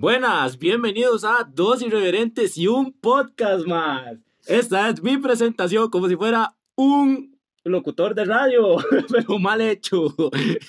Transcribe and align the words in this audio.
Buenas, 0.00 0.56
bienvenidos 0.60 1.24
a 1.24 1.42
Dos 1.42 1.82
Irreverentes 1.82 2.56
y 2.56 2.68
un 2.68 2.92
podcast 2.92 3.66
más. 3.66 4.16
Esta 4.46 4.90
es 4.90 5.02
mi 5.02 5.16
presentación 5.18 5.90
como 5.90 6.08
si 6.08 6.14
fuera 6.14 6.54
un 6.76 7.36
locutor 7.64 8.14
de 8.14 8.24
radio, 8.24 8.76
pero 9.10 9.40
mal 9.40 9.60
hecho. 9.60 10.14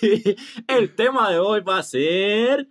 El 0.68 0.96
tema 0.96 1.30
de 1.30 1.38
hoy 1.38 1.62
va 1.62 1.78
a 1.78 1.84
ser... 1.84 2.68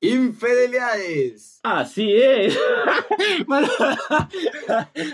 Infidelidades. 0.00 1.60
Así 1.62 2.12
es. 2.12 2.58
Bueno, 3.46 3.68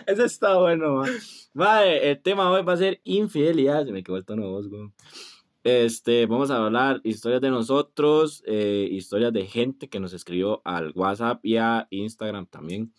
Eso 0.07 0.25
está 0.25 0.57
bueno, 0.57 0.95
man. 0.95 1.11
Mae, 1.53 2.11
el 2.11 2.23
tema 2.23 2.45
de 2.45 2.51
hoy 2.53 2.63
va 2.63 2.73
a 2.73 2.79
ser 2.79 3.03
infidelidad. 3.05 3.85
Se 3.85 3.93
me 3.93 4.03
quedó 4.03 4.17
el 4.17 4.25
tono 4.25 4.45
de 4.45 4.49
voz, 4.49 4.69
güey. 4.69 4.91
Este, 5.63 6.25
vamos 6.25 6.51
a 6.51 6.57
hablar 6.57 7.03
historias 7.05 7.43
de 7.43 7.51
nosotros, 7.51 8.43
eh, 8.47 8.89
historias 8.91 9.31
de 9.31 9.45
gente 9.45 9.91
que 9.91 10.01
nos 10.01 10.15
escribió 10.15 10.63
al 10.65 10.93
WhatsApp 10.95 11.45
y 11.45 11.59
a 11.59 11.87
Instagram 11.91 12.47
también. 12.47 12.95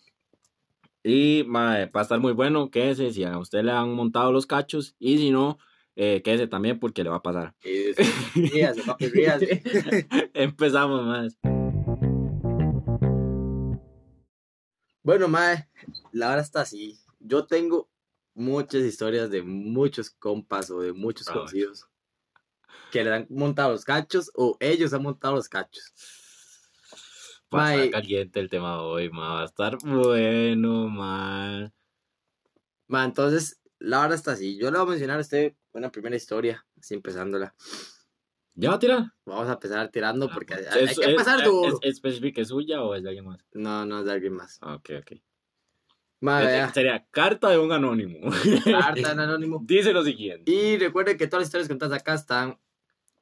Y 1.02 1.42
mae, 1.48 1.86
va 1.86 2.00
a 2.00 2.02
estar 2.02 2.20
muy 2.20 2.32
bueno, 2.32 2.70
quédese 2.70 3.12
si 3.12 3.24
a 3.24 3.36
usted 3.36 3.64
le 3.64 3.72
han 3.72 3.92
montado 3.92 4.30
los 4.30 4.46
cachos 4.46 4.94
y 5.00 5.18
si 5.18 5.32
no, 5.32 5.58
eh, 5.96 6.22
quédese 6.22 6.46
también 6.46 6.78
porque 6.78 7.02
le 7.02 7.10
va 7.10 7.16
a 7.16 7.22
pasar. 7.22 7.52
Ríase, 8.34 8.82
papi, 8.84 9.08
ríase. 9.08 9.60
Empezamos 10.32 11.04
más. 11.04 11.38
Bueno, 15.02 15.26
mae, 15.26 15.68
la 16.12 16.30
hora 16.30 16.42
está 16.42 16.60
así. 16.60 17.00
Yo 17.18 17.44
tengo 17.44 17.90
muchas 18.34 18.82
historias 18.82 19.30
de 19.30 19.42
muchos 19.42 20.10
compas 20.10 20.70
o 20.70 20.80
de 20.80 20.92
muchos 20.92 21.26
conocidos 21.26 21.88
que 22.90 23.04
le 23.04 23.14
han 23.14 23.26
montado 23.30 23.72
los 23.72 23.84
cachos 23.84 24.30
o 24.34 24.56
ellos 24.60 24.92
han 24.92 25.02
montado 25.02 25.34
los 25.36 25.48
cachos. 25.48 25.92
Va 27.54 27.66
a 27.68 27.74
estar 27.74 27.90
caliente 28.02 28.40
el 28.40 28.48
tema 28.48 28.74
de 28.76 28.80
hoy, 28.82 29.10
ma. 29.10 29.34
Va 29.34 29.42
a 29.42 29.44
estar 29.44 29.76
bueno, 29.84 30.88
man. 30.88 31.72
mae, 32.88 33.04
entonces, 33.04 33.60
la 33.78 34.00
hora 34.00 34.14
está 34.14 34.32
así. 34.32 34.56
Yo 34.58 34.70
le 34.70 34.78
voy 34.78 34.86
a 34.86 34.90
mencionar 34.90 35.18
a 35.18 35.22
usted 35.22 35.54
una 35.72 35.90
primera 35.90 36.16
historia, 36.16 36.64
así 36.78 36.94
empezándola. 36.94 37.54
¿Ya 38.54 38.68
va 38.70 38.76
a 38.76 38.78
tirar? 38.78 39.04
Vamos 39.24 39.48
a 39.48 39.52
empezar 39.54 39.88
tirando 39.90 40.26
Ah, 40.30 40.34
porque 40.34 40.54
hay, 40.54 40.62
pues, 40.64 40.76
hay 40.76 40.84
¿es- 40.84 40.98
que 40.98 41.10
empezar 41.10 41.38
es, 41.40 41.44
duro. 41.46 41.78
¿Es, 41.82 41.96
específica, 41.96 42.40
es 42.42 42.48
suya 42.48 42.82
o 42.82 42.94
es 42.94 43.02
de 43.02 43.08
alguien 43.08 43.24
más? 43.26 43.40
No, 43.52 43.84
no 43.86 44.00
es 44.00 44.04
de 44.06 44.12
alguien 44.12 44.34
más. 44.34 44.58
Ah, 44.60 44.74
ok, 44.74 44.90
ok. 45.00 45.12
Mae, 46.20 46.60
Este, 46.60 46.74
Sería 46.74 47.04
carta 47.10 47.48
de 47.50 47.58
un 47.58 47.72
anónimo. 47.72 48.30
carta 48.64 49.12
en 49.12 49.20
anónimo. 49.20 49.60
Dice 49.64 49.92
lo 49.92 50.04
siguiente. 50.04 50.50
Y 50.52 50.76
recuerde 50.78 51.16
que 51.16 51.26
todas 51.26 51.40
las 51.42 51.48
historias 51.48 51.68
contadas 51.68 51.98
acá 52.00 52.14
están 52.14 52.58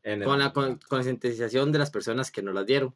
En 0.02 0.22
el- 0.22 0.28
con 0.28 0.38
la 0.38 0.52
con- 0.52 0.78
concientización 0.88 1.72
de 1.72 1.78
las 1.78 1.90
personas 1.90 2.30
que 2.30 2.42
nos 2.42 2.54
las 2.54 2.66
dieron. 2.66 2.94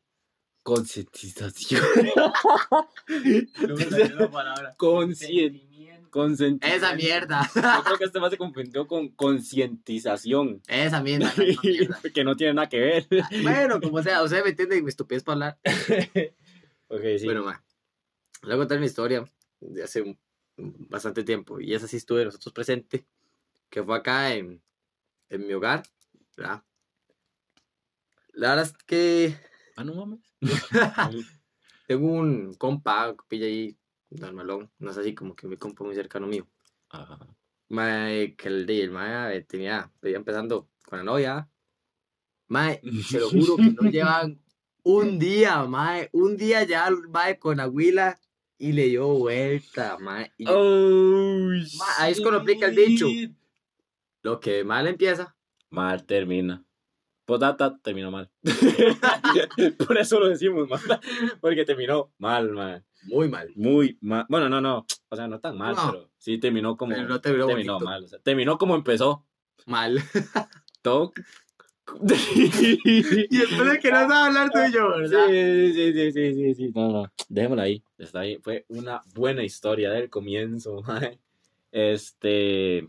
Concientización. 0.62 1.82
No 2.26 3.74
me 3.76 3.84
salió 3.84 4.16
la 4.16 4.30
palabra. 4.30 4.74
Conscien-. 4.78 5.60
Esa 6.62 6.94
mierda. 6.94 7.50
Yo 7.54 7.84
creo 7.84 7.98
que 7.98 8.04
este 8.04 8.20
más 8.20 8.30
se 8.30 8.38
confundió 8.38 8.86
con 8.86 9.08
concientización. 9.08 10.62
Esa 10.68 11.02
mierda. 11.02 11.32
que 12.14 12.24
no 12.24 12.36
tiene 12.36 12.54
nada 12.54 12.68
que 12.68 12.78
ver. 12.80 13.06
Bueno, 13.42 13.80
como 13.80 14.02
sea, 14.02 14.22
usted 14.22 14.42
me 14.44 14.50
entiende 14.50 14.80
mi 14.80 14.88
estupidez 14.88 15.22
para 15.24 15.34
hablar. 15.34 15.58
ok, 16.88 17.00
sí. 17.18 17.24
Bueno, 17.24 17.44
ma, 17.44 17.62
le 18.42 18.48
voy 18.48 18.54
a 18.54 18.58
contar 18.58 18.78
mi 18.78 18.86
historia 18.86 19.24
de 19.60 19.82
hace 19.82 20.02
un- 20.02 20.18
bastante 20.88 21.24
tiempo. 21.24 21.60
Y 21.60 21.74
esa 21.74 21.88
sí 21.88 21.96
estuve 21.96 22.24
nosotros 22.24 22.52
presente. 22.54 23.04
Que 23.68 23.82
fue 23.82 23.96
acá 23.96 24.34
en, 24.34 24.62
en 25.30 25.46
mi 25.46 25.52
hogar. 25.52 25.82
¿verdad? 26.36 26.62
La 28.34 28.50
verdad 28.50 28.64
es 28.64 28.72
que 28.84 29.36
ah, 29.76 29.84
no 29.84 29.94
mames. 29.94 30.20
tengo 31.86 32.12
un 32.12 32.54
compa, 32.54 33.10
un 33.10 33.16
compilla 33.16 33.46
ahí, 33.46 33.76
normalón. 34.10 34.70
No 34.78 34.90
es 34.90 34.98
así 34.98 35.14
como 35.14 35.34
que 35.34 35.46
mi 35.46 35.56
compa 35.56 35.84
muy 35.84 35.94
cercano 35.94 36.26
mío. 36.26 36.46
Ajá. 36.90 37.18
Mae, 37.68 38.34
que 38.36 38.48
el 38.48 38.66
de 38.66 38.82
el 38.82 38.90
mae 38.90 39.40
tenía, 39.42 39.90
venía 40.00 40.18
empezando 40.18 40.68
con 40.86 40.98
la 40.98 41.04
novia. 41.04 41.48
Mae, 42.48 42.80
te 43.10 43.18
lo 43.18 43.30
juro 43.30 43.56
que 43.56 43.70
no 43.70 43.90
llevan 43.90 44.40
un 44.82 45.18
día, 45.18 45.64
mae, 45.64 46.10
un 46.12 46.36
día 46.36 46.64
ya 46.64 46.90
mae 47.08 47.38
con 47.38 47.58
Aguila 47.58 48.18
y 48.58 48.72
le 48.72 48.88
dio 48.88 49.08
vuelta, 49.08 49.96
mae. 49.98 50.32
y 50.36 50.44
Oh, 50.48 51.48
Ma, 51.78 51.86
ahí 51.98 52.12
es 52.12 52.20
cuando 52.20 52.40
aplica 52.40 52.66
el 52.66 52.74
dicho. 52.74 53.06
Lo 54.22 54.40
que 54.40 54.64
mal 54.64 54.86
empieza, 54.86 55.36
Mal 55.70 56.04
termina. 56.04 56.64
Podata 57.24 57.78
terminó 57.82 58.10
mal. 58.10 58.30
Por 59.86 59.98
eso 59.98 60.20
lo 60.20 60.28
decimos 60.28 60.68
mal. 60.68 60.80
Porque 61.40 61.64
terminó 61.64 62.12
mal, 62.18 62.50
man. 62.50 62.84
muy 63.04 63.28
mal. 63.28 63.50
Muy 63.56 63.96
mal. 64.00 64.26
Bueno, 64.28 64.48
no, 64.48 64.60
no. 64.60 64.86
O 65.08 65.16
sea, 65.16 65.26
no 65.26 65.40
tan 65.40 65.56
mal, 65.56 65.74
No. 65.74 65.90
pero 65.90 66.10
sí 66.18 66.38
terminó 66.38 66.76
como. 66.76 66.94
Pero 66.94 67.08
no 67.08 67.20
terminó 67.20 67.46
terminó 67.46 67.80
mal. 67.80 68.04
O 68.04 68.08
sea, 68.08 68.18
terminó 68.18 68.58
como 68.58 68.74
empezó. 68.74 69.26
Mal. 69.66 69.98
Todo. 70.82 71.12
y 72.02 73.36
después 73.36 73.70
de 73.70 73.78
que 73.78 73.90
no 73.90 74.08
sabe 74.08 74.14
hablar 74.14 74.50
tuyo, 74.50 74.88
¿verdad? 74.88 75.26
Sí, 75.28 75.72
sí, 75.74 75.92
sí, 75.92 76.12
sí, 76.12 76.34
sí, 76.34 76.54
sí. 76.54 76.72
No, 76.74 76.92
no. 76.92 77.12
Dejémosla 77.28 77.62
ahí. 77.64 77.82
Está 77.98 78.20
ahí. 78.20 78.38
Fue 78.42 78.64
una 78.68 79.02
buena 79.14 79.44
historia 79.44 79.90
del 79.90 80.10
comienzo, 80.10 80.82
mae. 80.82 81.18
Este. 81.72 82.88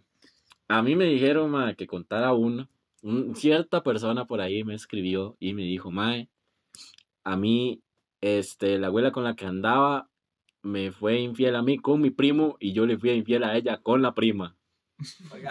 A 0.68 0.82
mí 0.82 0.96
me 0.96 1.06
dijeron, 1.06 1.52
mae, 1.52 1.76
que 1.76 1.88
contara 1.88 2.34
una. 2.34 2.70
Un- 3.06 3.36
cierta 3.36 3.84
persona 3.84 4.26
por 4.26 4.42
ahí 4.42 4.64
me 4.64 4.74
escribió 4.74 5.38
y 5.40 5.54
me 5.54 5.62
dijo, 5.64 5.92
mae, 5.92 6.30
a 7.24 7.38
mí, 7.38 7.82
este, 8.22 8.80
la 8.80 8.88
abuela 8.88 9.12
con 9.12 9.24
la 9.24 9.36
que 9.36 9.46
andaba 9.46 10.10
me 10.64 10.92
fue 10.92 11.20
infiel 11.20 11.56
a 11.56 11.62
mí 11.62 11.78
con 11.78 12.02
mi 12.02 12.10
primo 12.10 12.58
y 12.60 12.74
yo 12.74 12.86
le 12.88 12.98
fui 12.98 13.12
infiel 13.12 13.44
a 13.44 13.56
ella 13.56 13.78
con 13.84 14.02
la 14.02 14.16
prima. 14.16 14.56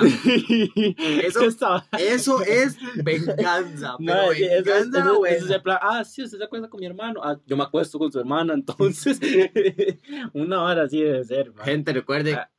Eso. 1.22 1.42
Eso 1.98 2.42
es 2.42 2.76
venganza, 3.04 3.96
pero 3.98 4.32
es- 4.32 4.64
venganza 4.64 5.54
es 5.56 5.62
plan, 5.62 5.78
ah, 5.82 6.04
sí, 6.04 6.22
usted 6.22 6.38
se 6.38 6.44
acuesta 6.44 6.68
con 6.68 6.80
mi 6.80 6.86
hermano. 6.86 7.20
Ah, 7.22 7.38
yo 7.46 7.56
me 7.56 7.62
acuesto 7.64 7.98
con 7.98 8.10
su 8.10 8.18
hermana, 8.18 8.54
entonces. 8.54 9.20
una 10.32 10.62
hora 10.62 10.84
así 10.84 11.02
debe 11.02 11.24
ser. 11.24 11.52
mae. 11.52 11.64
Gente, 11.66 11.92
recuerde, 11.92 12.34
Ah. 12.34 12.50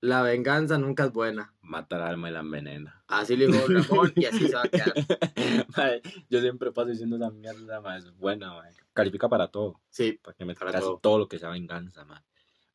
la 0.00 0.22
venganza 0.22 0.78
nunca 0.78 1.04
es 1.06 1.12
buena. 1.12 1.54
Mata 1.62 1.96
el 1.96 2.02
alma 2.02 2.28
y 2.28 2.32
la 2.32 2.40
envenena. 2.40 3.01
Así 3.12 3.36
le 3.36 3.46
dijo 3.46 3.66
Ramón 3.68 4.10
y 4.16 4.24
así 4.24 4.48
se 4.48 4.54
va 4.54 4.62
a 4.62 4.68
quedar. 4.68 4.94
Mae, 5.76 6.02
yo 6.30 6.40
siempre 6.40 6.72
paso 6.72 6.88
diciendo 6.88 7.16
esa 7.16 7.30
mierda, 7.30 7.80
mae, 7.82 7.98
es 7.98 8.16
buena, 8.16 8.54
mae. 8.54 8.72
Califica 8.94 9.28
para 9.28 9.48
todo. 9.48 9.80
Sí, 9.90 10.18
Para 10.22 10.34
que 10.34 10.46
me 10.46 10.54
Para 10.54 10.72
casi 10.72 10.86
todo. 10.86 10.98
todo. 10.98 11.18
lo 11.18 11.28
que 11.28 11.38
sea 11.38 11.50
venganza, 11.50 12.06
mae. 12.06 12.22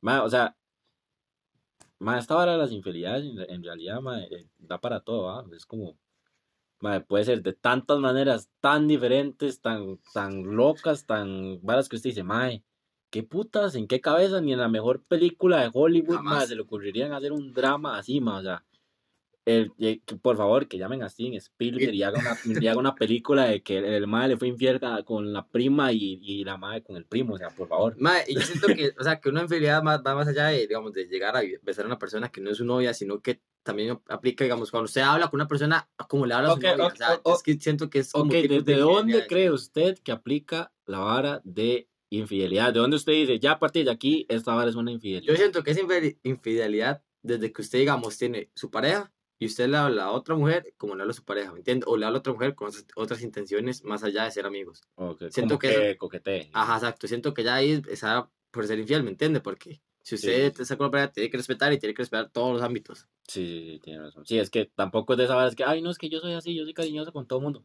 Mae, 0.02 0.20
o 0.20 0.30
sea. 0.30 0.56
Mae, 2.00 2.20
esta 2.20 2.36
vara 2.36 2.52
de 2.52 2.60
las 2.60 2.72
infidelidades, 2.72 3.26
en, 3.26 3.40
en 3.50 3.64
realidad, 3.64 4.00
mae, 4.00 4.26
eh, 4.26 4.48
da 4.60 4.80
para 4.80 5.00
todo, 5.00 5.32
¿ah? 5.32 5.44
Es 5.56 5.66
como. 5.66 5.98
Mae, 6.82 7.02
puede 7.02 7.24
ser 7.24 7.42
de 7.42 7.54
tantas 7.54 7.98
maneras 7.98 8.52
tan 8.60 8.88
diferentes, 8.88 9.60
tan, 9.62 9.98
tan 10.14 10.44
locas, 10.56 11.08
tan 11.08 11.60
varas 11.64 11.90
que 11.90 11.96
usted 11.96 12.12
dice, 12.12 12.24
mae, 12.24 12.64
qué 13.10 13.24
putas, 13.24 13.74
en 13.74 13.88
qué 13.88 14.02
cabeza, 14.02 14.40
ni 14.40 14.54
en 14.54 14.60
la 14.60 14.70
mejor 14.70 15.04
película 15.04 15.62
de 15.62 15.72
Hollywood, 15.74 16.20
mae, 16.22 16.46
se 16.46 16.56
le 16.56 16.62
ocurrirían 16.62 17.14
hacer 17.14 17.32
un 17.32 17.54
drama 17.54 17.98
así, 17.98 18.22
mae, 18.22 18.40
o 18.40 18.44
sea. 18.44 18.64
El, 19.48 19.72
que, 19.78 20.02
por 20.22 20.36
favor, 20.36 20.68
que 20.68 20.78
llamen 20.78 21.04
a 21.04 21.10
Steven 21.10 21.34
Spielberg 21.36 21.94
y 21.94 22.04
haga 22.04 22.20
una, 22.20 22.38
y 22.44 22.68
haga 22.68 22.80
una 22.80 22.96
película 22.96 23.46
de 23.46 23.64
que 23.64 23.78
el, 23.78 23.86
el 23.86 24.06
mae 24.06 24.28
le 24.28 24.36
fue 24.36 24.50
infiel 24.50 24.82
con 25.06 25.32
la 25.32 25.48
prima 25.48 25.94
y, 25.94 26.20
y 26.22 26.44
la 26.44 26.58
madre 26.58 26.84
con 26.84 26.98
el 26.98 27.06
primo, 27.06 27.36
o 27.36 27.38
sea, 27.38 27.50
por 27.52 27.70
favor. 27.70 27.96
Mae, 27.98 28.26
y 28.28 28.36
yo 28.36 28.42
siento 28.42 28.68
que, 28.68 28.92
o 29.00 29.04
sea, 29.04 29.22
que 29.22 29.30
una 29.30 29.44
infidelidad 29.44 29.82
más, 29.82 30.02
va 30.06 30.16
más 30.16 30.28
allá 30.28 30.48
de, 30.48 30.68
digamos, 30.68 30.92
de 30.92 31.06
llegar 31.06 31.38
a 31.38 31.42
besar 31.64 31.86
a 31.86 31.88
una 31.88 31.98
persona 31.98 32.30
que 32.30 32.42
no 32.42 32.50
es 32.52 32.58
su 32.58 32.66
novia, 32.66 32.94
sino 32.94 33.22
que 33.22 33.42
también 33.64 33.98
aplica, 34.10 34.44
digamos, 34.44 34.70
cuando 34.70 34.86
usted 34.86 35.02
habla 35.02 35.30
con 35.30 35.40
una 35.40 35.48
persona, 35.48 35.90
como 36.10 36.26
le 36.26 36.34
habla 36.34 36.50
a 36.50 36.52
su 36.56 36.58
Ok, 36.58 36.66
novia. 36.66 36.86
ok, 36.88 36.94
o 36.94 36.96
sea, 36.98 37.14
ok, 37.24 37.36
es 37.38 37.44
que 37.44 37.54
siento 37.60 37.90
que 37.90 38.00
es 38.00 38.12
como 38.12 38.26
Ok, 38.26 38.42
tipos 38.42 38.66
de 38.66 38.74
¿desde 38.74 38.82
dónde 38.82 39.28
cree 39.28 39.50
usted 39.50 39.98
que 40.00 40.12
aplica 40.12 40.74
la 40.86 41.00
vara 41.00 41.42
de 41.46 41.88
infidelidad? 42.10 42.74
¿De 42.74 42.80
dónde 42.80 42.98
usted 42.98 43.14
dice, 43.14 43.40
ya 43.40 43.52
a 43.54 43.60
partir 43.60 43.86
de 43.86 43.92
aquí, 43.92 44.26
esta 44.28 44.54
vara 44.54 44.70
es 44.70 44.76
una 44.76 44.92
infidelidad? 44.92 45.32
Yo 45.34 45.38
siento 45.38 45.64
que 45.64 45.72
es 45.72 45.78
infide- 45.82 46.18
infidelidad 46.24 47.02
desde 47.22 47.52
que 47.52 47.62
usted, 47.62 47.80
digamos, 47.80 48.18
tiene 48.18 48.52
su 48.56 48.70
pareja 48.72 49.12
y 49.40 49.46
usted 49.48 49.68
le 49.70 49.78
habla 49.78 50.06
a 50.06 50.12
otra 50.12 50.36
mujer 50.36 50.74
como 50.78 50.96
le 50.96 51.02
habla 51.04 51.12
a 51.12 51.16
su 51.16 51.24
pareja, 51.24 51.52
¿me 51.52 51.60
entiende? 51.60 51.86
O 51.88 51.96
le 51.98 52.06
habla 52.06 52.18
a 52.18 52.20
otra 52.20 52.34
mujer 52.34 52.56
con 52.56 52.72
otras- 52.96 53.22
intenciones 53.22 53.84
más 53.84 54.04
allá 54.04 54.24
de 54.24 54.32
ser 54.32 54.46
amigos. 54.46 54.82
Ok, 54.96 55.24
siento 55.30 55.60
que 55.60 55.92
eso- 55.92 55.98
coquetee. 55.98 56.50
Ajá, 56.54 56.76
exacto. 56.76 57.08
Siento 57.08 57.34
que 57.34 57.44
ya 57.44 57.56
ahí 57.56 57.82
está 57.90 58.30
por 58.52 58.66
ser 58.66 58.80
infiel, 58.80 59.04
¿me 59.04 59.12
entiende? 59.12 59.40
Porque 59.42 59.82
si 60.02 60.16
usted 60.16 60.54
Sí. 60.56 60.62
está 60.64 60.78
con 60.78 60.88
la 60.88 60.92
pareja, 60.92 61.12
tiene 61.12 61.30
que 61.30 61.38
respetar 61.38 61.72
y 61.74 61.78
tiene 61.80 61.94
que 61.94 62.02
respetar 62.02 62.30
todos 62.32 62.54
los 62.54 62.62
ámbitos. 62.64 63.08
Sí, 63.28 63.46
sí, 63.46 63.72
sí, 63.74 63.80
tiene 63.80 64.02
razón. 64.04 64.26
Sí, 64.26 64.40
es 64.40 64.50
que 64.50 64.72
tampoco 64.74 65.14
es 65.14 65.18
de 65.20 65.26
esa 65.26 65.46
es 65.48 65.56
que, 65.56 65.64
ay, 65.66 65.82
no, 65.82 65.90
es 65.92 65.98
que 65.98 66.10
yo 66.10 66.20
soy 66.20 66.34
así, 66.34 66.56
yo 66.56 66.64
soy 66.64 66.74
cariñoso 66.74 67.12
con 67.14 67.28
todo 67.28 67.40
el 67.40 67.44
mundo. 67.44 67.64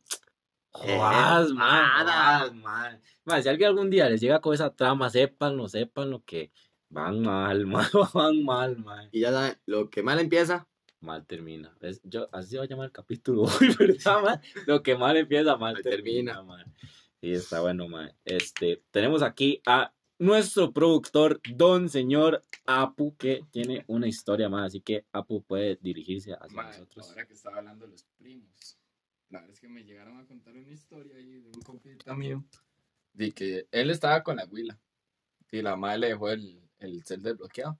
Eh, 0.84 0.96
Jodas, 0.96 1.50
man, 1.52 1.90
jodas, 1.98 2.54
man. 2.54 3.02
Man, 3.24 3.42
si 3.42 3.48
alguien 3.48 3.68
algún 3.68 3.90
día 3.90 4.08
les 4.08 4.20
llega 4.20 4.40
con 4.40 4.54
esa 4.54 4.74
trama, 4.74 5.10
sépanlo, 5.10 5.68
sépanlo 5.68 6.22
que 6.24 6.50
van 6.88 7.20
mal, 7.20 7.66
man, 7.66 7.88
van 8.14 8.42
mal, 8.44 8.76
man. 8.78 9.08
Y 9.12 9.20
ya 9.20 9.30
saben, 9.32 9.58
lo 9.66 9.90
que 9.90 10.02
mal 10.02 10.18
empieza, 10.18 10.66
Mal 11.02 11.26
termina. 11.26 11.76
Es- 11.80 12.00
yo, 12.04 12.28
así 12.32 12.56
va 12.56 12.62
a 12.62 12.66
llamar 12.66 12.86
el 12.86 12.92
capítulo 12.92 13.42
hoy, 13.68 13.74
¿verdad, 13.78 14.22
man? 14.22 14.40
Lo 14.66 14.82
que 14.82 14.96
mal 14.96 15.16
empieza, 15.16 15.56
mal 15.56 15.74
Mal 15.74 15.82
termina, 15.82 16.34
termina. 16.34 16.42
man. 16.42 16.74
Sí, 17.20 17.32
está 17.32 17.60
bueno, 17.60 17.88
mae. 17.88 18.14
Este, 18.24 18.82
tenemos 18.90 19.22
aquí 19.22 19.60
a 19.66 19.92
nuestro 20.18 20.72
productor, 20.72 21.40
don 21.56 21.88
señor 21.88 22.42
Apu, 22.66 23.16
que 23.16 23.44
tiene 23.50 23.84
una 23.88 24.06
historia 24.06 24.48
más, 24.48 24.66
así 24.68 24.80
que 24.80 25.04
Apu 25.12 25.42
puede 25.42 25.76
dirigirse 25.82 26.32
hacia 26.34 26.56
Mae, 26.56 26.66
nosotros. 26.68 27.08
ahora 27.10 27.26
que 27.26 27.34
estaba 27.34 27.58
hablando 27.58 27.84
de 27.86 27.92
los 27.92 28.04
primos, 28.16 28.78
la 29.30 29.40
verdad 29.40 29.54
es 29.54 29.60
que 29.60 29.68
me 29.68 29.82
llegaron 29.84 30.18
a 30.20 30.26
contar 30.26 30.54
una 30.56 30.70
historia 30.70 31.16
ahí 31.16 31.40
de 31.40 31.48
un 31.48 31.62
compita 31.62 32.14
mío, 32.14 32.44
de 33.12 33.32
que 33.32 33.66
él 33.72 33.90
estaba 33.90 34.22
con 34.22 34.36
la 34.36 34.44
huila 34.44 34.78
y 35.50 35.62
la 35.62 35.74
madre 35.76 35.98
le 35.98 36.06
dejó 36.08 36.30
el, 36.30 36.60
el 36.78 37.04
cel 37.04 37.22
desbloqueado 37.22 37.78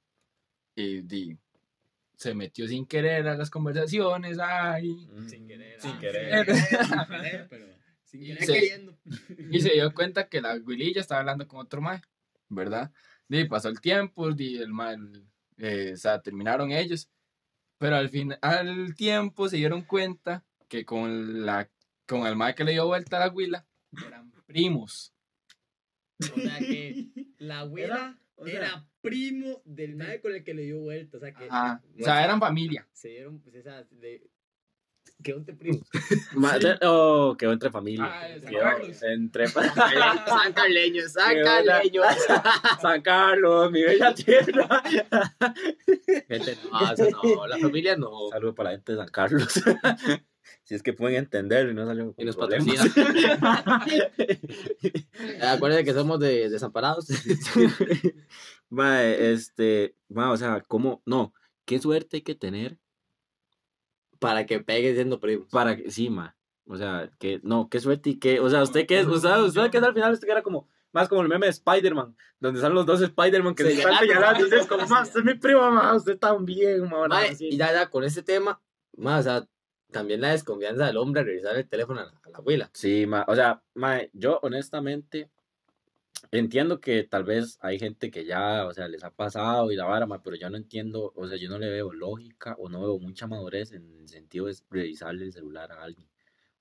y 0.75 1.03
di, 1.03 1.37
se 2.23 2.35
metió 2.35 2.67
sin 2.69 2.87
querer 2.87 3.27
a 3.29 3.37
las 3.37 3.51
conversaciones, 3.51 4.39
ay, 4.39 5.09
Sin 5.29 5.47
querer. 5.47 5.81
Sin 5.81 5.91
ah, 5.93 5.99
querer. 6.01 6.47
Sin 6.57 7.07
querer, 7.09 7.47
pero. 7.51 7.67
Sin 8.05 8.23
Y 8.23 8.27
querer 8.27 8.45
se- 8.45 8.53
queriendo. 8.53 8.99
y 9.51 9.61
se 9.61 9.73
dio 9.73 9.93
cuenta 9.93 10.29
que 10.29 10.41
la 10.41 10.55
huililla 10.57 11.01
estaba 11.01 11.21
hablando 11.21 11.49
con 11.49 11.61
otro 11.61 11.81
mae, 11.81 12.01
¿verdad? 12.49 12.93
Y 13.29 13.45
pasó 13.45 13.69
el 13.69 13.81
tiempo, 13.81 14.31
y 14.37 14.59
el 14.59 14.69
mae, 14.69 14.97
eh, 15.59 15.93
o 15.95 15.97
sea, 15.97 16.21
terminaron 16.21 16.71
ellos, 16.71 17.09
pero 17.79 17.97
al 17.97 18.09
fin, 18.11 18.35
al 18.43 18.95
tiempo 18.95 19.49
se 19.49 19.57
dieron 19.57 19.83
cuenta 19.83 20.45
que 20.69 20.85
con 20.85 21.45
la 21.45 21.69
con 22.07 22.27
el 22.27 22.37
mae 22.37 22.55
que 22.55 22.65
le 22.65 22.73
dio 22.73 22.87
vuelta 22.87 23.17
a 23.17 23.27
la 23.27 23.33
huila 23.33 23.67
eran 24.07 24.31
primos. 24.47 25.13
O 26.21 26.39
sea 26.41 26.59
que 26.59 27.09
la 27.39 27.61
abuela 27.61 28.19
o 28.43 28.47
sea- 28.47 28.57
era 28.59 28.87
primo 29.01 29.63
del 29.65 29.97
mae 29.97 30.21
con 30.21 30.33
el 30.35 30.45
que 30.45 30.55
le 30.55 30.63
dio 30.63 30.81
vuelta. 30.81 31.17
O 31.17 31.21
sea 31.21 31.33
que. 31.33 31.45
Ajá, 31.45 31.83
o 32.01 32.05
sea, 32.05 32.25
eran 32.25 32.41
familia. 32.41 32.87
Se 32.93 33.09
dieron, 33.09 33.41
pues, 33.41 33.55
esa. 33.57 33.85
De... 33.91 34.29
Quedó 35.23 35.39
entre 35.39 35.55
primos. 35.55 35.87
Oh, 36.83 37.37
quedó 37.39 37.53
entre 37.53 37.71
familia. 37.71 38.07
Ah, 38.07 38.29
Quedó 38.49 39.09
entre 39.09 39.47
San 39.49 40.53
Carleño, 40.53 41.09
San. 41.09 41.43
Carleño. 41.43 42.03
San 42.81 43.03
Carlos, 43.03 43.71
mi 43.71 43.83
bella 43.83 44.15
tierra. 44.15 44.83
Gente, 46.29 46.59
no, 46.71 47.37
no, 47.37 47.47
la 47.47 47.59
familia 47.59 47.97
no. 47.97 48.29
Saludos 48.31 48.55
para 48.55 48.71
la 48.71 48.77
gente 48.77 48.93
de 48.93 48.99
San 48.99 49.09
Carlos. 49.09 49.63
si 50.65 50.75
es 50.75 50.83
que 50.83 50.93
pueden 50.93 51.17
entender 51.17 51.69
y 51.69 51.75
no 51.75 51.87
salió 51.87 52.15
Y 52.17 52.25
nos 52.25 52.37
problemas. 52.37 52.69
Eh, 53.87 55.43
Acuérdense 55.43 55.85
que 55.85 55.95
somos 55.95 56.21
de 56.21 56.49
desamparados. 56.51 57.07
Mae, 58.71 59.33
este, 59.33 59.97
mae, 60.09 60.31
o 60.31 60.37
sea, 60.37 60.63
¿cómo? 60.67 61.03
No, 61.05 61.35
qué 61.67 61.79
suerte 61.79 62.17
hay 62.17 62.23
que 62.23 62.35
tener 62.35 62.79
Para 64.19 64.47
que 64.47 64.61
pegue 64.61 64.95
siendo 64.95 65.21
primos. 65.21 65.49
para 65.51 65.77
que, 65.77 65.91
sí, 65.91 66.09
ma. 66.09 66.37
O 66.65 66.77
sea, 66.79 67.11
que, 67.19 67.41
no, 67.43 67.69
qué 67.69 67.81
suerte 67.81 68.11
y 68.11 68.19
qué, 68.19 68.41
o 68.41 68.49
sea, 68.49 68.63
usted 68.63 68.87
que 68.87 69.01
es, 69.01 69.07
usted, 69.07 69.37
usted 69.41 69.71
que 69.71 69.77
es 69.79 69.83
al 69.85 69.93
final, 69.93 70.13
usted 70.13 70.27
que 70.27 70.33
era 70.33 70.43
como, 70.43 70.69
más 70.93 71.09
como 71.09 71.21
el 71.21 71.29
meme 71.29 71.47
de 71.47 71.51
Spider-Man, 71.51 72.17
donde 72.39 72.61
están 72.61 72.73
los 72.73 72.87
dos 72.87 73.03
Spider-Man 73.03 73.55
que 73.55 73.65
se 73.65 73.73
están 73.73 73.99
Señalando. 73.99 74.07
señalando, 74.15 74.41
y 74.41 74.45
usted 74.45 74.59
es 74.59 74.67
como, 74.67 74.87
ma, 74.89 75.03
usted 75.03 75.21
es 75.21 75.27
mi 75.27 75.35
primo, 75.35 75.71
ma, 75.71 75.95
usted 75.95 76.17
también, 76.19 76.89
ma, 76.89 77.09
Mae, 77.09 77.31
así. 77.31 77.49
y 77.49 77.57
ya, 77.59 77.73
ya, 77.73 77.91
con 77.91 78.05
este 78.05 78.23
tema, 78.23 78.59
más, 78.97 79.21
o 79.21 79.23
sea, 79.25 79.49
también 79.93 80.21
la 80.21 80.33
desconfianza 80.33 80.87
del 80.87 80.97
hombre 80.97 81.21
al 81.21 81.27
revisar 81.27 81.57
el 81.57 81.69
teléfono 81.69 82.01
a 82.01 82.05
la, 82.05 82.21
a 82.25 82.31
la 82.31 82.39
abuela. 82.39 82.71
Sí, 82.73 83.07
ma, 83.07 83.25
o 83.29 83.35
sea, 83.35 83.63
ma, 83.75 84.01
yo 84.13 84.41
honestamente 84.43 85.31
entiendo 86.31 86.81
que 86.81 87.05
tal 87.05 87.25
vez 87.25 87.59
hay 87.61 87.79
gente 87.79 88.11
que 88.11 88.25
ya, 88.25 88.67
o 88.67 88.73
sea, 88.73 88.89
les 88.89 89.05
ha 89.05 89.11
pasado 89.11 89.71
y 89.71 89.77
la 89.77 89.85
vara, 89.85 90.07
ma, 90.07 90.23
pero 90.23 90.37
yo 90.37 90.49
no 90.51 90.57
entiendo, 90.57 91.13
o 91.15 91.27
sea, 91.27 91.37
yo 91.37 91.49
no 91.49 91.59
le 91.59 91.69
veo 91.69 91.93
lógica 91.93 92.57
o 92.59 92.69
no 92.69 92.81
veo 92.81 92.99
mucha 92.99 93.27
madurez 93.27 93.73
en 93.73 93.99
el 93.99 94.09
sentido 94.09 94.47
de 94.47 94.57
revisarle 94.71 95.25
el 95.25 95.33
celular 95.33 95.73
a 95.73 95.83
alguien. 95.83 96.09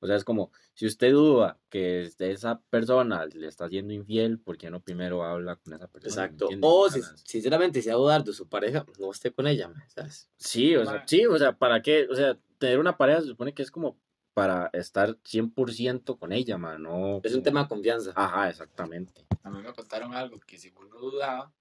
O 0.04 0.08
sea, 0.08 0.16
es 0.16 0.24
como, 0.24 0.52
si 0.74 0.88
usted 0.88 1.12
duda 1.12 1.60
que 1.70 2.12
esa 2.18 2.60
persona 2.72 3.24
le 3.28 3.48
está 3.48 3.70
siendo 3.70 3.94
infiel, 3.94 4.40
¿por 4.40 4.58
qué 4.58 4.72
no 4.72 4.82
primero 4.82 5.24
habla 5.24 5.58
con 5.58 5.74
esa 5.74 5.88
persona? 5.88 6.16
¿Me 6.16 6.28
Exacto. 6.28 6.50
O 6.62 6.90
si, 6.90 7.02
sinceramente, 7.24 7.84
si 7.84 7.90
va 7.90 7.96
a 7.96 7.98
dudar 8.00 8.24
de 8.24 8.34
su 8.34 8.50
pareja, 8.50 8.84
no 9.00 9.12
esté 9.12 9.32
con 9.32 9.46
ella, 9.46 9.72
¿sabes? 9.88 10.28
Sí, 10.38 10.76
o 10.76 10.84
sea, 10.86 11.04
sí, 11.06 11.28
o 11.28 11.38
sea, 11.38 11.56
¿para 11.56 11.84
qué? 11.84 12.08
O 12.10 12.16
sea, 12.16 12.36
tener 12.62 12.80
una 12.80 12.96
pareja 12.96 13.20
se 13.22 13.28
supone 13.28 13.54
que 13.54 13.64
es 13.64 13.72
como 13.72 13.98
para 14.34 14.70
estar 14.72 15.18
100% 15.26 16.18
con 16.18 16.32
ella, 16.32 16.58
ma, 16.58 16.78
no... 16.78 17.20
Es 17.24 17.34
un 17.34 17.40
como- 17.40 17.44
tema 17.44 17.64
de 17.64 17.68
confianza. 17.68 18.14
Ajá, 18.16 18.50
exactamente. 18.50 19.26
A 19.44 19.50
mí 19.50 19.62
me 19.62 19.74
contaron 19.74 20.14
algo 20.14 20.40
que 20.40 20.58
si 20.58 20.72
uno 20.80 20.98
dudaba, 20.98 21.52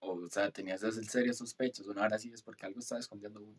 o, 0.00 0.12
o 0.14 0.28
sea, 0.28 0.50
tenías 0.50 0.82
esas 0.82 1.06
serias 1.06 1.36
sospechas, 1.38 1.86
una 1.86 2.02
hora 2.02 2.18
sí 2.18 2.32
es 2.32 2.42
porque 2.42 2.66
algo 2.66 2.80
estaba 2.80 2.98
escondiendo 2.98 3.40
uno. 3.40 3.58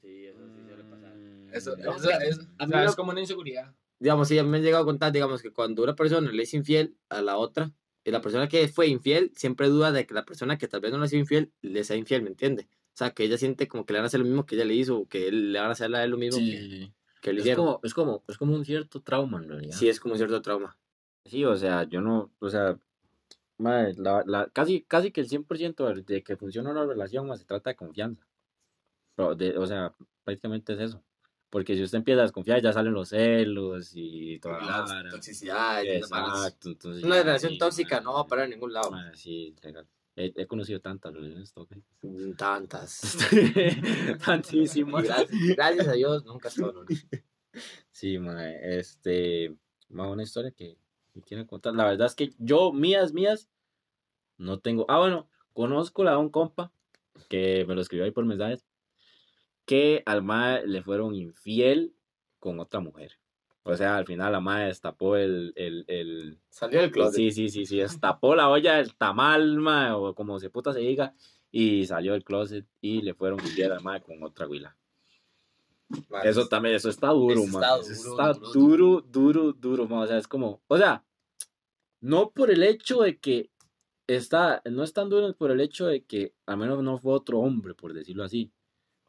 Sí, 0.00 0.26
eso 0.26 0.48
sí 0.48 0.60
suele 0.66 0.84
pasar. 0.84 1.12
Eso, 1.52 1.76
Mm, 1.76 1.80
eso 1.80 2.10
es, 2.10 2.38
a 2.58 2.64
o 2.64 2.66
mí 2.66 2.72
sea, 2.72 2.82
lo- 2.82 2.90
es 2.90 2.96
como 2.96 3.10
una 3.12 3.20
inseguridad. 3.20 3.72
Digamos, 4.00 4.26
sí, 4.26 4.36
a 4.38 4.42
mí 4.42 4.48
me 4.50 4.56
han 4.56 4.62
llegado 4.64 4.82
a 4.82 4.86
contar, 4.86 5.12
digamos, 5.12 5.40
que 5.40 5.52
cuando 5.52 5.84
una 5.84 5.94
persona 5.94 6.30
le 6.32 6.42
es 6.42 6.52
infiel 6.52 6.96
a 7.08 7.22
la 7.22 7.36
otra, 7.36 7.70
y 8.02 8.10
la 8.10 8.20
persona 8.20 8.48
que 8.48 8.66
fue 8.68 8.88
infiel 8.88 9.30
siempre 9.36 9.68
duda 9.68 9.92
de 9.92 10.04
que 10.06 10.14
la 10.14 10.24
persona 10.24 10.58
que 10.58 10.66
tal 10.68 10.80
vez 10.80 10.90
no 10.90 10.98
le 10.98 11.04
ha 11.04 11.08
sido 11.08 11.20
infiel, 11.20 11.52
le 11.62 11.84
sea 11.84 11.96
infiel, 11.96 12.22
¿me 12.22 12.28
entiende? 12.30 12.68
O 12.94 12.96
sea, 12.96 13.10
que 13.10 13.24
ella 13.24 13.36
siente 13.36 13.66
como 13.66 13.84
que 13.84 13.92
le 13.92 13.98
van 13.98 14.04
a 14.04 14.06
hacer 14.06 14.20
lo 14.20 14.26
mismo 14.26 14.46
que 14.46 14.54
ella 14.54 14.64
le 14.64 14.74
hizo, 14.74 14.98
o 15.00 15.08
que 15.08 15.26
él, 15.26 15.52
le 15.52 15.58
van 15.58 15.68
a 15.68 15.72
hacer 15.72 15.92
a 15.92 16.04
él 16.04 16.10
lo 16.10 16.16
mismo 16.16 16.38
que, 16.38 16.92
que 17.20 17.32
le 17.32 17.40
Es 17.40 17.46
hicieron. 17.46 17.64
como, 17.66 17.80
es, 17.82 17.92
como, 17.92 18.22
es 18.28 18.38
como 18.38 18.54
un 18.54 18.64
cierto 18.64 19.00
trauma 19.02 19.38
en 19.42 19.48
realidad. 19.48 19.76
Sí, 19.76 19.88
es 19.88 19.98
como 19.98 20.14
un 20.14 20.18
cierto 20.18 20.40
trauma. 20.40 20.76
Sí, 21.24 21.44
o 21.44 21.56
sea, 21.56 21.82
yo 21.84 22.00
no, 22.00 22.30
o 22.38 22.48
sea, 22.50 22.78
madre, 23.58 23.94
la, 23.96 24.22
la, 24.26 24.46
casi, 24.46 24.82
casi 24.82 25.10
que 25.10 25.20
el 25.22 25.28
100% 25.28 25.92
de, 25.92 26.02
de 26.02 26.22
que 26.22 26.36
funciona 26.36 26.70
una 26.70 26.86
relación 26.86 27.36
se 27.36 27.44
trata 27.44 27.70
de 27.70 27.76
confianza. 27.76 28.24
Pero 29.16 29.34
de, 29.34 29.58
o 29.58 29.66
sea, 29.66 29.92
prácticamente 30.22 30.74
es 30.74 30.78
eso. 30.80 31.02
Porque 31.50 31.74
si 31.76 31.82
usted 31.82 31.98
empieza 31.98 32.20
a 32.20 32.24
desconfiar, 32.24 32.62
ya 32.62 32.72
salen 32.72 32.92
los 32.92 33.08
celos 33.08 33.92
y 33.94 34.38
toda 34.38 34.60
la 34.60 34.66
malas- 34.66 34.90
Exacto, 36.44 36.68
entonces 36.68 37.02
Una 37.02 37.22
relación 37.22 37.58
tóxica 37.58 37.96
madre, 37.96 38.04
no 38.04 38.12
va 38.14 38.20
a 38.20 38.26
parar 38.26 38.44
a 38.44 38.48
ningún 38.48 38.72
lado. 38.72 38.90
madre, 38.92 39.16
sí, 39.16 39.54
legal. 39.62 39.86
He, 40.16 40.32
he 40.36 40.46
conocido 40.46 40.80
tantas 40.80 41.12
relaciones 41.12 41.52
tóxicas. 41.52 41.84
Mm, 42.02 42.32
Tantas. 42.34 43.18
Tantísimas. 44.24 45.04
Gracias, 45.04 45.30
gracias 45.56 45.88
a 45.88 45.92
Dios, 45.92 46.24
nunca 46.24 46.50
una. 46.58 46.86
Sí, 47.90 48.18
mae, 48.18 48.78
este, 48.78 49.56
más 49.88 50.08
una 50.08 50.22
historia 50.22 50.50
que 50.50 50.76
me 51.14 51.22
quieren 51.22 51.46
contar. 51.46 51.74
La 51.74 51.84
verdad 51.84 52.06
es 52.06 52.14
que 52.14 52.32
yo, 52.38 52.72
mías, 52.72 53.12
mías, 53.12 53.48
no 54.36 54.58
tengo. 54.60 54.86
Ah, 54.88 54.98
bueno, 54.98 55.28
conozco 55.52 56.04
de 56.04 56.16
un 56.16 56.30
compa 56.30 56.72
que 57.28 57.64
me 57.66 57.74
lo 57.74 57.80
escribió 57.80 58.04
ahí 58.04 58.10
por 58.10 58.24
mensajes, 58.24 58.64
que 59.64 60.02
al 60.06 60.22
mae 60.22 60.66
le 60.66 60.82
fueron 60.82 61.14
infiel 61.14 61.94
con 62.38 62.60
otra 62.60 62.80
mujer. 62.80 63.18
O 63.66 63.74
sea, 63.76 63.96
al 63.96 64.04
final 64.04 64.30
la 64.30 64.40
mae 64.40 64.66
destapó 64.66 65.16
el, 65.16 65.52
el, 65.56 65.84
el, 65.88 66.38
Salió 66.50 66.82
del 66.82 66.90
closet. 66.90 67.14
Sí, 67.14 67.30
sí, 67.30 67.48
sí, 67.48 67.64
sí, 67.64 67.78
destapó 67.78 68.34
la 68.34 68.50
olla 68.50 68.76
del 68.76 68.94
tamal, 68.94 69.56
mae, 69.58 69.90
o 69.92 70.14
como 70.14 70.38
se 70.38 70.50
puta 70.50 70.72
se 70.74 70.80
diga, 70.80 71.14
y 71.50 71.86
salió 71.86 72.12
del 72.12 72.24
closet 72.24 72.66
y 72.82 73.00
le 73.00 73.14
fueron 73.14 73.40
infiel 73.40 73.72
al 73.72 73.82
mae 73.82 74.02
con 74.02 74.22
otra 74.22 74.46
huila. 74.46 74.76
Eso 76.24 76.46
también, 76.46 76.74
eso 76.74 76.90
está 76.90 77.08
duro, 77.08 77.42
Eso 77.42 77.52
man. 77.52 77.62
está 77.62 77.78
Eso 77.78 78.10
duro, 78.10 78.30
está 78.30 78.40
duro, 78.40 79.00
duro, 79.00 79.02
duro, 79.02 79.52
duro, 79.52 79.88
man. 79.88 80.00
O 80.00 80.06
sea, 80.06 80.18
es 80.18 80.28
como, 80.28 80.60
o 80.66 80.76
sea, 80.76 81.02
no 82.00 82.30
por 82.30 82.50
el 82.50 82.62
hecho 82.62 83.00
de 83.00 83.18
que 83.18 83.50
está, 84.06 84.60
no 84.70 84.82
es 84.82 84.92
tan 84.92 85.08
duro 85.08 85.32
por 85.34 85.50
el 85.50 85.60
hecho 85.60 85.86
de 85.86 86.04
que 86.04 86.34
al 86.44 86.58
menos 86.58 86.82
no 86.82 86.98
fue 86.98 87.14
otro 87.14 87.38
hombre, 87.38 87.74
por 87.74 87.94
decirlo 87.94 88.24
así. 88.24 88.52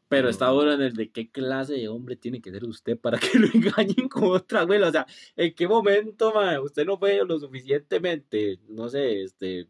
Pero 0.08 0.28
está 0.28 0.46
duro 0.48 0.72
en 0.72 0.82
el 0.82 0.94
de 0.94 1.10
qué 1.10 1.30
clase 1.30 1.74
de 1.74 1.88
hombre 1.88 2.16
tiene 2.16 2.40
que 2.40 2.50
ser 2.50 2.64
usted 2.64 2.98
para 2.98 3.18
que 3.18 3.38
lo 3.38 3.48
engañen 3.52 4.08
con 4.08 4.24
otra 4.24 4.60
abuela. 4.60 4.88
O 4.88 4.92
sea, 4.92 5.06
¿en 5.36 5.54
qué 5.54 5.66
momento, 5.66 6.32
man, 6.32 6.60
usted 6.60 6.86
no 6.86 6.98
fue 6.98 7.24
lo 7.24 7.38
suficientemente, 7.38 8.60
no 8.68 8.88
sé, 8.88 9.22
este, 9.22 9.68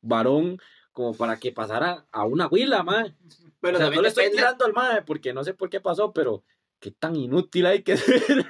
varón 0.00 0.58
como 0.92 1.14
para 1.14 1.38
que 1.38 1.52
pasara 1.52 2.06
a 2.10 2.24
una 2.24 2.44
abuela, 2.44 2.82
man? 2.82 3.16
Pero 3.60 3.76
o 3.76 3.80
sea, 3.80 3.90
no 3.90 4.02
le 4.02 4.08
estoy 4.08 4.30
tirando 4.30 4.64
al 4.64 4.72
mae 4.72 5.02
porque 5.02 5.32
no 5.32 5.42
sé 5.42 5.52
por 5.52 5.68
qué 5.68 5.80
pasó, 5.80 6.12
pero 6.12 6.44
qué 6.78 6.92
tan 6.92 7.16
inútil 7.16 7.66
hay 7.66 7.82
que 7.82 7.96
ser. 7.96 8.46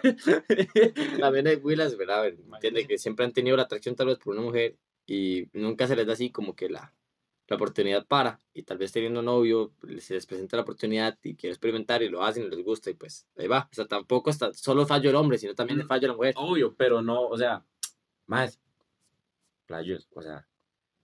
También 1.18 1.46
hay 1.46 1.56
Willas, 1.56 1.96
¿verdad? 1.96 2.26
Entiende 2.26 2.86
que 2.86 2.98
siempre 2.98 3.24
han 3.24 3.32
tenido 3.32 3.56
la 3.56 3.62
atracción 3.62 3.96
tal 3.96 4.08
vez 4.08 4.18
por 4.18 4.34
una 4.34 4.42
mujer 4.42 4.76
y 5.06 5.48
nunca 5.54 5.86
se 5.86 5.96
les 5.96 6.06
da 6.06 6.12
así 6.12 6.30
como 6.30 6.54
que 6.54 6.68
la, 6.68 6.92
la 7.48 7.56
oportunidad 7.56 8.06
para. 8.06 8.38
Y 8.54 8.62
tal 8.62 8.78
vez 8.78 8.92
teniendo 8.92 9.22
novio, 9.22 9.72
se 9.98 10.14
les 10.14 10.26
presenta 10.26 10.56
la 10.56 10.62
oportunidad 10.62 11.18
y 11.22 11.34
quieren 11.34 11.54
experimentar 11.54 12.02
y 12.02 12.08
lo 12.08 12.22
hacen 12.22 12.44
y 12.44 12.50
les 12.50 12.62
gusta 12.64 12.90
y 12.90 12.94
pues 12.94 13.26
ahí 13.36 13.46
va. 13.48 13.68
O 13.72 13.74
sea, 13.74 13.86
tampoco 13.86 14.30
está 14.30 14.52
solo 14.52 14.86
fallo 14.86 15.08
el 15.10 15.16
hombre, 15.16 15.38
sino 15.38 15.54
también 15.54 15.78
le 15.78 15.84
Mm. 15.84 15.88
fallo 15.88 16.08
la 16.08 16.14
mujer. 16.14 16.34
Obvio, 16.36 16.74
pero 16.76 17.00
no, 17.02 17.22
o 17.26 17.36
sea, 17.36 17.64
más 18.26 18.60
playos, 19.66 20.08
o 20.14 20.22
sea, 20.22 20.46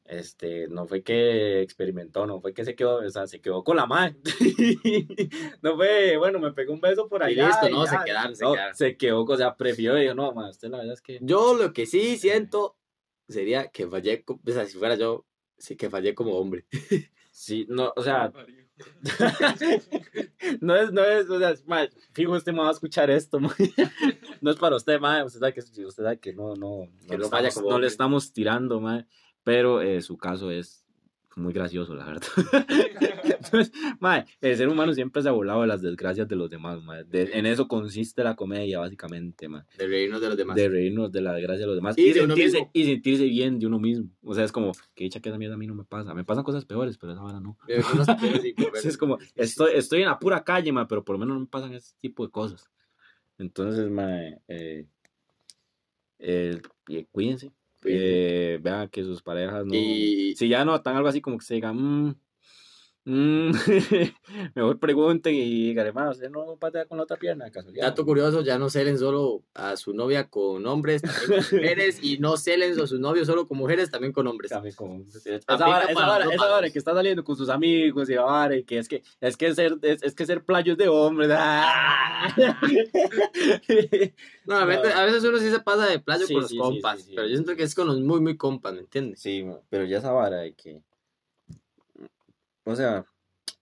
este, 0.05 0.69
no 0.69 0.87
fue 0.87 1.03
que 1.03 1.63
experimentó, 1.63 2.27
no 2.27 2.41
fue 2.41 2.53
que 2.53 2.65
se 2.65 2.75
quedó, 2.75 2.97
o 2.97 3.09
sea, 3.11 3.27
se 3.27 3.41
quedó 3.41 3.65
con 3.65 3.77
la 3.77 3.87
madre. 3.87 4.17
no 5.63 5.77
fue, 5.77 6.17
bueno, 6.19 6.39
me 6.39 6.53
pegó 6.53 6.73
un 6.75 6.81
beso 6.81 7.09
por 7.09 7.23
Y 7.23 7.25
allá. 7.41 7.47
listo, 7.47 7.69
no, 7.71 7.85
ya. 7.87 7.91
se 7.91 8.05
quedaron, 8.05 8.37
se 8.37 8.45
No, 8.45 8.53
quedaron. 8.53 8.75
se 8.75 8.97
quedó, 8.97 9.25
o 9.25 9.37
sea, 9.37 9.57
prefirió, 9.57 9.95
dijo, 9.95 10.15
no, 10.15 10.33
más, 10.33 10.51
usted 10.53 10.69
la 10.69 10.79
verdad 10.79 10.93
es 10.95 11.01
que. 11.03 11.19
Yo 11.23 11.55
lo 11.55 11.73
que 11.73 11.87
sí 11.87 12.17
siento 12.19 12.77
sería 13.29 13.69
que 13.69 13.87
fallé, 13.87 14.23
co- 14.25 14.41
o 14.47 14.51
sea, 14.51 14.67
si 14.67 14.77
fuera 14.79 14.95
yo, 14.97 15.25
sí 15.59 15.77
que 15.77 15.91
fallé 15.91 16.15
como 16.15 16.39
hombre. 16.39 16.67
Sí, 17.37 17.67
no, 17.69 17.93
o 17.97 18.01
sea, 18.01 18.33
no 20.61 20.77
es, 20.77 20.93
no 20.93 21.05
es, 21.05 21.29
o 21.29 21.39
sea, 21.41 21.55
mae, 21.67 21.91
fijo, 22.13 22.37
este 22.37 22.53
me 22.53 22.61
va 22.61 22.69
a 22.69 22.71
escuchar 22.71 23.11
esto, 23.11 23.41
mae. 23.41 23.51
No 24.41 24.53
es 24.53 24.57
para 24.57 24.77
usted, 24.77 25.01
mae. 25.01 25.25
Usted 25.25 25.41
sabe 25.41 25.53
que, 25.53 25.61
usted 25.61 25.89
sabe 25.91 26.21
que 26.21 26.33
no, 26.33 26.55
no, 26.55 26.89
Que 27.09 27.19
no, 27.19 27.25
estamos, 27.25 27.55
como 27.55 27.71
no 27.71 27.79
le 27.81 27.89
estamos 27.89 28.33
tirando, 28.33 28.81
mae. 28.81 29.05
Pero 29.43 29.83
eh, 29.83 30.01
su 30.01 30.17
caso 30.17 30.53
es 30.53 30.84
muy 31.37 31.53
gracioso, 31.53 31.95
la 31.95 32.05
verdad. 32.05 32.23
Entonces, 33.25 33.73
mae, 34.01 34.25
el 34.41 34.57
ser 34.57 34.69
humano 34.69 34.93
siempre 34.93 35.23
se 35.23 35.29
ha 35.29 35.33
burlado 35.33 35.63
de 35.63 35.67
las 35.67 35.83
desgracias 35.83 36.27
de 36.29 36.37
los 36.37 36.49
demás, 36.51 36.83
mae. 36.83 37.05
De- 37.05 37.31
en 37.39 37.47
eso 37.47 37.69
consiste 37.69 38.23
la 38.25 38.37
comedia, 38.37 38.79
básicamente, 38.79 39.49
mae. 39.49 39.63
De 39.79 39.87
reírnos 39.87 40.21
de 40.21 40.29
los 40.29 40.37
demás. 40.37 40.57
De 40.57 40.69
reírnos 40.69 41.13
de 41.13 41.21
la 41.21 41.33
desgracia 41.35 41.61
de 41.63 41.67
los 41.67 41.77
demás 41.77 41.99
Y 41.99 42.03
y, 42.03 42.13
de 42.13 42.21
uno 42.25 42.35
sentirse, 42.35 42.59
mismo. 42.59 42.71
y 42.73 42.85
sentirse 42.85 43.25
bien 43.25 43.59
de 43.59 43.67
uno 43.67 43.79
mismo. 43.79 44.09
O 44.23 44.35
sea, 44.35 44.45
es 44.45 44.53
como, 44.53 44.73
que 44.95 45.05
dicha 45.05 45.21
que 45.21 45.29
esa 45.29 45.39
mierda 45.39 45.55
a 45.55 45.59
mí 45.59 45.67
no 45.67 45.75
me 45.75 45.85
pasa. 45.85 46.15
Me 46.15 46.25
pasan 46.25 46.45
cosas 46.45 46.65
peores, 46.65 46.97
pero 46.99 47.13
esa 47.13 47.23
vara 47.23 47.41
no. 47.41 47.59
Es 48.85 48.97
como, 48.97 49.19
estoy, 49.35 49.73
estoy 49.75 50.01
en 50.03 50.07
la 50.09 50.19
pura 50.19 50.45
calle, 50.45 50.73
ma, 50.73 50.87
pero 50.89 51.05
por 51.05 51.15
lo 51.15 51.21
menos 51.21 51.35
no 51.35 51.41
me 51.41 51.47
pasan 51.47 51.75
ese 51.75 51.95
tipo 52.01 52.25
de 52.25 52.31
cosas. 52.31 52.71
Entonces, 53.39 53.91
ma, 53.91 54.09
eh, 54.49 54.87
eh, 56.19 56.61
cuídense. 57.11 57.53
Eh, 57.93 58.59
vean 58.63 58.89
que 58.89 59.03
sus 59.05 59.23
parejas 59.23 59.65
no. 59.67 59.75
Y- 59.75 60.35
Si 60.37 60.49
ya 60.49 60.65
notan 60.65 60.97
algo 60.97 61.09
así 61.09 61.21
como 61.21 61.39
que 61.39 61.45
se 61.45 61.55
digan, 61.55 61.77
"Mm, 62.09 62.15
mm", 63.05 63.51
mejor 64.55 64.79
pregunten 64.79 65.35
y 65.35 65.69
digan, 65.69 65.93
"Ma, 65.95 66.11
usted 66.11 66.31
no 66.31 66.57
patea 66.57 66.87
con 66.87 66.99
la 66.99 67.05
otra 67.05 67.17
pierna, 67.17 67.51
casualidad. 67.51 67.87
Dato 67.89 68.05
curioso, 68.05 68.43
ya 68.43 68.59
no 68.59 68.71
celen 68.71 68.99
solo 68.99 69.43
a 69.55 69.77
su 69.77 69.93
novia 69.95 70.29
con 70.29 70.67
hombres, 70.67 71.03
también 71.03 71.43
con 71.43 71.59
mujeres, 71.61 71.99
y 72.03 72.19
no 72.19 72.37
celen 72.37 72.73
a 72.81 72.87
sus 72.87 72.99
novios 73.01 73.27
solo 73.27 73.47
con 73.47 73.59
mujeres, 73.59 73.91
también 73.91 74.13
con 74.13 74.27
hombres. 74.27 74.51
También 74.51 74.75
esa 74.75 75.35
Aplica 75.47 75.67
vara, 75.69 75.85
esa 75.93 76.01
lados. 76.07 76.73
que 76.73 76.79
está 76.79 76.95
saliendo 76.95 77.25
con 77.25 77.37
sus 77.37 77.49
amigos 77.49 78.09
y 78.11 78.15
y 78.15 78.63
que 78.65 78.79
es 78.79 78.89
que 78.89 79.03
es 79.21 79.37
que 79.37 79.55
ser 79.55 79.79
es, 79.83 80.03
es 80.03 80.15
que 80.15 80.27
ser 80.27 80.45
playo 80.45 80.73
es 80.73 80.79
de 80.79 80.89
hombres. 80.89 81.31
¡ah! 81.33 82.29
No, 84.47 84.57
a 84.57 84.65
veces, 84.65 84.95
No. 84.95 85.01
a 85.01 85.05
veces 85.05 85.25
uno 85.25 85.39
sí 85.39 85.51
se 85.51 85.61
pasa 85.61 85.87
de 85.87 85.99
playo 85.99 86.27
Sí, 86.27 86.33
con 86.35 86.43
los 86.43 86.51
sí, 86.51 86.59
compas, 86.59 87.03
sí, 87.03 87.13
pero 87.15 87.27
yo 87.27 87.35
siento 87.35 87.57
que 87.57 87.63
es 87.65 87.75
con 87.75 87.87
los 87.87 88.01
muy, 88.01 88.21
muy 88.21 88.37
compas, 88.37 88.73
¿me 88.75 88.81
entiendes? 88.81 89.21
Sí, 89.21 89.45
pero 89.69 89.85
ya 89.85 89.99
esa 89.99 90.13
vara 90.13 90.39
de 90.39 90.55
que. 90.55 90.81
O 92.65 92.75
sea, 92.75 93.07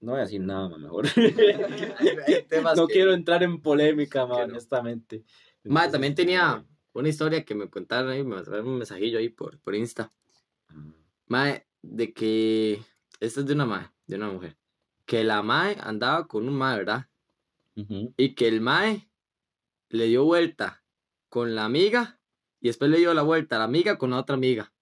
no 0.00 0.12
voy 0.12 0.20
a 0.20 0.24
decir 0.24 0.40
nada, 0.40 0.68
ma, 0.68 0.78
mejor. 0.78 1.06
No 2.76 2.86
que- 2.86 2.92
quiero 2.94 3.12
entrar 3.14 3.42
en 3.42 3.60
polémica, 3.60 4.26
ma, 4.26 4.38
no. 4.38 4.44
honestamente. 4.44 5.24
Ma, 5.64 5.90
también 5.90 6.14
tenía 6.14 6.64
una 6.92 7.08
historia 7.08 7.44
que 7.44 7.54
me 7.54 7.68
contaron 7.68 8.10
ahí, 8.10 8.22
me 8.22 8.36
mandaron 8.36 8.66
un 8.68 8.78
mensajillo 8.78 9.18
ahí 9.18 9.28
por, 9.28 9.58
por 9.60 9.74
Insta. 9.74 10.10
Mae, 11.26 11.66
de 11.82 12.12
que. 12.12 12.82
Esta 13.20 13.40
es 13.40 13.46
de 13.46 13.54
una 13.54 13.66
mae, 13.66 13.88
de 14.06 14.16
una 14.16 14.28
mujer. 14.30 14.56
Que 15.06 15.22
la 15.24 15.42
mae 15.42 15.76
andaba 15.80 16.26
con 16.26 16.48
un 16.48 16.54
mae, 16.54 16.78
¿verdad? 16.78 17.08
Y 17.74 18.34
que 18.34 18.48
el 18.48 18.60
mae 18.60 19.08
le 19.88 20.06
dio 20.06 20.24
vuelta 20.24 20.84
con 21.28 21.54
la 21.54 21.64
amiga 21.64 22.20
y 22.60 22.68
después 22.68 22.90
le 22.90 22.98
dio 22.98 23.14
la 23.14 23.22
vuelta 23.22 23.56
a 23.56 23.58
la 23.60 23.64
amiga 23.64 23.96
con 23.96 24.10
la 24.10 24.18
otra 24.18 24.34
amiga. 24.34 24.72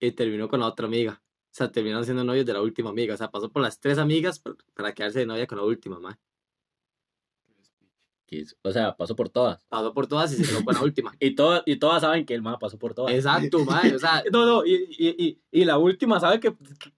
Y 0.00 0.12
terminó 0.12 0.48
con 0.48 0.60
la 0.60 0.66
otra 0.66 0.86
amiga. 0.86 1.21
O 1.52 1.54
sea, 1.54 1.70
terminaron 1.70 2.04
siendo 2.04 2.24
novios 2.24 2.46
de 2.46 2.54
la 2.54 2.62
última 2.62 2.88
amiga. 2.90 3.12
O 3.14 3.16
sea, 3.18 3.30
pasó 3.30 3.50
por 3.50 3.60
las 3.62 3.78
tres 3.78 3.98
amigas 3.98 4.38
pa- 4.38 4.56
para 4.74 4.94
quedarse 4.94 5.18
de 5.18 5.26
novia 5.26 5.46
con 5.46 5.58
la 5.58 5.64
última, 5.64 5.98
es- 8.30 8.56
O 8.62 8.72
sea, 8.72 8.96
pasó 8.96 9.14
por 9.14 9.28
todas. 9.28 9.62
Pasó 9.68 9.92
por 9.92 10.06
todas 10.06 10.32
y 10.32 10.36
se 10.42 10.50
quedó 10.50 10.64
con 10.64 10.74
la 10.74 10.82
última. 10.82 11.12
Y, 11.20 11.34
todas 11.34 11.62
y 11.66 11.76
todas 11.76 12.00
saben 12.00 12.24
que 12.24 12.32
el 12.34 12.40
ma 12.40 12.58
pasó 12.58 12.78
por 12.78 12.94
todas. 12.94 13.12
Exacto, 13.12 13.62
mae. 13.66 13.94
O 13.94 13.98
sea, 13.98 14.22
No, 14.32 14.46
no, 14.46 14.64
y, 14.64 14.86
y, 14.98 15.08
y, 15.26 15.38
y 15.50 15.64
la 15.66 15.76
última 15.76 16.18
sabe 16.18 16.40
que, 16.40 16.54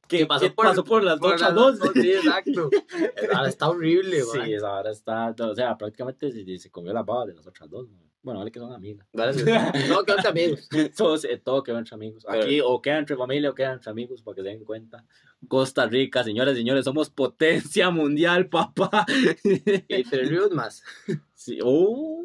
que, 0.07 0.19
Que 0.19 0.27
pasó 0.27 0.45
que 0.47 0.51
por- 0.53 0.67
pasó 0.67 0.85
por 0.85 1.03
las 1.03 1.19
por 1.19 1.37
dos. 1.55 1.81
Sí, 1.95 2.13
exacto. 2.13 2.71
Ahora 3.35 3.49
está 3.49 3.69
horrible, 3.69 4.23
Sí, 4.23 4.39
mae. 4.39 4.55
esa 4.55 4.69
vara 4.69 4.93
está, 4.93 5.35
o 5.37 5.55
sea, 5.57 5.77
prácticamente 5.77 6.31
se, 6.31 6.59
se 6.59 6.71
comió 6.71 6.93
las 6.93 7.05
babas 7.05 7.27
de 7.27 7.35
las 7.35 7.45
otras 7.49 7.69
dos. 7.69 7.89
ma. 7.91 7.99
Bueno, 8.25 8.41
vale 8.41 8.51
que 8.51 8.59
son 8.59 8.73
amigas. 8.73 9.07
Vale, 9.13 9.35
sí. 9.35 9.45
No, 9.89 10.03
quedó 10.03 10.17
entre 10.17 10.31
amigos. 10.31 10.69
Todos, 10.97 11.25
eh, 11.27 11.37
todo 11.45 11.63
queda 11.63 11.79
entre 11.79 11.95
amigos. 11.95 12.25
Pero- 12.29 12.43
Aquí 12.43 12.61
o 12.65 12.81
queda 12.83 12.99
entre 12.99 13.17
familia 13.17 13.51
o 13.51 13.55
queda 13.55 13.73
entre 13.75 13.91
amigos, 13.91 14.23
para 14.23 14.35
que 14.37 14.43
se 14.43 14.49
den 14.49 14.65
cuenta. 14.65 15.05
Costa 15.47 15.87
Rica, 15.87 16.25
señores, 16.25 16.57
señores, 16.57 16.85
somos 16.87 17.11
potencia 17.11 17.91
mundial, 17.91 18.49
papá. 18.49 19.05
Y 19.45 20.03
tres 20.05 20.29
ríos 20.31 20.51
más. 20.53 20.83
Sí, 21.35 21.59
oh. 21.63 22.23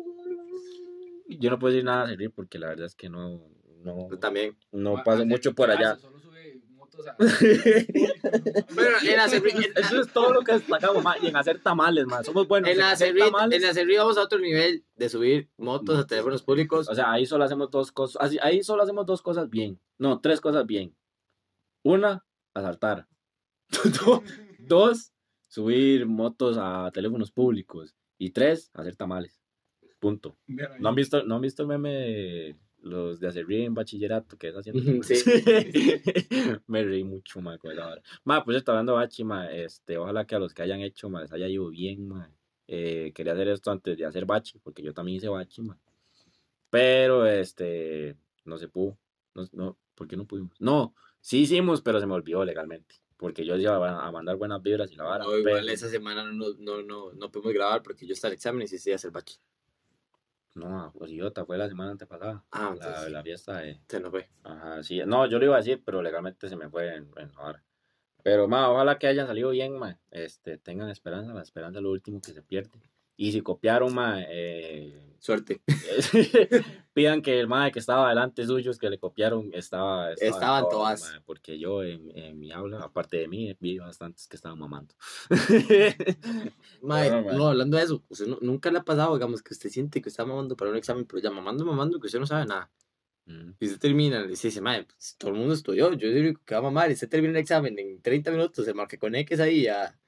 Yo 1.27 1.49
no 1.51 1.59
puedo 1.59 1.73
decir 1.73 1.85
nada 1.85 2.07
de 2.07 2.29
porque 2.31 2.57
la 2.57 2.69
verdad 2.69 2.85
es 2.87 2.95
que 2.95 3.07
no, 3.09 3.43
no, 3.83 4.07
también. 4.19 4.55
no 4.71 4.97
Ah, 4.97 5.03
paso 5.03 5.21
ah, 5.21 5.25
mucho 5.25 5.51
¿qué 5.51 5.55
por 5.55 5.69
hace? 5.69 5.83
allá. 5.83 5.95
Solo 5.97 6.18
Bueno, 8.75 8.97
en 9.03 9.17
la 9.17 9.25
Eso 9.25 10.01
es 10.01 10.07
todo 10.13 10.33
lo 10.33 10.41
que 10.41 10.53
destacamos, 10.53 11.03
ma, 11.03 11.15
y 11.21 11.27
en 11.27 11.35
hacer 11.37 11.59
tamales, 11.61 12.05
ma. 12.05 12.23
Somos 12.23 12.47
buenos. 12.47 12.69
En 12.69 12.77
la 12.77 12.91
hacer 12.91 13.09
Cerri, 13.09 13.19
tamales. 13.21 13.57
en 13.61 13.67
la 13.67 13.73
Cerri 13.73 13.97
vamos 13.97 14.17
a 14.17 14.21
otro 14.23 14.39
nivel 14.39 14.85
de 14.95 15.09
subir 15.09 15.49
motos 15.57 15.97
a 15.99 16.07
teléfonos 16.07 16.43
públicos. 16.43 16.87
O 16.89 16.95
sea, 16.95 17.11
ahí 17.11 17.25
solo 17.25 17.43
hacemos 17.43 17.69
dos 17.71 17.91
cosas. 17.91 18.31
Ahí 18.41 18.63
solo 18.63 18.83
hacemos 18.83 19.05
dos 19.05 19.21
cosas 19.21 19.49
bien. 19.49 19.79
No, 19.97 20.19
tres 20.21 20.41
cosas 20.41 20.65
bien. 20.65 20.95
Una, 21.83 22.25
asaltar. 22.53 23.07
Do- 24.05 24.23
Dos, 24.59 25.13
subir 25.47 26.05
motos 26.05 26.57
a 26.59 26.91
teléfonos 26.93 27.31
públicos. 27.31 27.95
Y 28.17 28.31
tres, 28.31 28.69
hacer 28.73 28.95
tamales. 28.95 29.39
Punto. 29.99 30.37
¿No 30.79 30.89
han 30.89 30.95
visto, 30.95 31.23
¿no 31.23 31.35
han 31.35 31.41
visto 31.41 31.61
el 31.63 31.67
meme 31.67 31.89
de 31.89 32.55
los 32.81 33.19
de 33.19 33.27
Acerrí 33.27 33.63
en 33.65 33.73
bachillerato 33.73 34.37
que 34.37 34.49
es 34.49 34.55
haciendo 34.55 34.83
tamales? 34.83 35.25
Me 36.67 36.83
reí 36.83 37.03
mucho, 37.03 37.41
ma, 37.41 37.57
con 37.57 37.71
esa 37.71 37.85
vara. 37.85 38.01
Ma, 38.23 38.43
pues 38.43 38.57
está 38.57 38.71
hablando 38.71 38.93
bachi, 38.95 39.23
ma, 39.23 39.51
este, 39.51 39.97
ojalá 39.97 40.25
que 40.25 40.35
a 40.35 40.39
los 40.39 40.53
que 40.53 40.61
hayan 40.61 40.81
hecho, 40.81 41.09
ma, 41.09 41.21
les 41.21 41.31
haya 41.31 41.47
ido 41.47 41.69
bien, 41.69 42.07
ma. 42.07 42.31
Eh, 42.67 43.11
quería 43.15 43.33
hacer 43.33 43.47
esto 43.47 43.71
antes 43.71 43.97
de 43.97 44.05
hacer 44.05 44.25
bachi, 44.25 44.59
porque 44.59 44.81
yo 44.83 44.93
también 44.93 45.17
hice 45.17 45.27
bachi, 45.27 45.61
ma. 45.61 45.77
Pero, 46.69 47.25
este, 47.25 48.15
no 48.45 48.57
se 48.57 48.67
pudo. 48.67 48.97
No, 49.33 49.47
no, 49.53 49.77
¿por 49.95 50.07
qué 50.07 50.15
no 50.17 50.25
pudimos? 50.25 50.59
No, 50.59 50.93
sí 51.19 51.39
hicimos, 51.39 51.81
pero 51.81 51.99
se 51.99 52.05
me 52.05 52.13
olvidó 52.13 52.45
legalmente. 52.45 52.95
Porque 53.17 53.43
yo 53.43 53.57
iba 53.57 54.07
a 54.07 54.11
mandar 54.11 54.37
buenas 54.37 54.61
vibras 54.61 54.91
y 54.91 54.95
la 54.95 55.03
vara. 55.03 55.25
No, 55.25 55.37
igual 55.37 55.61
pero- 55.61 55.73
esa 55.73 55.89
semana 55.89 56.23
no, 56.23 56.53
no, 56.57 56.81
no, 56.81 57.11
no, 57.11 57.31
pudimos 57.31 57.53
grabar 57.53 57.83
porque 57.83 58.07
yo 58.07 58.13
estaba 58.13 58.31
en 58.31 58.35
examen 58.35 58.61
y 58.63 58.67
sí 58.67 58.77
sí 58.77 58.91
hacer 58.93 59.11
bachi. 59.11 59.35
No, 60.55 60.91
pues 60.97 61.11
idiota, 61.11 61.45
fue 61.45 61.57
la 61.57 61.69
semana 61.69 61.91
antepasada. 61.91 62.43
Ah, 62.51 62.75
la, 62.77 63.09
la 63.09 63.23
fiesta 63.23 63.59
de... 63.59 63.79
Se 63.87 63.99
nos 63.99 64.11
fue. 64.11 64.29
Ajá, 64.43 64.83
sí. 64.83 65.01
No, 65.05 65.25
yo 65.27 65.39
lo 65.39 65.45
iba 65.45 65.55
a 65.55 65.59
decir, 65.59 65.81
pero 65.85 66.01
legalmente 66.01 66.49
se 66.49 66.55
me 66.55 66.69
fue 66.69 66.95
en, 66.95 67.09
en. 67.17 67.31
Pero, 68.23 68.47
ma, 68.47 68.69
ojalá 68.69 68.97
que 68.99 69.07
hayan 69.07 69.27
salido 69.27 69.51
bien, 69.51 69.77
ma. 69.77 69.97
Este, 70.11 70.57
tengan 70.57 70.89
esperanza, 70.89 71.33
la 71.33 71.41
esperanza 71.41 71.79
es 71.79 71.83
lo 71.83 71.91
último 71.91 72.19
que 72.19 72.33
se 72.33 72.41
pierde. 72.41 72.71
Y 73.21 73.33
si 73.33 73.41
copiaron, 73.41 73.93
ma, 73.93 74.21
eh, 74.21 75.09
Suerte. 75.19 75.61
pidan 76.93 77.21
que 77.21 77.37
el 77.37 77.47
ma 77.49 77.69
que 77.69 77.79
estaba 77.79 78.07
delante 78.07 78.45
suyo, 78.45 78.71
que 78.79 78.89
le 78.89 78.97
copiaron, 78.97 79.49
estaba... 79.53 80.13
Estaban 80.13 80.69
todas. 80.69 81.01
ma, 81.01 81.21
porque 81.25 81.59
yo 81.59 81.83
en, 81.83 82.09
en 82.17 82.39
mi 82.39 82.53
aula, 82.53 82.79
aparte 82.79 83.17
de 83.17 83.27
mí, 83.27 83.53
vi 83.59 83.77
bastantes 83.77 84.25
que 84.27 84.37
estaban 84.37 84.57
mamando. 84.57 84.95
Mae, 86.81 87.09
No, 87.09 87.21
mae. 87.23 87.35
no, 87.37 87.47
hablando 87.47 87.75
de 87.77 87.83
eso, 87.83 88.03
usted 88.07 88.27
no- 88.27 88.39
nunca 88.41 88.71
le 88.71 88.79
ha 88.79 88.83
pasado, 88.83 89.13
digamos, 89.15 89.43
que 89.43 89.53
usted 89.53 89.69
siente 89.69 90.01
que 90.01 90.07
está 90.07 90.23
mamando 90.25 90.55
para 90.55 90.71
un 90.71 90.77
examen, 90.77 91.05
pero 91.05 91.21
ya 91.21 91.31
mamando, 91.31 91.65
mamando, 91.65 91.99
que 91.99 92.07
usted 92.07 92.19
no 92.19 92.25
sabe 92.25 92.45
nada. 92.45 92.71
Mm. 93.25 93.51
Y 93.59 93.65
usted 93.65 93.79
termina, 93.79 94.25
y 94.31 94.37
se 94.37 94.47
dice, 94.47 94.61
mae, 94.61 94.85
pues, 94.85 95.15
todo 95.17 95.31
el 95.31 95.37
mundo 95.37 95.53
estudió, 95.53 95.91
yo 95.91 96.07
soy 96.07 96.17
el 96.17 96.23
único 96.27 96.41
que 96.45 96.55
va 96.55 96.59
a 96.59 96.63
mamar, 96.63 96.89
y 96.89 96.93
usted 96.93 97.09
termina 97.09 97.31
el 97.31 97.37
examen 97.41 97.77
en 97.77 98.01
30 98.01 98.31
minutos, 98.31 98.63
se 98.63 98.73
marca 98.73 98.97
con 98.97 99.13
X 99.15 99.39
ahí 99.41 99.67
a, 99.67 99.99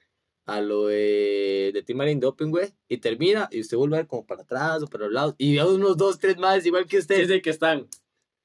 a 0.46 0.60
lo 0.60 0.86
de, 0.86 1.70
de 1.72 1.82
Team 1.82 1.98
Marine 1.98 2.20
Doping, 2.20 2.50
güey, 2.50 2.74
y 2.88 2.98
termina, 2.98 3.48
y 3.50 3.60
usted 3.60 3.76
vuelve 3.76 3.96
a 3.96 4.00
ver 4.00 4.06
como 4.06 4.26
para 4.26 4.42
atrás 4.42 4.82
o 4.82 4.86
para 4.86 5.04
los 5.04 5.12
lados, 5.12 5.34
y 5.38 5.54
ve 5.54 5.60
a 5.60 5.66
unos 5.66 5.96
dos, 5.96 6.18
tres 6.18 6.36
más 6.38 6.64
igual 6.66 6.86
que 6.86 6.98
usted. 6.98 7.26
Sí, 7.26 7.34
sí, 7.34 7.40
que 7.40 7.50
están... 7.50 7.88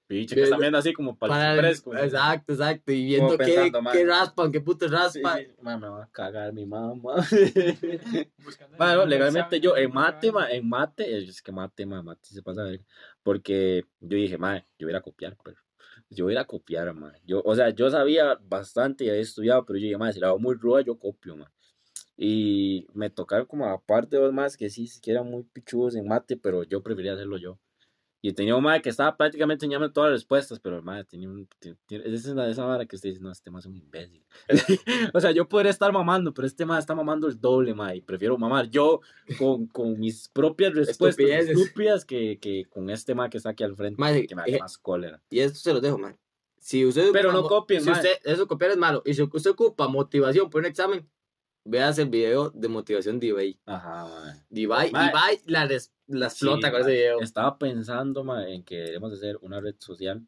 Piche, 0.07 0.35
que 0.35 0.43
están 0.43 0.61
viendo 0.61 0.77
así 0.77 0.93
como 0.93 1.17
para, 1.17 1.33
para 1.33 1.53
el 1.53 1.59
fresco. 1.59 1.93
exacto, 1.93 2.53
exacto, 2.53 2.93
y 2.93 3.03
viendo 3.03 3.37
qué, 3.37 3.73
qué 3.91 4.05
raspan, 4.05 4.53
qué 4.53 4.61
puto 4.61 4.87
raspan. 4.87 5.39
sí, 5.39 5.53
me 5.61 5.75
va 5.75 6.03
a 6.03 6.09
cagar 6.09 6.53
mi 6.53 6.65
mamá. 6.65 7.15
Bueno, 8.77 9.05
legalmente 9.05 9.59
yo 9.59 9.75
en 9.75 9.91
mate, 9.91 10.31
ma, 10.31 10.49
en 10.49 10.69
mate, 10.69 11.17
es 11.17 11.41
que 11.41 11.51
mate, 11.51 11.85
ma, 11.85 12.01
mate 12.01 12.29
se 12.29 12.41
pasa 12.41 12.63
de 12.63 12.71
verga. 12.71 12.85
Porque 13.21 13.83
yo 13.99 14.17
dije, 14.17 14.37
ma, 14.37 14.59
yo 14.79 14.87
voy 14.87 14.89
a 14.89 14.91
ir 14.91 14.95
a 14.95 15.01
copiar, 15.01 15.35
pero 15.43 15.57
yo 16.09 16.23
voy 16.23 16.31
a 16.31 16.35
ir 16.35 16.39
a 16.39 16.45
copiar, 16.45 16.93
ma. 16.93 17.13
Yo, 17.25 17.41
o 17.43 17.53
sea, 17.53 17.71
yo 17.71 17.89
sabía 17.89 18.39
bastante 18.41 19.03
y 19.03 19.09
había 19.09 19.21
estudiado, 19.21 19.65
pero 19.65 19.77
yo 19.77 19.83
dije, 19.83 19.97
ma, 19.97 20.13
si 20.13 20.21
la 20.21 20.27
hago 20.27 20.39
muy 20.39 20.55
ruda, 20.55 20.81
yo 20.81 20.97
copio, 20.97 21.35
ma. 21.35 21.51
Y 22.17 22.87
me 22.93 23.09
tocaron 23.11 23.45
como 23.45 23.67
aparte 23.67 24.17
dos 24.17 24.33
más 24.33 24.57
que 24.57 24.69
sí, 24.69 24.89
que 25.01 25.11
eran 25.11 25.29
muy 25.29 25.43
pichudos 25.43 25.95
en 25.95 26.07
mate, 26.07 26.35
pero 26.35 26.63
yo 26.63 26.81
prefería 26.81 27.13
hacerlo 27.13 27.37
yo. 27.37 27.59
Y 28.19 28.33
tenía 28.33 28.55
un 28.55 28.63
madre 28.63 28.81
que 28.81 28.89
estaba 28.89 29.15
prácticamente 29.15 29.63
enseñando 29.65 29.91
todas 29.93 30.09
las 30.09 30.21
respuestas, 30.21 30.59
pero 30.59 30.75
el 30.77 30.81
madre 30.81 31.03
tenía 31.05 31.29
un. 31.29 31.47
Esa 31.61 32.29
es 32.29 32.35
la 32.35 32.45
de 32.45 32.51
esa 32.51 32.65
vara 32.65 32.87
que 32.87 32.95
usted 32.95 33.09
dice, 33.09 33.21
no, 33.21 33.31
este 33.31 33.51
más 33.51 33.63
es 33.65 33.69
un 33.69 33.77
imbécil. 33.77 34.25
o 35.13 35.21
sea, 35.21 35.29
yo 35.31 35.47
podría 35.47 35.69
estar 35.69 35.93
mamando, 35.93 36.33
pero 36.33 36.47
este 36.47 36.65
madre 36.65 36.79
está 36.79 36.95
mamando 36.95 37.27
el 37.27 37.39
doble, 37.39 37.75
madre. 37.75 37.97
Y 37.97 38.01
prefiero 38.01 38.35
mamar 38.35 38.69
yo 38.71 39.01
con, 39.37 39.67
con 39.67 39.99
mis 39.99 40.27
propias 40.29 40.73
respuestas 40.73 41.27
estúpidas 41.47 42.03
que, 42.03 42.39
que 42.39 42.65
con 42.65 42.89
este 42.89 43.13
madre 43.13 43.29
que 43.29 43.37
está 43.37 43.51
aquí 43.51 43.63
al 43.63 43.75
frente, 43.75 44.01
Mae, 44.01 44.25
que 44.25 44.35
me 44.35 44.41
da 44.41 44.47
eh, 44.47 44.59
más 44.59 44.79
cólera. 44.79 45.21
Y 45.29 45.39
esto 45.39 45.59
se 45.59 45.71
los 45.73 45.81
dejo, 45.83 45.99
man. 45.99 46.17
Si 46.57 46.83
usted 46.85 47.11
Pero 47.13 47.31
no 47.31 47.43
mo- 47.43 47.47
copien, 47.47 47.81
si 47.81 47.89
mae. 47.91 47.97
usted, 47.99 48.13
eso 48.25 48.47
copiar 48.47 48.71
es 48.71 48.77
malo. 48.77 49.03
Y 49.05 49.13
si 49.13 49.21
usted 49.21 49.51
ocupa 49.51 49.87
motivación 49.87 50.49
por 50.49 50.61
un 50.61 50.65
examen, 50.65 51.07
veas 51.69 51.97
el 51.99 52.09
video 52.09 52.49
de 52.49 52.67
motivación 52.67 53.19
de 53.19 53.27
Ibai. 53.27 53.59
Ajá, 53.65 54.05
mae. 54.07 54.35
Ibai, 54.51 54.91
Mae. 54.91 55.09
Ibai 55.09 55.41
la, 55.45 55.67
des- 55.67 55.93
la 56.07 56.27
explota 56.27 56.67
Sí, 56.67 56.71
con 56.71 56.81
ese 56.81 56.91
video. 56.91 57.19
Estaba 57.21 57.57
pensando 57.57 58.23
mae, 58.23 58.53
en 58.55 58.63
que 58.63 58.75
deberíamos 58.77 59.11
hacer 59.13 59.37
una 59.41 59.59
red 59.59 59.75
social, 59.79 60.25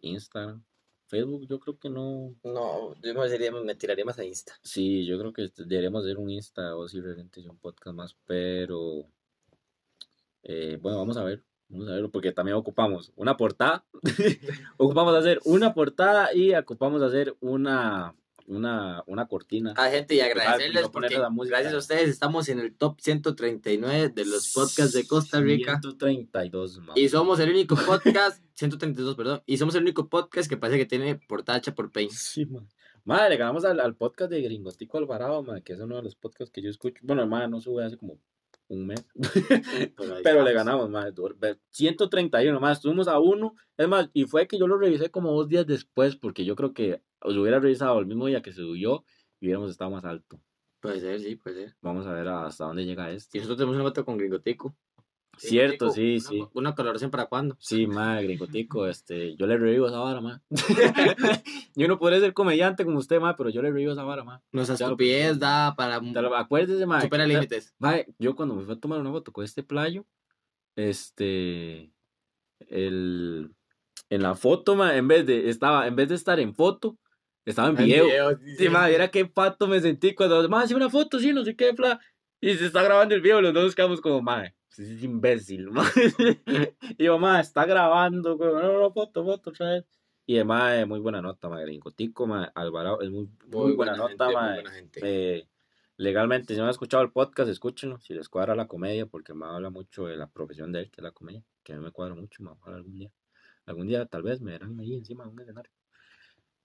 Instagram, 0.00 0.62
Facebook, 1.08 1.46
yo 1.48 1.58
creo 1.58 1.78
que 1.78 1.88
no. 1.90 2.34
No, 2.44 2.94
yo 3.02 3.14
me, 3.14 3.28
sería- 3.28 3.50
me 3.52 3.74
tiraría 3.74 4.04
más 4.04 4.18
a 4.18 4.24
Insta. 4.24 4.52
Sí, 4.62 5.04
yo 5.06 5.18
creo 5.18 5.32
que 5.32 5.50
deberíamos 5.56 6.04
hacer 6.04 6.18
un 6.18 6.30
Insta 6.30 6.76
o 6.76 6.86
si 6.88 7.00
realmente 7.00 7.40
un 7.48 7.58
podcast 7.58 7.96
más, 7.96 8.16
pero 8.26 9.06
eh, 10.42 10.78
bueno, 10.80 10.98
vamos 10.98 11.16
a 11.16 11.24
ver, 11.24 11.42
vamos 11.68 11.88
a 11.88 11.92
verlo, 11.92 12.10
porque 12.10 12.32
también 12.32 12.56
ocupamos 12.56 13.12
una 13.16 13.36
portada, 13.36 13.84
ocupamos 14.76 15.14
hacer 15.14 15.40
una 15.44 15.74
portada 15.74 16.32
y 16.34 16.54
ocupamos 16.54 17.02
hacer 17.02 17.36
una, 17.40 18.14
una, 18.48 19.02
una 19.06 19.26
cortina. 19.26 19.74
Ah, 19.76 19.88
gente, 19.90 20.14
y 20.14 20.18
Porque, 20.18 20.32
¿sabes? 20.32 20.42
agradecerles 20.46 20.82
No 20.82 20.90
porque 20.92 21.18
la 21.18 21.30
música. 21.30 21.56
gracias 21.56 21.74
a 21.74 21.78
ustedes 21.78 22.08
estamos 22.08 22.48
en 22.48 22.58
el 22.58 22.74
top 22.74 23.00
139 23.00 24.08
de 24.10 24.24
los 24.24 24.52
podcasts 24.52 24.92
de 24.92 25.06
Costa 25.06 25.40
Rica. 25.40 25.78
132, 25.80 26.78
mamá. 26.78 26.92
Y 26.96 27.08
somos 27.08 27.38
el 27.40 27.50
único 27.50 27.76
podcast, 27.76 28.42
132, 28.54 29.14
perdón, 29.16 29.42
y 29.46 29.56
somos 29.58 29.74
el 29.74 29.82
único 29.82 30.08
podcast 30.08 30.48
que 30.48 30.56
parece 30.56 30.78
que 30.78 30.86
tiene 30.86 31.16
portada 31.16 31.58
hecha 31.58 31.74
por 31.74 31.92
Paint. 31.92 32.10
Sí, 32.12 32.46
man. 32.46 32.66
Madre, 33.04 33.30
le 33.30 33.36
ganamos 33.38 33.64
al, 33.64 33.80
al 33.80 33.94
podcast 33.94 34.30
de 34.30 34.42
Gringotico 34.42 34.98
Alvarado, 34.98 35.42
man, 35.42 35.62
que 35.62 35.72
es 35.72 35.80
uno 35.80 35.96
de 35.96 36.02
los 36.02 36.14
podcasts 36.16 36.52
que 36.52 36.60
yo 36.60 36.68
escucho. 36.68 37.00
Bueno, 37.04 37.22
hermano, 37.22 37.48
no 37.48 37.60
sube 37.60 37.84
hace 37.84 37.96
como 37.96 38.18
un 38.68 38.86
mes. 38.86 39.04
Pero 40.22 40.44
le 40.44 40.52
ganamos, 40.52 40.90
más 40.90 41.12
131 41.70 42.60
más, 42.60 42.78
estuvimos 42.78 43.08
a 43.08 43.18
uno. 43.18 43.54
Es 43.76 43.88
más, 43.88 44.10
y 44.12 44.24
fue 44.26 44.46
que 44.46 44.58
yo 44.58 44.66
lo 44.66 44.78
revisé 44.78 45.10
como 45.10 45.32
dos 45.32 45.48
días 45.48 45.66
después, 45.66 46.16
porque 46.16 46.44
yo 46.44 46.54
creo 46.56 46.72
que 46.72 47.02
os 47.20 47.36
hubiera 47.36 47.58
revisado 47.58 47.98
el 47.98 48.06
mismo 48.06 48.26
día 48.26 48.42
que 48.42 48.52
se 48.52 48.60
subió 48.60 49.04
y 49.40 49.46
hubiéramos 49.46 49.70
estado 49.70 49.90
más 49.90 50.04
alto. 50.04 50.40
Puede 50.80 51.00
ser, 51.00 51.20
sí, 51.20 51.36
puede 51.36 51.64
ser. 51.64 51.76
Vamos 51.80 52.06
a 52.06 52.12
ver 52.12 52.28
hasta 52.28 52.64
dónde 52.64 52.84
llega 52.84 53.12
Y 53.12 53.16
este. 53.16 53.38
nosotros 53.38 53.58
tenemos 53.58 53.74
una 53.76 53.84
foto 53.84 54.04
con 54.04 54.16
Gringotico. 54.16 54.76
Cierto, 55.38 55.90
sí, 55.90 56.20
sí. 56.20 56.44
Una, 56.52 56.74
colaboración 56.74 57.10
para 57.10 57.26
cuándo? 57.26 57.56
Sí, 57.60 57.86
madre, 57.86 58.24
Gringotico, 58.24 58.86
este, 58.88 59.36
yo 59.36 59.46
le 59.46 59.56
revivo 59.56 59.86
esa 59.86 59.98
vara, 59.98 60.20
ma. 60.20 60.42
yo 61.74 61.88
no 61.88 61.98
podré 61.98 62.20
ser 62.20 62.32
comediante 62.34 62.84
como 62.84 62.98
usted, 62.98 63.20
ma, 63.20 63.36
pero 63.36 63.50
yo 63.50 63.62
le 63.62 63.70
revivo 63.70 63.92
esa 63.92 64.02
vara, 64.02 64.24
ma. 64.24 64.42
Nuestra 64.52 64.76
Ya 64.76 64.86
lo 64.86 64.92
estupidez 64.92 65.26
pensé. 65.28 65.40
da 65.40 65.74
para... 65.76 66.00
Lo- 66.00 66.36
Acuérdese, 66.36 66.86
ma. 66.86 67.00
Supera 67.00 67.26
límites. 67.26 67.74
Mae, 67.78 68.06
yo 68.18 68.34
cuando 68.34 68.54
me 68.54 68.64
fui 68.64 68.74
a 68.74 68.80
tomar 68.80 69.00
una 69.00 69.10
foto 69.10 69.32
con 69.32 69.44
este 69.44 69.62
playo, 69.62 70.04
este, 70.76 71.92
el, 72.68 73.50
en 74.10 74.22
la 74.22 74.34
foto, 74.34 74.76
mae, 74.76 74.98
en 74.98 75.08
vez 75.08 75.26
de, 75.26 75.48
estaba, 75.48 75.86
en 75.86 75.96
vez 75.96 76.08
de 76.08 76.14
estar 76.14 76.40
en 76.40 76.54
foto, 76.54 76.98
estaba 77.44 77.68
en 77.68 77.76
video. 77.76 78.38
Sí, 78.56 78.68
mae, 78.68 78.94
era 78.94 79.08
qué 79.08 79.24
pato 79.26 79.66
me 79.66 79.80
sentí 79.80 80.14
cuando, 80.14 80.48
mae, 80.48 80.66
sí, 80.66 80.74
una 80.74 80.90
foto, 80.90 81.18
sí, 81.18 81.32
no 81.32 81.44
sé 81.44 81.56
qué, 81.56 81.74
fla, 81.74 82.00
y 82.40 82.54
se 82.54 82.66
está 82.66 82.82
grabando 82.82 83.14
el 83.14 83.20
video, 83.20 83.40
los 83.40 83.52
dos 83.52 83.74
quedamos 83.74 84.00
como, 84.00 84.18
sí, 84.18 84.52
es 84.78 85.02
imbécil, 85.02 85.70
mae. 85.70 85.84
y 86.98 87.04
yo, 87.04 87.18
mae, 87.18 87.40
está 87.40 87.64
grabando, 87.64 88.36
güey, 88.36 88.52
no, 88.52 88.80
no, 88.80 88.92
foto, 88.92 89.24
foto, 89.24 89.50
otra 89.50 89.70
vez. 89.70 89.84
Y 90.26 90.36
el 90.36 90.44
mae, 90.44 90.84
muy 90.84 91.00
buena 91.00 91.22
nota, 91.22 91.48
mae, 91.48 91.64
Gringotico, 91.64 92.26
mae, 92.26 92.48
Alvarado, 92.54 93.00
es 93.00 93.10
muy, 93.10 93.28
muy, 93.46 93.72
buena, 93.72 93.96
nota, 93.96 94.08
gente, 94.08 94.24
muy 94.24 94.34
mae. 94.34 94.54
buena 94.54 94.70
gente. 94.70 95.00
Eh, 95.02 95.48
legalmente, 95.96 96.54
si 96.54 96.58
no 96.58 96.64
han 96.64 96.70
escuchado 96.70 97.02
el 97.02 97.12
podcast, 97.12 97.50
escúchenlo. 97.50 97.98
Si 97.98 98.14
les 98.14 98.28
cuadra 98.28 98.54
la 98.54 98.68
comedia, 98.68 99.06
porque 99.06 99.34
me 99.34 99.46
habla 99.46 99.70
mucho 99.70 100.06
de 100.06 100.16
la 100.16 100.28
profesión 100.28 100.70
de 100.72 100.80
él, 100.80 100.90
que 100.90 101.00
es 101.00 101.04
la 101.04 101.12
comedia, 101.12 101.42
que 101.62 101.72
a 101.72 101.76
mí 101.76 101.82
me 101.82 101.90
cuadra 101.90 102.14
mucho, 102.14 102.42
me 102.42 102.50
ojalá 102.50 102.76
algún 102.76 102.98
día. 102.98 103.10
Algún 103.66 103.86
día 103.86 104.06
tal 104.06 104.22
vez 104.22 104.40
me 104.40 104.52
verán 104.52 104.78
ahí 104.80 104.94
encima 104.94 105.24
de 105.24 105.30
un 105.30 105.40
escenario. 105.40 105.72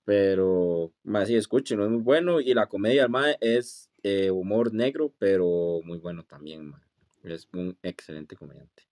Pero, 0.05 0.93
más 1.03 1.27
sí, 1.27 1.36
escúchenlo, 1.36 1.86
es 1.86 1.91
muy 1.91 2.01
bueno. 2.01 2.41
Y 2.41 2.53
la 2.53 2.67
comedia 2.67 3.08
mae 3.08 3.38
es 3.39 3.89
eh, 4.03 4.29
humor 4.32 4.74
negro, 4.74 5.13
pero 5.17 5.79
muy 5.84 5.98
bueno 5.98 6.24
también, 6.24 6.70
mae. 6.70 6.82
Es 7.24 7.48
un 7.53 7.77
excelente 7.82 8.36
comediante. 8.36 8.84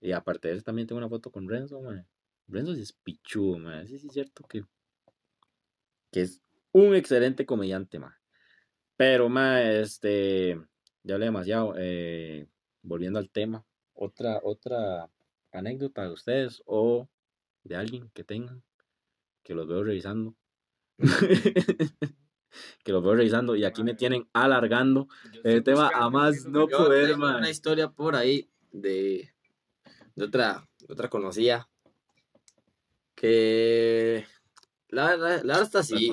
Y 0.00 0.12
aparte 0.12 0.48
de 0.48 0.54
eso, 0.54 0.64
también 0.64 0.86
tengo 0.88 0.98
una 0.98 1.08
foto 1.08 1.30
con 1.30 1.48
Renzo, 1.48 1.80
mae. 1.82 2.04
Renzo 2.48 2.74
sí 2.74 2.82
es 2.82 2.92
pichudo. 2.92 3.58
Sí, 3.86 3.98
sí, 3.98 4.06
es 4.06 4.12
cierto 4.12 4.44
que, 4.44 4.64
que 6.10 6.22
es 6.22 6.40
un 6.72 6.94
excelente 6.94 7.44
comediante, 7.44 7.98
mae. 7.98 8.14
Pero, 8.96 9.28
ma, 9.28 9.62
este, 9.62 10.60
ya 11.02 11.14
hablé 11.14 11.26
demasiado. 11.26 11.74
eh, 11.78 12.46
volviendo 12.82 13.18
al 13.18 13.30
tema, 13.30 13.64
otra, 13.94 14.40
otra 14.42 15.10
anécdota 15.52 16.02
de 16.04 16.10
ustedes 16.12 16.62
o 16.66 17.08
de 17.64 17.76
alguien 17.76 18.10
que 18.14 18.24
tengan, 18.24 18.62
que 19.42 19.54
los 19.54 19.68
veo 19.68 19.84
revisando. 19.84 20.34
que 22.82 22.92
los 22.92 23.02
veo 23.02 23.14
revisando 23.14 23.56
y 23.56 23.64
aquí 23.64 23.82
me 23.82 23.94
tienen 23.94 24.28
alargando. 24.32 25.08
El 25.44 25.58
estoy 25.58 25.74
tema 25.74 25.84
buscando, 25.84 26.06
a 26.06 26.10
más 26.10 26.46
no 26.46 26.66
poder, 26.68 27.16
man. 27.16 27.36
una 27.36 27.50
historia 27.50 27.90
por 27.90 28.16
ahí 28.16 28.48
de, 28.72 29.32
de 30.14 30.24
otra, 30.24 30.68
de 30.78 30.92
otra 30.92 31.08
conocida 31.08 31.68
que 33.14 34.24
la 34.88 35.08
verdad, 35.10 35.42
la 35.44 35.58
verdad 35.58 35.62
está 35.62 35.78
La 35.78 35.82
así. 35.82 36.10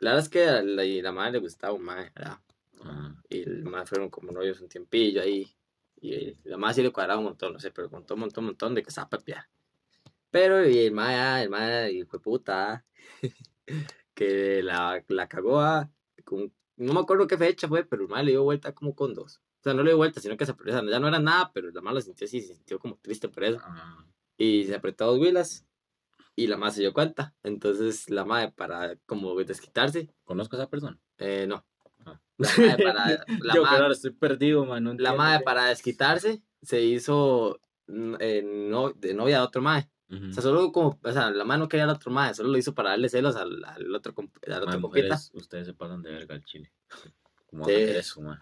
La 0.00 0.10
verdad 0.12 0.24
es 0.24 0.28
que 0.28 0.46
la, 0.62 0.84
y 0.84 1.02
la 1.02 1.12
madre 1.12 1.32
le 1.32 1.38
gustaba 1.40 1.72
un 1.74 1.82
mae, 1.82 2.10
¿verdad? 2.14 2.38
Ah, 2.84 3.14
Y 3.28 3.42
el 3.42 3.64
mae 3.64 3.86
fueron 3.86 4.10
como 4.10 4.32
novios 4.32 4.60
un 4.60 4.68
tiempillo 4.68 5.22
ahí. 5.22 5.54
Y 6.00 6.34
la 6.48 6.56
madre 6.56 6.74
sí 6.74 6.82
le 6.82 6.90
cuadraba 6.90 7.18
un 7.18 7.26
montón, 7.26 7.52
no 7.52 7.60
sé, 7.60 7.70
pero 7.70 7.90
contó 7.90 8.14
un 8.14 8.20
montón, 8.20 8.44
un 8.44 8.46
montón 8.48 8.74
de 8.74 8.82
que 8.82 8.88
estaba. 8.88 9.08
Pero 10.30 10.66
y 10.66 10.78
el 10.78 10.92
mae, 10.92 11.16
ah, 11.16 11.42
el 11.42 11.50
mae, 11.50 11.92
hijo 11.92 12.16
de 12.16 12.22
puta, 12.22 12.72
ah, 12.72 12.84
que 14.20 14.62
la, 14.62 15.02
la 15.08 15.28
cagó, 15.28 15.60
ah, 15.60 15.88
con- 16.24 16.52
no 16.76 16.92
me 16.92 17.00
acuerdo 17.00 17.26
qué 17.26 17.38
fecha 17.38 17.68
fue, 17.68 17.84
pero 17.84 18.02
el 18.02 18.08
mae 18.08 18.22
le 18.24 18.32
dio 18.32 18.42
vuelta 18.44 18.72
como 18.74 18.94
con 18.94 19.14
dos. 19.14 19.38
O 19.60 19.62
sea, 19.62 19.72
no 19.74 19.82
le 19.82 19.90
dio 19.90 19.96
vuelta, 19.96 20.20
sino 20.20 20.36
que 20.36 20.44
se 20.44 20.52
apretó, 20.52 20.82
ya 20.88 21.00
no 21.00 21.08
era 21.08 21.18
nada, 21.18 21.50
pero 21.54 21.70
la 21.70 21.80
madre 21.80 21.94
lo 21.96 22.00
sintió 22.02 22.26
así, 22.26 22.40
se 22.42 22.54
sintió 22.54 22.78
como 22.78 22.96
triste 22.98 23.28
por 23.28 23.44
eso. 23.44 23.58
ah. 23.62 24.04
Y 24.36 24.64
se 24.64 24.74
apretó 24.74 25.06
dos 25.06 25.18
huilas 25.18 25.66
y 26.36 26.46
la 26.48 26.56
madre 26.58 26.74
se 26.74 26.80
dio 26.82 26.92
cuenta. 26.92 27.34
Entonces 27.42 28.10
la 28.10 28.24
madre 28.26 28.52
para 28.52 28.96
como 29.06 29.34
desquitarse, 29.42 30.08
¿Conozco 30.24 30.56
a 30.56 30.60
esa 30.60 30.68
persona? 30.70 30.98
eh, 31.18 31.46
no. 31.48 31.64
Ah. 32.04 32.20
La 32.38 32.48
madre 32.66 32.84
para, 32.84 33.04
la 33.40 33.54
Yo, 33.54 33.62
madre- 33.62 33.76
claro, 33.78 33.92
estoy 33.92 34.10
perdido, 34.12 34.64
man. 34.66 34.84
no 34.84 34.94
la 34.94 35.14
madre 35.14 35.42
para 35.44 35.66
desquitarse 35.66 36.42
se 36.62 36.82
hizo 36.82 37.58
eh, 38.20 38.42
no, 38.44 38.90
de 38.92 39.14
novia 39.14 39.38
de 39.38 39.44
otro 39.44 39.60
madre. 39.62 39.90
O 40.10 40.32
sea, 40.32 40.42
solo 40.42 40.72
como, 40.72 40.98
o 41.02 41.12
sea, 41.12 41.30
la 41.30 41.44
madre 41.44 41.60
no 41.60 41.68
quería 41.68 41.84
al 41.84 41.90
otro 41.90 42.10
madre, 42.10 42.34
solo 42.34 42.48
lo 42.50 42.58
hizo 42.58 42.74
para 42.74 42.90
darle 42.90 43.08
celos 43.08 43.36
al, 43.36 43.64
al 43.64 43.94
otro, 43.94 44.12
al 44.48 44.62
otro 44.64 44.80
compita. 44.80 45.16
ustedes 45.34 45.66
se 45.68 45.74
pasan 45.74 46.02
de 46.02 46.10
verga 46.10 46.34
al 46.34 46.44
chile. 46.44 46.72
¿Cómo 47.46 47.64
Sí. 47.64 47.72
eso, 47.74 48.20
man? 48.20 48.40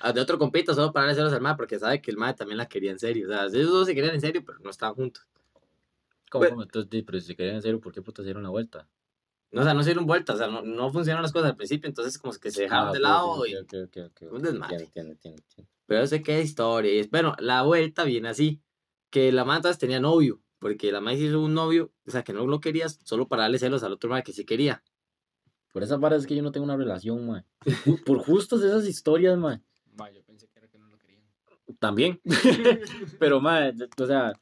Al 0.00 0.12
de 0.14 0.20
otro 0.20 0.38
compita 0.38 0.74
solo 0.74 0.92
para 0.92 1.06
darle 1.06 1.16
celos 1.18 1.32
al 1.32 1.40
madre 1.40 1.56
porque 1.56 1.78
sabe 1.78 2.00
que 2.02 2.10
el 2.10 2.16
madre 2.18 2.34
también 2.34 2.58
la 2.58 2.66
quería 2.66 2.90
en 2.90 2.98
serio. 2.98 3.26
O 3.26 3.30
sea, 3.30 3.44
ellos 3.46 3.70
dos 3.70 3.86
se 3.86 3.94
querían 3.94 4.14
en 4.14 4.20
serio, 4.20 4.42
pero 4.44 4.58
no 4.58 4.70
estaban 4.70 4.94
juntos. 4.94 5.26
¿Cómo, 6.30 6.44
Pero-? 6.44 6.62
Entonces, 6.62 7.02
pero 7.06 7.20
si 7.20 7.26
se 7.28 7.36
querían 7.36 7.56
en 7.56 7.62
serio, 7.62 7.80
¿por 7.80 7.92
qué 7.92 8.02
puta 8.02 8.22
se 8.22 8.26
dieron 8.26 8.42
la 8.42 8.50
vuelta? 8.50 8.88
No, 9.52 9.60
o 9.62 9.64
sea, 9.64 9.74
no 9.74 9.82
se 9.82 9.90
dieron 9.90 10.06
vueltas, 10.06 10.34
o 10.34 10.38
sea, 10.38 10.48
no, 10.48 10.60
no 10.62 10.90
funcionaron 10.92 11.22
las 11.22 11.32
cosas 11.32 11.50
al 11.50 11.56
principio, 11.56 11.88
entonces 11.88 12.18
como 12.18 12.32
que 12.34 12.50
se 12.50 12.62
dejaron 12.62 12.88
Ah, 12.88 12.92
de 12.92 13.00
lado 13.00 13.28
ok, 13.30 13.46
y 13.48 13.56
ok, 13.56 13.72
ok, 13.84 13.96
ok, 14.06 14.22
ok. 14.22 14.32
un 14.32 14.42
desmadre. 14.42 14.76
Entiendo, 14.84 15.12
entiendo, 15.12 15.42
entiendo. 15.42 15.70
Pero 15.86 16.00
yo 16.00 16.06
sé 16.08 16.22
qué 16.22 16.42
historia. 16.42 16.92
Y 16.92 16.98
es, 16.98 17.10
bueno, 17.10 17.34
la 17.38 17.62
vuelta 17.62 18.04
viene 18.04 18.28
así. 18.28 18.60
Que 19.08 19.30
la 19.30 19.44
madre 19.44 19.58
entonces 19.58 19.78
tenía 19.78 20.00
novio. 20.00 20.40
Porque 20.58 20.90
la 20.90 21.00
madre 21.00 21.18
se 21.18 21.24
hizo 21.24 21.40
un 21.40 21.54
novio, 21.54 21.92
o 22.06 22.10
sea, 22.10 22.24
que 22.24 22.32
no 22.32 22.46
lo 22.46 22.60
querías 22.60 22.98
solo 23.04 23.28
para 23.28 23.42
darle 23.42 23.58
celos 23.58 23.82
al 23.82 23.92
otro 23.92 24.08
madre 24.10 24.24
que 24.24 24.32
sí 24.32 24.44
quería. 24.44 24.82
Por 25.72 25.82
esas 25.82 26.00
varas 26.00 26.22
es 26.22 26.26
que 26.26 26.34
yo 26.34 26.42
no 26.42 26.52
tengo 26.52 26.64
una 26.64 26.76
relación, 26.76 27.26
man. 27.26 27.44
Por, 28.06 28.18
justas 28.20 28.62
esas 28.62 28.86
historias, 28.86 29.36
man. 29.36 29.62
Ma, 29.94 30.10
yo 30.10 30.22
pensé 30.24 30.48
que 30.48 30.58
era 30.58 30.68
que 30.68 30.78
no 30.78 30.88
lo 30.88 30.96
querían. 30.98 31.22
También. 31.78 32.20
Pero, 33.18 33.40
man, 33.40 33.76
o 34.00 34.06
sea, 34.06 34.32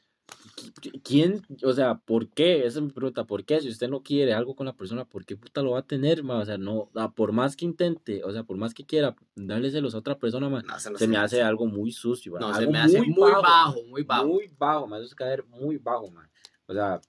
¿quién? 1.03 1.43
O 1.63 1.73
sea, 1.73 1.97
¿por 1.97 2.29
qué? 2.29 2.67
Esa 2.67 2.79
es 2.79 2.83
mi 2.85 2.91
pregunta. 2.91 3.25
¿Por 3.25 3.45
qué? 3.45 3.61
Si 3.61 3.69
usted 3.69 3.89
no 3.89 4.03
quiere 4.03 4.35
algo 4.35 4.55
con 4.55 4.67
la 4.67 4.73
persona, 4.75 5.05
¿por 5.05 5.25
qué 5.25 5.37
puta 5.37 5.63
lo 5.63 5.73
va 5.73 5.81
a 5.81 5.87
tener, 5.87 6.23
man? 6.23 6.39
O 6.39 6.45
sea, 6.45 6.59
no, 6.59 6.91
por 7.15 7.33
más 7.33 7.57
que 7.57 7.65
intente, 7.65 8.23
o 8.25 8.33
sea, 8.33 8.45
por 8.45 8.57
más 8.57 8.75
que 8.75 8.85
quiera 8.85 9.15
darle 9.35 9.71
celos 9.71 9.95
a 9.95 9.99
otra 9.99 10.19
persona, 10.19 10.49
No, 10.49 10.79
se, 10.79 11.09
me 11.09 11.17
hace 11.17 11.43
algo 11.43 11.67
muy 11.67 11.93
sucio. 11.93 12.39
No, 12.39 12.55
se 12.55 12.67
me 12.67 12.79
hace 12.79 13.03
muy 13.03 13.33
bajo, 13.33 13.83
muy 13.85 14.03
bajo. 14.03 14.27
Muy 14.27 14.51
bajo, 14.59 14.87
me 14.87 14.97
hace 14.97 15.15
caer 15.15 15.45
muy 15.47 15.77
bajo, 15.79 16.11
man. 16.11 16.29
O 16.67 16.73
sea, 16.73 17.01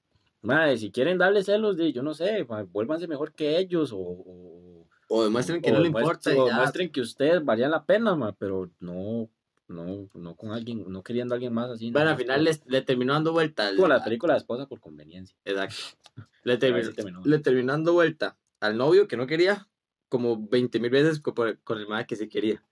madre, 0.42 0.78
si 0.78 0.92
quieren 0.92 1.18
darle 1.18 1.44
celos, 1.44 1.78
de, 1.78 1.92
yo 1.92 2.04
no 2.04 2.14
sé, 2.14 2.46
man, 2.46 2.70
vuélvanse 2.72 3.08
mejor 3.08 3.34
que 3.34 3.58
ellos 3.58 3.92
o... 3.94 3.98
o 3.98 4.88
O 5.08 5.24
demuestren 5.24 5.62
que 5.62 5.72
o 5.72 5.74
no 5.74 5.80
le 5.80 5.88
importa. 5.88 6.32
o 6.32 6.48
ya. 6.48 6.54
demuestren 6.54 6.92
que 6.92 7.02
ustedes 7.02 7.44
valían 7.44 7.72
la 7.72 7.86
pena, 7.86 8.16
man, 8.16 8.36
pero 8.38 8.70
no, 8.80 9.30
no, 9.68 10.10
no 10.14 10.36
con 10.36 10.52
alguien, 10.52 10.86
no 10.92 11.04
queriendo 11.04 11.34
a 11.34 11.36
alguien 11.36 11.54
más 11.54 11.70
así. 11.72 11.92
Bueno, 11.92 12.12
al 12.12 12.18
final 12.18 12.46
por- 12.46 12.72
le, 12.72 12.82
terminó 12.82 13.14
dando 13.14 13.32
vuelta. 13.34 13.68
al- 13.68 13.76
Como 13.76 13.88
la 13.88 14.04
película 14.04 14.34
de 14.34 14.40
esposa 14.40 14.68
por 14.68 14.80
conveniencia. 14.80 15.36
Exacto. 15.46 15.76
Le, 16.44 16.58
terminó, 16.58 16.92
terminó. 16.94 17.22
le 17.26 17.40
terminó 17.40 17.72
dando 17.74 17.94
vuelta 17.94 18.38
al 18.60 18.78
novio 18.78 19.08
que 19.08 19.18
no 19.18 19.26
quería 19.26 19.68
como 20.10 20.48
20 20.48 20.80
mil 20.80 20.92
veces 20.92 21.20
co- 21.20 21.34
por- 21.34 21.58
con 21.64 21.80
el 21.80 21.88
madre 21.88 22.06
que 22.06 22.16
sí 22.16 22.30
quería. 22.30 22.64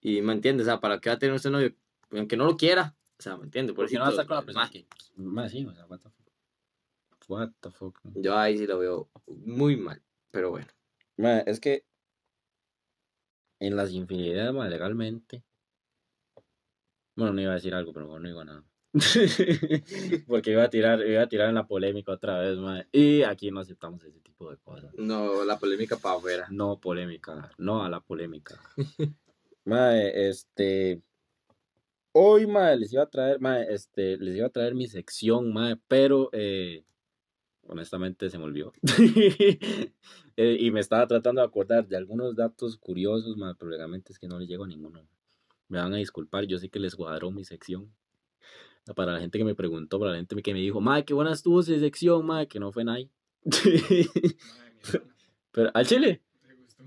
Y 0.00 0.22
me 0.22 0.32
entiendes, 0.32 0.66
o 0.66 0.70
sea, 0.70 0.80
¿para 0.80 0.98
qué 1.00 1.10
va 1.10 1.16
a 1.16 1.18
tener 1.18 1.34
usted 1.34 1.50
novio? 1.50 1.74
Aunque 2.12 2.36
no 2.38 2.46
lo 2.46 2.56
quiera. 2.56 2.96
O 3.18 3.22
sea, 3.22 3.36
¿me 3.36 3.44
entiendes? 3.44 3.76
Porque 3.76 3.94
no 3.96 4.00
va 4.00 4.06
a 4.06 4.10
estar 4.12 4.26
con 4.26 4.36
la 4.36 4.42
persona 4.42 4.70
que... 4.70 4.86
Más 5.16 5.52
sí, 5.52 5.66
o 5.66 5.74
sea, 5.74 5.84
what 5.86 5.98
the 6.00 6.08
fuck. 6.08 7.28
What 7.28 7.50
the 7.60 7.70
fuck. 7.70 7.98
Yo 8.14 8.36
ahí 8.38 8.56
sí 8.56 8.66
lo 8.66 8.78
veo 8.78 9.10
muy 9.26 9.76
mal, 9.76 10.00
pero 10.30 10.50
bueno. 10.50 10.68
Man, 11.18 11.42
es 11.46 11.60
que 11.60 11.84
en 13.58 13.76
las 13.76 13.92
infidelidades, 13.92 14.70
legalmente. 14.70 15.44
Bueno, 17.20 17.34
no 17.34 17.42
iba 17.42 17.50
a 17.50 17.56
decir 17.56 17.74
algo, 17.74 17.92
pero 17.92 18.06
bueno, 18.06 18.22
no 18.22 18.28
digo 18.28 18.44
nada. 18.46 18.64
Porque 20.26 20.52
iba 20.52 20.62
a 20.62 20.70
tirar, 20.70 21.06
iba 21.06 21.20
a 21.20 21.28
tirar 21.28 21.50
en 21.50 21.54
la 21.56 21.66
polémica 21.66 22.12
otra 22.12 22.38
vez, 22.38 22.56
mae. 22.56 22.86
Y 22.92 23.24
aquí 23.24 23.50
no 23.50 23.60
aceptamos 23.60 24.02
ese 24.04 24.20
tipo 24.20 24.50
de 24.50 24.56
cosas. 24.56 24.90
No, 24.96 25.44
la 25.44 25.58
polémica 25.58 25.98
para 25.98 26.16
afuera. 26.16 26.46
No 26.50 26.80
polémica, 26.80 27.52
no 27.58 27.84
a 27.84 27.90
la 27.90 28.00
polémica. 28.00 28.58
mae, 29.66 30.30
este. 30.30 31.02
Hoy, 32.12 32.46
mae, 32.46 32.78
les 32.78 32.94
iba 32.94 33.02
a 33.02 33.10
traer, 33.10 33.38
mae, 33.38 33.66
este, 33.68 34.16
les 34.16 34.36
iba 34.36 34.46
a 34.46 34.50
traer 34.50 34.74
mi 34.74 34.88
sección, 34.88 35.52
mae, 35.52 35.76
pero 35.86 36.30
eh, 36.32 36.86
honestamente 37.66 38.30
se 38.30 38.38
me 38.38 38.44
olvidó. 38.44 38.72
Eh, 40.36 40.56
y 40.58 40.70
me 40.70 40.80
estaba 40.80 41.06
tratando 41.06 41.42
de 41.42 41.46
acordar 41.46 41.86
de 41.86 41.98
algunos 41.98 42.34
datos 42.34 42.78
curiosos, 42.78 43.36
mae, 43.36 43.54
pero 43.58 43.72
realmente 43.72 44.10
es 44.10 44.18
que 44.18 44.26
no 44.26 44.38
les 44.38 44.48
llego 44.48 44.64
a 44.64 44.68
ninguno. 44.68 45.06
Me 45.70 45.78
van 45.78 45.94
a 45.94 45.96
disculpar, 45.96 46.44
yo 46.46 46.58
sé 46.58 46.68
que 46.68 46.78
les 46.80 46.94
cuadró 46.96 47.30
mi 47.30 47.44
sección. 47.44 47.90
Para 48.96 49.12
la 49.12 49.20
gente 49.20 49.38
que 49.38 49.44
me 49.44 49.54
preguntó, 49.54 49.98
para 50.00 50.10
la 50.12 50.16
gente 50.18 50.42
que 50.42 50.52
me 50.52 50.58
dijo, 50.60 50.80
mae, 50.80 51.04
qué 51.04 51.14
buena 51.14 51.32
estuvo 51.32 51.60
esa 51.60 51.78
sección, 51.78 52.26
mae, 52.26 52.48
que 52.48 52.58
no 52.58 52.72
fue 52.72 52.84
nadie. 52.84 53.08
Madre, 53.44 54.08
pero, 55.52 55.70
¿al 55.74 55.86
chile? 55.86 56.20
me 56.46 56.54
gustó. 56.56 56.84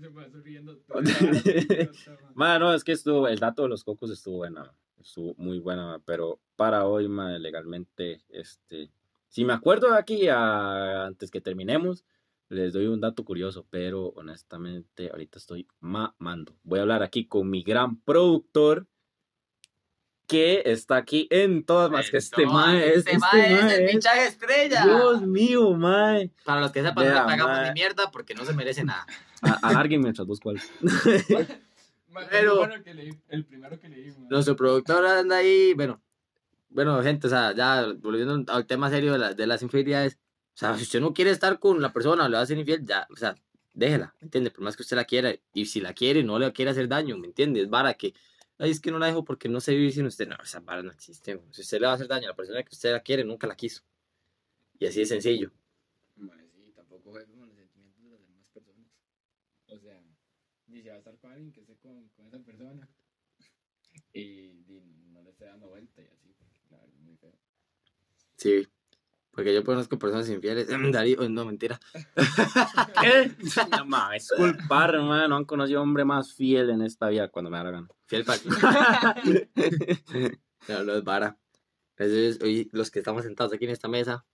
Se 0.00 0.10
pasó 0.10 0.40
riendo 0.40 0.76
toda 0.78 1.02
la 1.02 1.86
cosa, 1.86 2.10
ma. 2.34 2.54
Ma, 2.54 2.58
no, 2.58 2.72
es 2.74 2.84
que 2.84 2.92
estuvo, 2.92 3.28
el 3.28 3.38
dato 3.38 3.62
de 3.64 3.68
los 3.68 3.84
cocos 3.84 4.10
estuvo 4.10 4.38
buena, 4.38 4.72
estuvo 4.98 5.34
muy 5.36 5.58
buena, 5.58 6.00
pero 6.06 6.40
para 6.56 6.86
hoy, 6.86 7.06
ma, 7.08 7.38
legalmente, 7.38 8.22
este, 8.30 8.90
si 9.28 9.44
me 9.44 9.52
acuerdo 9.52 9.90
de 9.92 9.98
aquí 9.98 10.28
a- 10.28 11.04
antes 11.06 11.30
que 11.30 11.40
terminemos, 11.42 12.04
les 12.50 12.72
doy 12.72 12.86
un 12.86 13.00
dato 13.00 13.24
curioso, 13.24 13.66
pero 13.70 14.08
honestamente 14.08 15.08
ahorita 15.10 15.38
estoy 15.38 15.66
mamando. 15.80 16.54
Voy 16.62 16.80
a 16.80 16.82
hablar 16.82 17.02
aquí 17.02 17.26
con 17.26 17.48
mi 17.48 17.62
gran 17.62 17.98
productor 18.00 18.86
que 20.26 20.62
está 20.66 20.96
aquí 20.96 21.26
en 21.30 21.64
todas 21.64 21.90
más 21.90 22.08
que 22.10 22.18
este 22.18 22.46
mae 22.46 22.88
es, 22.90 22.96
este 22.98 23.10
este 23.12 23.18
mae 23.18 23.52
es 23.54 23.72
el 23.78 23.86
pinchaje 23.90 24.26
estrella. 24.26 24.84
Dios 24.84 25.22
mío, 25.22 25.72
mae. 25.74 26.30
Para 26.44 26.60
los 26.60 26.70
que 26.70 26.82
sepan, 26.82 27.04
no 27.08 27.14
le 27.14 27.20
pagamos 27.20 27.56
mae. 27.56 27.68
ni 27.68 27.72
mierda 27.74 28.10
porque 28.12 28.34
no 28.34 28.44
se 28.44 28.52
merece 28.52 28.84
nada. 28.84 29.06
A- 29.42 29.58
Alarguen 29.68 30.00
mientras 30.02 30.26
busco 30.26 30.50
algo. 30.50 30.62
Pero- 32.30 32.62
el 32.64 32.68
primero 32.68 32.84
que 32.84 32.94
leí, 32.94 33.10
el 33.28 33.44
primero 33.44 33.78
que 33.80 33.88
leí, 33.88 34.10
ma. 34.18 34.26
Nuestro 34.30 34.54
productor 34.56 35.04
anda 35.06 35.36
ahí, 35.36 35.72
bueno, 35.74 36.00
bueno, 36.68 37.00
gente, 37.02 37.26
o 37.26 37.30
sea, 37.30 37.52
ya 37.54 37.86
volviendo 37.98 38.44
al 38.52 38.66
tema 38.66 38.90
serio 38.90 39.12
de, 39.12 39.18
la- 39.18 39.34
de 39.34 39.46
las 39.46 39.62
infidelidades, 39.62 40.18
sea, 40.60 40.76
si 40.76 40.82
usted 40.82 41.00
no 41.00 41.14
quiere 41.14 41.30
estar 41.30 41.58
con 41.58 41.80
la 41.80 41.92
persona 41.92 42.28
le 42.28 42.36
va 42.36 42.42
a 42.42 42.46
ser 42.46 42.58
infiel, 42.58 42.84
ya, 42.84 43.06
o 43.10 43.16
sea, 43.16 43.34
déjela, 43.72 44.14
¿me 44.20 44.26
entiende? 44.26 44.50
Por 44.50 44.62
más 44.62 44.76
que 44.76 44.82
usted 44.82 44.96
la 44.96 45.06
quiera, 45.06 45.34
y 45.54 45.64
si 45.64 45.80
la 45.80 45.94
quiere, 45.94 46.22
no 46.22 46.38
le 46.38 46.52
quiere 46.52 46.70
hacer 46.70 46.86
daño, 46.86 47.16
¿me 47.16 47.28
entiende? 47.28 47.62
Es 47.62 47.70
vara 47.70 47.94
que, 47.94 48.12
ay, 48.58 48.70
es 48.70 48.80
que 48.80 48.90
no 48.90 48.98
la 48.98 49.06
dejo 49.06 49.24
porque 49.24 49.48
no 49.48 49.60
sé 49.60 49.74
vivir 49.74 49.92
sin 49.92 50.04
usted, 50.04 50.28
no, 50.28 50.36
esa 50.42 50.60
vara 50.60 50.82
no 50.82 50.92
existe, 50.92 51.40
si 51.50 51.62
usted 51.62 51.80
le 51.80 51.86
va 51.86 51.92
a 51.92 51.94
hacer 51.94 52.08
daño 52.08 52.26
a 52.26 52.30
la 52.30 52.36
persona 52.36 52.62
que 52.62 52.74
usted 52.74 52.92
la 52.92 53.00
quiere, 53.00 53.24
nunca 53.24 53.46
la 53.46 53.56
quiso, 53.56 53.82
y 54.78 54.86
así 54.86 55.00
de 55.00 55.06
sencillo. 55.06 55.50
Ma, 56.16 56.36
sí, 56.54 56.72
tampoco 56.76 57.10
juega 57.10 57.26
con 57.26 57.48
los 57.48 57.56
sentimientos 57.56 58.04
de 58.04 58.10
las 58.10 58.28
demás 58.28 58.50
personas. 58.50 58.86
O 59.68 59.78
sea, 59.78 60.02
ni 60.66 60.82
se 60.82 60.90
va 60.90 60.96
a 60.96 60.98
estar 60.98 61.16
con 61.16 61.32
alguien 61.32 61.52
que 61.52 61.60
esté 61.60 61.76
con, 61.76 62.06
con 62.10 62.26
esa 62.26 62.38
persona 62.40 62.86
y, 64.12 64.62
di, 64.64 64.82
no 65.10 65.22
le 65.22 65.30
esté 65.30 65.46
dando 65.46 65.68
vuelta 65.68 66.02
y 66.02 66.06
así, 66.06 66.34
porque 66.38 66.58
la 66.70 66.78
verdad 66.78 66.96
es 66.96 67.02
muy 67.02 67.16
feo. 67.16 67.32
Sí, 68.36 68.66
porque 69.40 69.54
yo 69.54 69.64
conozco 69.64 69.98
personas 69.98 70.28
infieles, 70.28 70.68
Darío, 70.92 71.26
no, 71.30 71.46
mentira. 71.46 71.80
¿Qué? 73.00 73.32
No 73.70 73.86
mames, 73.86 74.28
disculpar, 74.28 74.94
hermano. 74.94 75.28
No 75.28 75.36
han 75.36 75.46
conocido 75.46 75.80
hombre 75.80 76.04
más 76.04 76.34
fiel 76.34 76.68
en 76.68 76.82
esta 76.82 77.08
vida 77.08 77.28
cuando 77.28 77.50
me 77.50 77.56
gana. 77.56 77.88
Fiel 78.04 78.26
para 78.26 78.38
No, 80.68 80.84
no 80.84 80.92
es 80.92 81.04
vara. 81.04 81.38
Entonces, 81.96 82.38
hoy 82.42 82.68
los 82.72 82.90
que 82.90 82.98
estamos 82.98 83.22
sentados 83.22 83.54
aquí 83.54 83.64
en 83.64 83.70
esta 83.70 83.88
mesa, 83.88 84.26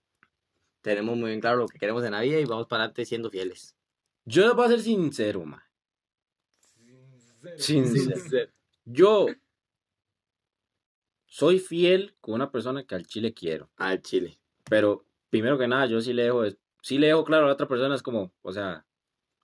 tenemos 0.81 1.15
muy 1.15 1.29
bien 1.29 1.39
claro 1.39 1.55
lo 1.55 1.69
que 1.69 1.79
queremos 1.79 2.03
en 2.03 2.11
la 2.11 2.19
vida 2.19 2.41
y 2.41 2.43
vamos 2.43 2.67
para 2.67 2.83
adelante 2.83 3.05
siendo 3.05 3.29
fieles. 3.29 3.77
Yo 4.25 4.45
les 4.45 4.55
voy 4.57 4.65
a 4.65 4.69
ser 4.71 4.81
sincero, 4.81 5.45
man. 5.45 5.61
Sincero. 7.55 8.17
Sincero. 8.17 8.51
Yo 8.83 9.27
soy 11.27 11.59
fiel 11.59 12.17
con 12.19 12.33
una 12.33 12.51
persona 12.51 12.85
que 12.85 12.95
al 12.95 13.07
chile 13.07 13.33
quiero. 13.33 13.71
Al 13.77 14.01
chile. 14.01 14.37
Pero 14.69 15.05
primero 15.29 15.57
que 15.57 15.67
nada, 15.67 15.85
yo 15.85 16.01
sí 16.01 16.13
le 16.13 16.23
dejo, 16.23 16.43
sí 16.81 16.97
le 16.97 17.07
dejo 17.07 17.23
claro 17.23 17.45
a 17.45 17.47
la 17.47 17.53
otra 17.53 17.67
persona, 17.67 17.95
es 17.95 18.03
como, 18.03 18.31
o 18.41 18.51
sea, 18.51 18.85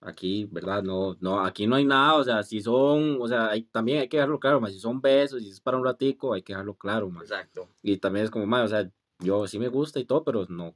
aquí, 0.02 0.48
¿verdad? 0.52 0.84
No, 0.84 1.16
no, 1.20 1.44
aquí 1.44 1.68
no 1.68 1.76
hay 1.76 1.86
nada, 1.86 2.16
o 2.16 2.24
sea, 2.24 2.44
si 2.44 2.62
son, 2.62 3.18
o 3.22 3.28
sea, 3.28 3.50
hay, 3.50 3.64
también 3.64 4.02
hay 4.02 4.10
que 4.10 4.18
dejarlo 4.18 4.40
claro, 4.40 4.60
más 4.60 4.74
si 4.74 4.80
son 4.80 5.02
besos, 5.02 5.42
si 5.42 5.50
es 5.50 5.62
para 5.62 5.78
un 5.78 5.86
ratico, 5.86 6.34
hay 6.34 6.42
que 6.42 6.54
dejarlo 6.54 6.76
claro, 6.76 7.10
más. 7.10 7.24
Exacto. 7.24 7.70
Y 7.82 7.98
también 7.98 8.26
es 8.26 8.32
como, 8.32 8.46
más, 8.46 8.66
o 8.66 8.68
sea, 8.68 8.90
yo 9.20 9.48
sí 9.48 9.60
me 9.60 9.70
gusta 9.70 10.00
y 10.00 10.06
todo, 10.06 10.24
pero 10.24 10.46
no, 10.50 10.76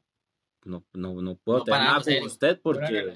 no, 0.64 0.84
no, 0.94 1.22
no 1.22 1.36
puedo 1.36 1.60
No 1.60 1.66
tener 1.66 1.82
nada 1.82 2.02
con 2.02 2.26
usted 2.26 2.60
porque... 2.62 3.16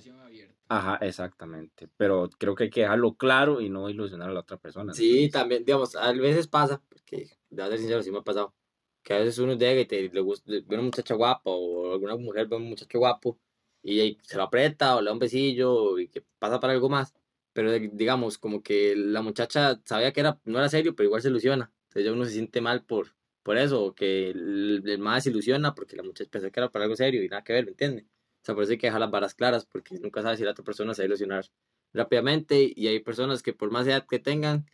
Ajá, 0.67 0.96
exactamente. 1.02 1.89
Pero 1.98 2.30
creo 2.38 2.56
que 2.56 2.63
hay 2.63 2.70
que 2.70 2.80
dejarlo 2.80 3.15
claro 3.15 3.60
y 3.60 3.70
no 3.70 3.89
ilusionar 3.89 4.30
a 4.30 4.34
la 4.34 4.39
otra 4.39 4.56
persona. 4.56 4.94
Sí, 4.94 5.26
Entonces, 5.26 5.32
también, 5.34 5.65
digamos, 5.65 5.98
a 5.98 6.13
veces 6.13 6.48
pasa, 6.48 6.82
porque, 6.88 7.28
de 7.50 7.67
ser 7.67 7.78
sincero, 7.78 8.02
sí 8.02 8.10
me 8.10 8.20
ha 8.20 8.22
pasado, 8.22 8.54
que 9.03 9.13
a 9.13 9.19
veces 9.19 9.39
uno 9.39 9.53
llega 9.53 9.81
y 9.81 9.85
te, 9.85 10.09
le 10.09 10.21
gusta, 10.21 10.51
ve 10.51 10.63
una 10.69 10.83
muchacha 10.83 11.15
guapa 11.15 11.41
o 11.45 11.93
alguna 11.93 12.15
mujer 12.17 12.47
ve 12.47 12.55
un 12.57 12.69
muchacho 12.69 12.99
guapo 12.99 13.39
y 13.83 13.99
ahí 13.99 14.17
se 14.23 14.37
lo 14.37 14.43
aprieta 14.43 14.95
o 14.95 15.01
le 15.01 15.07
da 15.07 15.13
un 15.13 15.19
besillo 15.19 15.99
y 15.99 16.07
que 16.07 16.23
pasa 16.39 16.59
para 16.59 16.73
algo 16.73 16.89
más. 16.89 17.13
Pero 17.53 17.71
digamos, 17.73 18.37
como 18.37 18.63
que 18.63 18.95
la 18.95 19.21
muchacha 19.21 19.81
sabía 19.85 20.13
que 20.13 20.21
era, 20.21 20.39
no 20.45 20.59
era 20.59 20.69
serio, 20.69 20.95
pero 20.95 21.07
igual 21.07 21.21
se 21.21 21.29
ilusiona. 21.29 21.71
Entonces 21.89 22.05
ya 22.05 22.13
uno 22.13 22.25
se 22.25 22.31
siente 22.31 22.61
mal 22.61 22.85
por, 22.85 23.15
por 23.43 23.57
eso, 23.57 23.93
que 23.95 24.29
el, 24.29 24.83
el 24.85 24.99
más 24.99 25.23
se 25.23 25.31
ilusiona 25.31 25.73
porque 25.75 25.95
la 25.97 26.03
muchacha 26.03 26.29
pensó 26.29 26.51
que 26.51 26.59
era 26.59 26.69
para 26.71 26.85
algo 26.85 26.95
serio 26.95 27.23
y 27.23 27.27
nada 27.27 27.43
que 27.43 27.53
ver, 27.53 27.65
¿me 27.65 27.71
entiende? 27.71 28.05
O 28.41 28.45
sea, 28.45 28.55
por 28.55 28.63
eso 28.63 28.71
hay 28.71 28.77
que 28.77 28.87
dejar 28.87 29.01
las 29.01 29.11
varas 29.11 29.35
claras 29.35 29.65
porque 29.65 29.99
nunca 29.99 30.21
sabes 30.21 30.39
si 30.39 30.45
la 30.45 30.51
otra 30.51 30.63
persona 30.63 30.93
se 30.93 31.01
va 31.01 31.05
a 31.05 31.07
ilusionar 31.07 31.45
rápidamente 31.93 32.71
y 32.75 32.87
hay 32.87 32.99
personas 32.99 33.43
que 33.43 33.53
por 33.53 33.71
más 33.71 33.87
edad 33.87 34.05
que 34.07 34.19
tengan, 34.19 34.65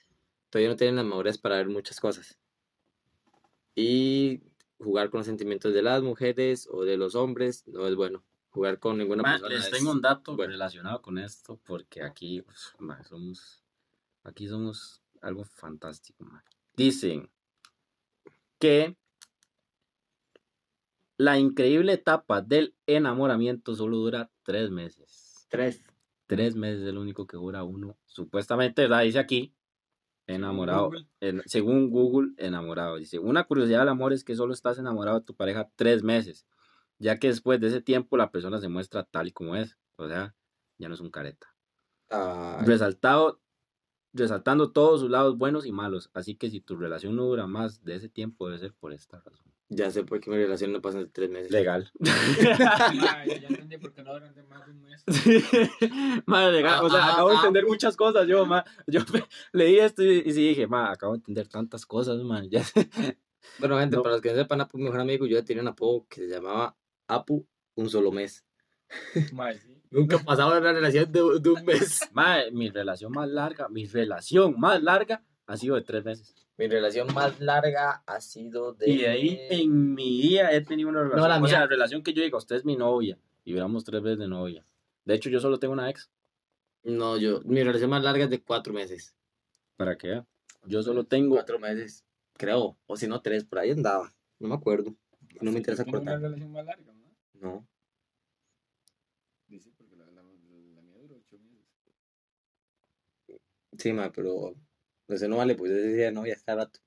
todavía 0.49 0.69
no 0.69 0.75
tienen 0.77 0.95
la 0.97 1.03
madurez 1.03 1.37
para 1.37 1.57
ver 1.57 1.67
muchas 1.69 1.99
cosas. 1.99 2.39
Y 3.79 4.41
jugar 4.79 5.11
con 5.11 5.19
los 5.19 5.27
sentimientos 5.27 5.71
de 5.71 5.83
las 5.83 6.01
mujeres 6.01 6.67
o 6.71 6.83
de 6.83 6.97
los 6.97 7.13
hombres 7.13 7.63
no 7.67 7.85
es 7.87 7.93
bueno. 7.95 8.23
Jugar 8.49 8.79
con 8.79 8.97
ninguna 8.97 9.21
ma, 9.21 9.31
persona. 9.33 9.53
les 9.55 9.65
es- 9.65 9.71
tengo 9.71 9.91
un 9.91 10.01
dato 10.01 10.35
bueno. 10.35 10.51
relacionado 10.51 10.99
con 11.03 11.19
esto 11.19 11.59
porque 11.63 12.01
aquí 12.01 12.43
ma, 12.79 13.03
somos 13.03 13.63
aquí 14.23 14.47
somos 14.47 15.03
algo 15.21 15.45
fantástico. 15.45 16.23
ma. 16.23 16.43
Dicen 16.75 17.29
que 18.57 18.97
la 21.17 21.37
increíble 21.37 21.93
etapa 21.93 22.41
del 22.41 22.73
enamoramiento 22.87 23.75
solo 23.75 23.97
dura 23.97 24.31
tres 24.41 24.71
meses. 24.71 25.45
Tres. 25.49 25.83
Tres 26.25 26.55
meses 26.55 26.81
es 26.87 26.93
lo 26.95 27.01
único 27.01 27.27
que 27.27 27.37
dura 27.37 27.63
uno. 27.63 27.95
Supuestamente, 28.07 28.81
¿verdad? 28.83 29.03
Dice 29.03 29.19
aquí, 29.19 29.53
enamorado. 30.27 30.85
Google. 30.85 31.07
en- 31.21 31.41
según 31.45 31.89
Google, 31.89 32.33
enamorado. 32.37 32.97
Dice, 32.97 33.19
una 33.19 33.45
curiosidad 33.45 33.79
del 33.79 33.89
amor 33.89 34.13
es 34.13 34.23
que 34.23 34.35
solo 34.35 34.53
estás 34.53 34.77
enamorado 34.77 35.19
de 35.19 35.25
tu 35.25 35.35
pareja 35.35 35.69
tres 35.75 36.03
meses, 36.03 36.45
ya 36.99 37.17
que 37.17 37.27
después 37.27 37.59
de 37.59 37.67
ese 37.67 37.81
tiempo 37.81 38.17
la 38.17 38.31
persona 38.31 38.59
se 38.59 38.67
muestra 38.69 39.03
tal 39.03 39.27
y 39.27 39.31
como 39.31 39.55
es. 39.55 39.77
O 39.95 40.07
sea, 40.07 40.35
ya 40.77 40.87
no 40.89 40.93
es 40.95 41.01
un 41.01 41.09
careta. 41.09 41.47
Ay, 42.09 42.65
Resaltado, 42.65 43.41
resaltando 44.13 44.71
todos 44.71 45.01
sus 45.01 45.09
lados 45.09 45.37
buenos 45.37 45.65
y 45.65 45.71
malos. 45.71 46.09
Así 46.13 46.35
que 46.35 46.49
si 46.49 46.61
tu 46.61 46.75
relación 46.75 47.15
no 47.15 47.23
dura 47.23 47.47
más 47.47 47.83
de 47.83 47.95
ese 47.95 48.09
tiempo, 48.09 48.47
debe 48.47 48.59
ser 48.59 48.73
por 48.73 48.93
esta 48.93 49.19
razón. 49.21 49.51
Ya 49.69 49.91
sé 49.91 50.03
por 50.03 50.19
qué 50.19 50.29
mi 50.29 50.37
relación 50.37 50.71
no 50.71 50.81
pasa 50.81 50.99
de 50.99 51.07
tres 51.07 51.29
meses. 51.29 51.51
Legal. 51.51 51.91
Ma, 51.99 52.09
ya, 53.25 53.25
ya 53.25 53.47
entendí 53.47 53.77
por 53.77 53.93
qué 53.93 54.03
no 54.03 54.13
duran 54.13 54.33
de 54.33 54.43
más 54.43 54.65
de 54.65 54.71
un 54.71 54.81
mes. 54.83 55.03
Madre, 56.25 56.51
legal. 56.57 56.85
O 56.85 56.89
sea, 56.89 57.03
Ah, 57.05 57.13
acabo 57.13 57.29
de 57.29 57.35
ah, 57.35 57.39
entender 57.39 57.65
muchas 57.65 57.95
cosas 57.95 58.27
yo, 58.27 58.45
ma. 58.45 58.63
Yo 58.87 59.01
leí 59.53 59.77
esto 59.79 60.03
y, 60.03 60.19
y 60.25 60.31
sí 60.31 60.47
dije, 60.49 60.67
ma, 60.67 60.91
acabo 60.91 61.13
de 61.13 61.17
entender 61.17 61.47
tantas 61.47 61.85
cosas, 61.85 62.21
man. 62.23 62.49
Ya. 62.49 62.63
Bueno, 63.59 63.79
gente, 63.79 63.95
No. 63.95 64.03
para 64.03 64.15
los 64.15 64.21
que 64.21 64.29
no 64.31 64.35
sepan, 64.35 64.59
Apu, 64.59 64.77
mi 64.77 64.83
mejor 64.85 64.99
amigo, 64.99 65.25
yo 65.25 65.41
tenía 65.45 65.61
un 65.61 65.69
apodo 65.69 66.05
que 66.09 66.21
se 66.21 66.27
llamaba 66.27 66.75
Apu 67.07 67.47
un 67.75 67.89
solo 67.89 68.11
mes. 68.11 68.43
Ma, 69.31 69.53
sí. 69.53 69.73
Nunca 69.89 70.17
pasaba 70.19 70.57
una 70.57 70.73
relación 70.73 71.09
de, 71.11 71.21
de 71.39 71.49
un 71.49 71.63
mes. 71.63 72.01
Ma, 72.11 72.39
mi 72.51 72.69
relación 72.69 73.11
más 73.13 73.29
larga, 73.29 73.69
mi 73.69 73.85
relación 73.85 74.59
más 74.59 74.83
larga 74.83 75.23
ha 75.45 75.55
sido 75.55 75.75
de 75.75 75.81
tres 75.83 76.03
meses. 76.03 76.35
Mi 76.57 76.67
relación 76.67 77.13
más 77.13 77.39
larga 77.39 78.03
ha 78.07 78.19
sido 78.19 78.73
de... 78.73 78.89
Y 78.89 78.97
de 78.99 79.07
ahí 79.07 79.39
en 79.51 79.93
mi 79.93 80.21
día 80.23 80.51
he 80.51 80.61
tenido 80.61 80.89
una 80.89 81.03
relación. 81.03 81.29
la 81.29 81.39
o 81.41 81.47
sea, 81.47 81.59
mía- 81.59 81.67
relación 81.67 82.01
que 82.03 82.13
yo 82.13 82.23
diga, 82.23 82.37
usted 82.37 82.55
es 82.55 82.65
mi 82.65 82.75
novia. 82.75 83.19
Y 83.43 83.53
duramos 83.53 83.83
tres 83.83 84.01
veces 84.01 84.19
de 84.19 84.27
novia. 84.27 84.65
De 85.05 85.13
hecho, 85.13 85.29
yo 85.29 85.39
solo 85.39 85.59
tengo 85.59 85.73
una 85.73 85.89
ex. 85.89 86.09
No, 86.83 87.17
yo, 87.17 87.41
mi 87.45 87.61
relación 87.63 87.89
más 87.91 88.03
larga 88.03 88.23
es 88.23 88.29
de 88.29 88.41
cuatro 88.41 88.73
meses. 88.73 89.15
¿Para 89.75 89.97
qué? 89.97 90.23
Yo 90.65 90.81
solo 90.81 91.03
tengo. 91.05 91.35
Cuatro 91.35 91.59
meses, 91.59 92.03
creo. 92.33 92.77
O 92.87 92.97
si 92.97 93.07
no, 93.07 93.21
tres, 93.21 93.45
por 93.45 93.59
ahí 93.59 93.71
andaba. 93.71 94.13
No 94.39 94.47
me 94.49 94.55
acuerdo. 94.55 94.95
No 95.41 95.51
me 95.51 95.57
interesa 95.59 95.83
¿Tiene 95.83 95.99
una 95.99 96.11
cortar. 96.11 96.21
relación 96.23 96.51
más 96.51 96.65
larga, 96.65 96.91
ma? 96.93 97.11
No. 97.33 97.67
Dice, 99.47 99.71
porque 99.77 99.95
la, 99.95 100.05
la, 100.07 100.23
la 100.23 100.81
mía 100.81 100.97
duró 100.99 101.15
ocho 101.17 101.37
meses. 101.39 101.67
Sí, 103.77 103.93
ma, 103.93 104.11
pero 104.11 104.55
ese 105.15 105.27
no 105.27 105.37
vale, 105.37 105.55
pues 105.55 105.71
ese 105.71 105.81
decía 105.87 106.11
novia 106.11 106.33
está 106.33 106.55
rato. 106.55 106.79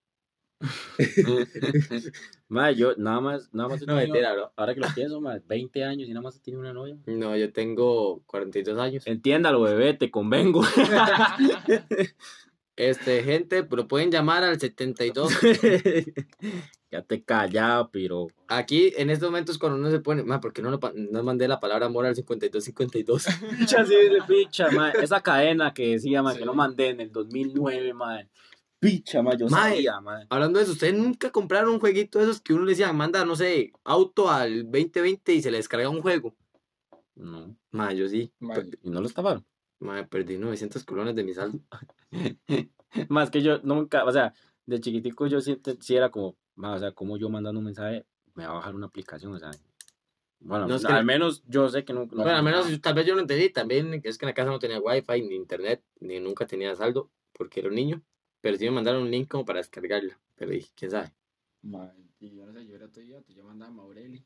Mae, 2.49 2.75
yo 2.75 2.95
nada 2.97 3.21
más, 3.21 3.49
nada 3.55 3.69
más 3.71 3.81
No, 3.81 3.87
tenido- 3.97 4.03
mentira, 4.07 4.33
bro. 4.35 4.53
ahora 4.57 4.75
que 4.75 4.81
lo 4.81 4.89
pienso, 4.95 5.21
mae, 5.21 5.41
20 5.47 5.85
años 5.85 6.07
y 6.09 6.13
nada 6.13 6.23
más 6.23 6.41
tenido 6.43 6.61
una 6.61 6.73
novia. 6.75 6.99
No, 7.07 7.35
yo 7.37 7.51
tengo 7.53 8.23
42 8.27 8.79
años. 8.79 9.07
Entiéndalo, 9.07 9.63
bebé, 9.63 9.95
te 9.95 10.11
convengo. 10.11 10.63
Este, 12.77 13.23
gente, 13.23 13.63
pero 13.63 13.87
pueden 13.87 14.11
llamar 14.11 14.43
al 14.43 14.59
72. 14.59 15.33
ya 16.91 17.03
te 17.03 17.23
callado, 17.23 17.91
pero. 17.93 18.29
Aquí, 18.49 18.93
en 18.97 19.11
estos 19.11 19.29
momentos, 19.31 19.59
cuando 19.59 19.79
uno 19.79 19.91
se 19.91 20.01
pone, 20.01 20.23
ma, 20.23 20.41
¿por 20.41 20.53
qué 20.53 20.61
no, 20.63 20.71
lo 20.71 20.81
no 20.95 21.23
mandé 21.23 21.47
la 21.49 21.61
palabra 21.61 21.87
amor 21.87 22.07
al 22.07 22.15
5252? 22.17 23.25
Picha, 23.59 23.85
sí, 23.87 23.95
de 23.95 24.23
picha, 24.27 24.71
mae. 24.71 24.93
Esa 25.01 25.21
cadena 25.21 25.73
que 25.73 25.93
decía, 25.93 26.23
mae, 26.23 26.37
que 26.37 26.45
no 26.45 26.55
mandé 26.55 26.89
en 26.89 27.01
el 27.01 27.13
2009, 27.13 27.95
mae. 27.95 28.29
Picha, 28.81 29.23
mae, 29.23 29.37
yo 29.39 29.49
sabía, 29.49 30.01
mae. 30.01 30.27
Hablando 30.31 30.59
de 30.59 30.65
eso, 30.65 30.73
¿ustedes 30.73 30.95
nunca 30.95 31.31
compraron 31.31 31.75
un 31.75 31.81
jueguito 31.81 32.19
de 32.19 32.25
esos 32.25 32.41
que 32.41 32.55
uno 32.55 32.65
le 32.65 32.71
decía, 32.71 32.93
manda, 32.93 33.25
no 33.25 33.37
sé, 33.37 33.73
auto 33.85 34.31
al 34.31 34.65
2020 34.65 35.35
y 35.35 35.43
se 35.43 35.51
le 35.51 35.59
descarga 35.59 35.89
un 35.89 36.03
juego? 36.03 36.35
No. 37.15 37.55
Ma, 37.71 37.93
yo 37.93 38.09
sí. 38.09 38.33
¿Y 38.83 38.91
no 38.91 39.01
lo 39.01 39.07
estaban? 39.07 39.45
Ma, 39.79 40.07
perdí 40.07 40.39
900 40.39 40.83
colones 40.85 41.15
de 41.15 41.25
mi 41.25 41.35
saldo. 41.35 41.61
Más 43.09 43.31
que 43.31 43.43
yo 43.43 43.61
nunca, 43.63 44.05
o 44.05 44.13
sea, 44.13 44.35
de 44.67 44.81
chiquitico 44.81 45.27
yo 45.27 45.41
sí, 45.41 45.57
te- 45.57 45.77
sí 45.81 45.97
era 45.97 46.11
como, 46.11 46.37
o 46.69 46.79
sea, 46.79 46.93
como 46.93 47.17
yo 47.17 47.29
mandando 47.29 47.59
un 47.59 47.65
mensaje, 47.67 48.05
me 48.35 48.45
va 48.47 48.53
a 48.53 48.55
bajar 48.57 48.75
una 48.75 48.87
aplicación, 48.87 49.33
o 49.35 49.39
sea. 49.39 49.51
Bueno, 50.43 50.67
No, 50.67 50.77
es 50.77 50.87
que- 50.87 50.93
al 50.93 51.05
menos 51.05 51.43
yo 51.47 51.69
sé 51.69 51.85
que 51.85 51.93
no. 51.93 52.01
no- 52.07 52.07
bueno, 52.07 52.31
al 52.31 52.43
menos 52.43 52.81
tal 52.81 52.95
vez 52.95 53.05
yo 53.07 53.15
lo 53.15 53.21
entendí. 53.21 53.51
También 53.51 54.01
es 54.05 54.17
que 54.17 54.25
en 54.25 54.29
la 54.29 54.35
casa 54.35 54.51
no 54.51 54.59
tenía 54.59 54.81
wifi, 54.81 55.23
ni 55.23 55.35
internet, 55.35 55.83
ni 56.01 56.19
nunca 56.19 56.47
tenía 56.47 56.75
saldo, 56.75 57.11
porque 57.33 57.61
era 57.61 57.69
un 57.69 57.75
niño. 57.75 58.03
Pero 58.41 58.57
sí 58.57 58.65
me 58.65 58.71
mandaron 58.71 59.03
un 59.03 59.11
link 59.11 59.29
como 59.29 59.45
para 59.45 59.59
descargarla. 59.59 60.19
Pero 60.37 60.53
dije, 60.53 60.71
quién 60.75 60.91
sabe. 60.91 61.13
y 62.21 62.35
yo 62.37 62.47
no 62.47 62.53
sé, 62.53 62.67
yo 62.67 62.75
era 62.77 62.89
tu 62.89 63.01
idiota, 63.01 63.33
yo 63.33 63.45
mandaba 63.45 63.71
a 63.71 63.75
Maureli. 63.75 64.25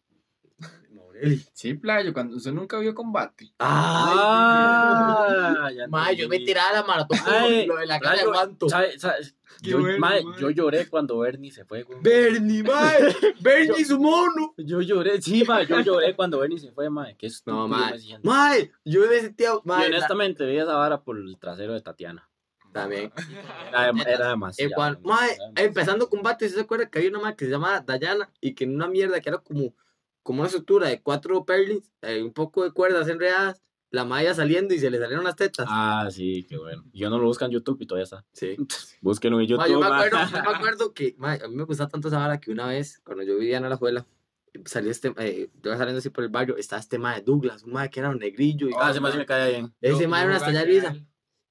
Maureli. 0.90 1.44
Sí, 1.52 1.74
playo, 1.74 2.12
cuando 2.12 2.36
usted 2.36 2.52
nunca 2.52 2.78
vio 2.78 2.94
combate. 2.94 3.52
Ah, 4.36 5.70
ya 5.74 5.86
Ma, 5.88 6.12
yo 6.12 6.28
me 6.28 6.38
tiraba 6.40 6.72
la 6.72 6.82
maratón 6.82 7.18
Ay, 7.26 7.66
lo 7.66 7.76
de 7.76 7.86
la 7.86 7.98
cara 8.00 8.16
de 8.16 8.22
Playo, 8.24 8.32
guanto. 8.32 8.68
¿sabe- 8.68 8.98
sabe? 8.98 9.16
Qué 9.62 9.70
Yo, 9.70 9.78
bueno, 9.78 10.36
yo 10.38 10.50
lloré 10.50 10.88
cuando 10.88 11.16
Bernie 11.18 11.50
se 11.52 11.64
fue, 11.64 11.84
güey. 11.84 11.98
Bernie, 12.02 12.62
mae. 12.64 12.98
Bernie 13.40 13.80
y 13.80 13.84
su 13.84 13.98
mono. 14.00 14.52
Yo 14.58 14.80
lloré, 14.80 15.22
sí, 15.22 15.44
mae, 15.46 15.66
yo 15.66 15.80
lloré 15.80 16.14
cuando 16.16 16.40
Bernie 16.40 16.58
se 16.58 16.72
fue, 16.72 16.90
mae. 16.90 17.16
Qué 17.16 17.26
estúpido 17.28 17.68
No, 17.68 17.68
mae. 17.68 17.98
Mae, 18.22 18.72
yo 18.84 19.00
me 19.08 19.20
sentía. 19.20 19.50
Y 19.54 19.60
Mae, 19.68 19.88
la- 19.88 19.96
honestamente 19.96 20.44
vi 20.44 20.58
esa 20.58 20.74
vara 20.74 21.00
por 21.02 21.16
el 21.16 21.38
trasero 21.38 21.72
de 21.72 21.80
Tatiana. 21.80 22.28
También. 22.72 23.12
Era, 23.68 23.90
era 23.90 24.26
Eh, 24.26 24.28
demasiado. 24.30 24.72
mae, 24.76 24.96
demasiado. 24.96 25.52
empezando 25.56 26.08
combate, 26.10 26.48
¿sí 26.48 26.56
¿se 26.56 26.60
acuerda 26.62 26.90
que 26.90 26.98
había 26.98 27.10
una 27.10 27.20
mae 27.20 27.36
que 27.36 27.44
se 27.44 27.52
llamaba 27.52 27.80
Dayana 27.80 28.28
y 28.40 28.54
que 28.54 28.64
en 28.64 28.74
una 28.74 28.88
mierda 28.88 29.20
que 29.20 29.28
era 29.28 29.38
como, 29.38 29.72
como 30.24 30.40
una 30.40 30.48
estructura 30.48 30.88
de 30.88 31.00
cuatro 31.00 31.44
perlins, 31.44 31.92
eh, 32.02 32.20
un 32.22 32.32
poco 32.32 32.64
de 32.64 32.72
cuerdas 32.72 33.06
enredadas, 33.08 33.62
la 33.90 34.04
mae 34.04 34.24
iba 34.24 34.34
saliendo 34.34 34.74
y 34.74 34.80
se 34.80 34.90
le 34.90 34.98
salieron 34.98 35.22
las 35.22 35.36
tetas? 35.36 35.66
Ah, 35.68 36.08
sí, 36.10 36.44
qué 36.48 36.56
bueno. 36.58 36.82
Yo 36.92 37.08
no 37.10 37.18
lo 37.18 37.26
busco 37.26 37.44
en 37.44 37.52
YouTube 37.52 37.76
y 37.80 37.86
todavía 37.86 38.02
está. 38.02 38.24
Sí. 38.32 38.56
Búsquenlo 39.00 39.38
en 39.40 39.46
YouTube. 39.46 39.60
Ma, 39.62 39.68
yo, 39.68 39.78
me 39.78 39.86
acuerdo, 39.86 40.18
yo 40.32 40.42
me 40.42 40.50
acuerdo 40.56 40.92
que 40.94 41.14
ma, 41.16 41.34
a 41.34 41.46
mí 41.46 41.54
me 41.54 41.62
gustaba 41.62 41.88
tanto 41.88 42.08
esa 42.08 42.18
vara 42.18 42.40
que 42.40 42.50
una 42.50 42.66
vez, 42.66 43.00
cuando 43.04 43.22
yo 43.22 43.38
vivía 43.38 43.58
en 43.58 43.62
la 43.68 43.74
escuela, 43.74 44.04
salió 44.64 44.90
este, 44.90 45.12
eh, 45.18 45.50
yo 45.62 45.70
iba 45.70 45.76
saliendo 45.76 45.98
así 46.00 46.10
por 46.10 46.24
el 46.24 46.30
barrio, 46.30 46.56
estaba 46.56 46.80
este 46.80 46.98
mae 46.98 47.20
Douglas, 47.22 47.62
un 47.62 47.72
mae 47.72 47.88
que 47.90 48.00
era 48.00 48.10
un 48.10 48.18
negrillo. 48.18 48.68
Y, 48.68 48.72
Ah, 48.80 48.90
ese 48.90 48.98
sí 48.98 49.18
me 49.18 49.26
cae 49.26 49.50
bien. 49.50 49.74
ese 49.80 50.08
mae 50.08 50.22
era 50.22 50.30
una 50.30 50.38
estallar 50.38 50.66
risa. 50.66 50.96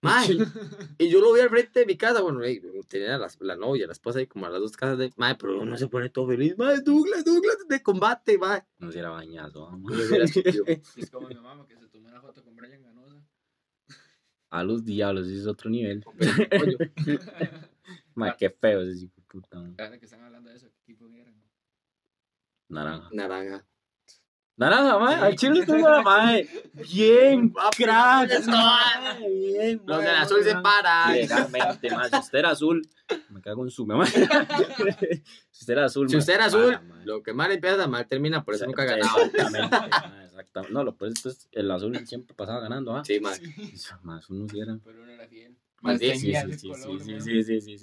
Mae, 0.03 0.37
y 0.97 1.09
yo 1.09 1.21
lo 1.21 1.31
vi 1.33 1.39
al 1.39 1.49
frente 1.49 1.79
de 1.79 1.85
mi 1.85 1.95
casa, 1.95 2.21
bueno, 2.21 2.43
eh, 2.43 2.61
tenía 2.89 3.17
la, 3.17 3.29
la 3.39 3.55
novia, 3.55 3.87
la 3.87 3.93
esposa 3.93 4.19
ahí 4.19 4.27
como 4.27 4.45
a 4.45 4.49
las 4.49 4.59
dos 4.59 4.75
casas 4.75 4.97
de, 4.97 5.13
mae, 5.15 5.35
pero 5.35 5.61
uno 5.61 5.77
se 5.77 5.87
pone 5.87 6.09
todo 6.09 6.27
feliz, 6.27 6.57
mae, 6.57 6.81
Douglas, 6.81 7.23
Douglas 7.23 7.57
de 7.69 7.81
combate, 7.81 8.37
mae. 8.37 8.63
No 8.79 8.91
si 8.91 8.99
era 8.99 9.09
bañazo. 9.09 9.69
hubiera 9.81 10.25
estúpido. 10.25 10.65
Es 10.97 11.09
como 11.09 11.29
mi 11.29 11.35
mamá 11.35 11.65
que 11.65 11.77
se 11.77 11.87
tomó 11.87 12.09
una 12.09 12.21
foto 12.21 12.43
con 12.43 12.55
Brian 12.55 12.83
Ganosa. 12.83 13.23
A 14.49 14.63
los 14.63 14.83
diablos, 14.83 15.27
ese 15.27 15.39
es 15.39 15.47
otro 15.47 15.69
nivel. 15.69 16.03
Mae, 18.15 18.35
qué 18.37 18.49
feo 18.49 18.81
ese 18.81 19.05
hijo 19.05 19.13
de 19.15 19.23
puta. 19.23 19.59
mae. 19.59 19.73
Ahora 19.79 19.97
que 19.97 20.05
están 20.05 20.21
hablando 20.21 20.49
de 20.49 20.57
eso, 20.57 20.67
¿qué 20.69 20.91
equipo 20.91 21.07
eran? 21.07 21.33
Naranja. 22.69 23.09
Naranja. 23.13 23.65
Naranja, 24.55 24.99
mae. 24.99 25.15
Al 25.15 25.35
chile 25.35 25.61
estuvo 25.61 25.89
la 25.89 26.01
mae. 26.01 26.47
Bien, 26.73 27.51
Papi, 27.51 27.83
crack. 27.83 28.31
eso, 28.31 28.51
mae, 28.51 29.29
Bien, 29.29 29.81
Los 29.85 29.99
del 30.03 30.15
azul 30.15 30.43
se 30.43 30.55
paran. 30.55 31.13
Legalmente, 31.13 31.89
mae. 31.89 32.09
Si 32.09 32.15
usted 32.17 32.39
era 32.39 32.51
azul, 32.51 32.87
me 33.29 33.41
cago 33.41 33.63
en 33.63 33.71
su 33.71 33.85
mamá. 33.85 34.05
si 34.05 34.21
usted 35.51 35.73
era 35.73 35.85
azul, 35.85 36.07
Si 36.09 36.17
usted 36.17 36.33
era 36.35 36.45
azul, 36.45 36.79
lo 37.03 37.23
que 37.23 37.33
mal 37.33 37.51
empieza, 37.51 37.87
mal 37.87 38.07
termina, 38.07 38.43
por 38.43 38.53
eso 38.53 38.65
nunca 38.65 38.85
ganaba. 38.85 39.23
Exactamente, 39.23 39.77
exactamente. 40.25 40.73
No, 40.73 40.83
lo 40.83 40.95
pues 40.95 41.25
es 41.25 41.49
el 41.51 41.71
azul 41.71 42.05
siempre 42.05 42.35
pasaba 42.35 42.59
ganando, 42.59 42.95
¿ah? 42.95 43.03
Sí, 43.03 43.19
mae. 43.19 43.39
Más 44.03 44.29
uno 44.29 44.47
sí 44.47 44.59
era. 44.59 44.77
Pero 44.83 45.01
uno 45.01 45.11
era 45.11 45.27
fiel. 45.27 45.57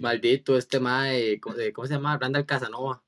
Maldito, 0.01 0.57
este 0.57 0.81
mae, 0.81 1.39
¿cómo, 1.39 1.57
eh, 1.59 1.73
cómo 1.73 1.87
se 1.87 1.95
llama? 1.95 2.17
Randall 2.17 2.47
Casanova. 2.47 3.03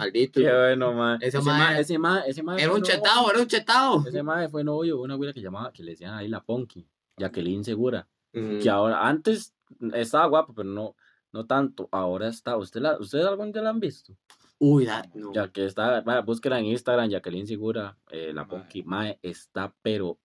Maldito. 0.00 0.40
Qué 0.40 0.52
bueno, 0.52 0.92
mae. 0.94 1.16
Ese 1.20 1.38
Ese 1.38 1.42
mae- 1.42 1.58
mae, 1.58 1.80
ese 1.80 1.98
mae, 1.98 2.30
ese 2.30 2.42
mae. 2.42 2.62
Era 2.62 2.72
un 2.72 2.82
chetado, 2.82 3.30
era 3.30 3.40
un 3.40 3.46
chetado. 3.46 4.04
Ese 4.06 4.22
mae 4.22 4.48
fue 4.48 4.64
novio 4.64 4.96
de 4.96 5.02
una 5.02 5.14
güera 5.14 5.32
que 5.32 5.40
llamaba, 5.40 5.72
que 5.72 5.82
le 5.82 5.92
decían 5.92 6.14
ahí 6.14 6.28
la 6.28 6.42
Ponky, 6.42 6.86
Jacqueline 7.16 7.64
Segura. 7.64 8.06
Que 8.32 8.68
ahora, 8.70 9.06
antes 9.08 9.54
estaba 9.94 10.26
guapo, 10.26 10.52
pero 10.54 10.68
no, 10.68 10.94
no 11.32 11.46
tanto. 11.46 11.88
Ahora 11.92 12.28
está, 12.28 12.56
¿usted 12.56 12.80
la, 12.80 12.96
¿ustedes 12.98 13.26
algún 13.26 13.52
día 13.52 13.62
la 13.62 13.70
han 13.70 13.80
visto? 13.80 14.16
Uy, 14.58 14.84
da, 14.84 15.02
no. 15.14 15.32
Ya 15.32 15.48
que 15.48 15.64
está, 15.64 16.02
vaya, 16.02 16.20
búsquela 16.20 16.58
en 16.58 16.66
Instagram, 16.66 17.08
Jacqueline 17.08 17.46
Segura, 17.46 17.96
eh, 18.10 18.32
la 18.34 18.44
Mae. 18.44 18.48
Ponky, 18.50 18.82
mae, 18.82 19.18
está 19.22 19.72
pero 19.82 20.18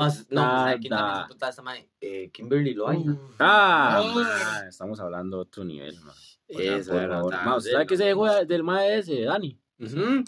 Más- 0.00 0.26
no, 0.30 0.40
¿sabe 0.40 0.78
quién 0.78 0.90
también 0.90 1.14
se 1.14 1.20
explotada. 1.20 1.26
puta 1.28 1.48
esa 1.48 1.62
mae? 1.62 1.88
Eh, 2.00 2.30
Kimberly 2.32 2.74
Loaiza. 2.74 3.16
Ah, 3.38 4.02
mae, 4.14 4.68
estamos 4.68 4.98
hablando 5.00 5.36
de 5.38 5.42
otro 5.42 5.64
nivel, 5.64 5.98
mae. 6.00 6.14
Eso 6.50 6.98
era 7.00 7.16
favor. 7.16 7.32
tan 7.32 7.44
Mae, 7.46 7.56
¿usted 7.58 7.70
sabe 7.72 7.84
de 7.84 7.86
que 7.88 7.96
se 7.96 8.02
la 8.02 8.08
dejó 8.08 8.20
voz. 8.20 8.48
del 8.48 8.62
mae 8.64 8.98
ese, 8.98 9.20
Dani? 9.22 9.58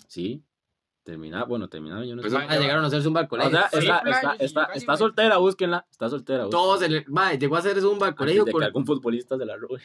Sí. 0.09 0.43
Terminaba, 1.05 1.45
bueno, 1.47 1.69
terminaba, 1.69 2.05
yo 2.05 2.15
no 2.15 2.23
Pues 2.23 2.33
sé. 2.33 2.39
llegaron 2.61 2.85
a 2.85 2.87
hacer 2.87 3.03
zumba 3.03 3.21
al 3.21 3.27
O 3.27 3.29
colegio. 3.29 3.51
sea, 3.51 3.69
Sí, 3.71 3.79
está, 3.79 3.99
está, 4.09 4.35
está, 4.39 4.65
está 4.73 4.97
soltera, 4.97 5.37
búsquenla. 5.39 5.85
Está 5.91 6.09
soltera. 6.09 6.45
búsquenla. 6.45 6.63
Todos, 6.65 6.83
el, 6.83 7.05
mae, 7.09 7.39
llegó 7.39 7.57
a 7.57 7.59
hacer 7.59 7.81
zumba 7.81 8.15
colegio. 8.15 8.45
de 8.45 8.53
con- 8.53 8.61
que 8.61 8.67
algún 8.67 8.87
futbolista 8.87 9.37
se 9.37 9.45
la 9.45 9.57
robe. 9.57 9.81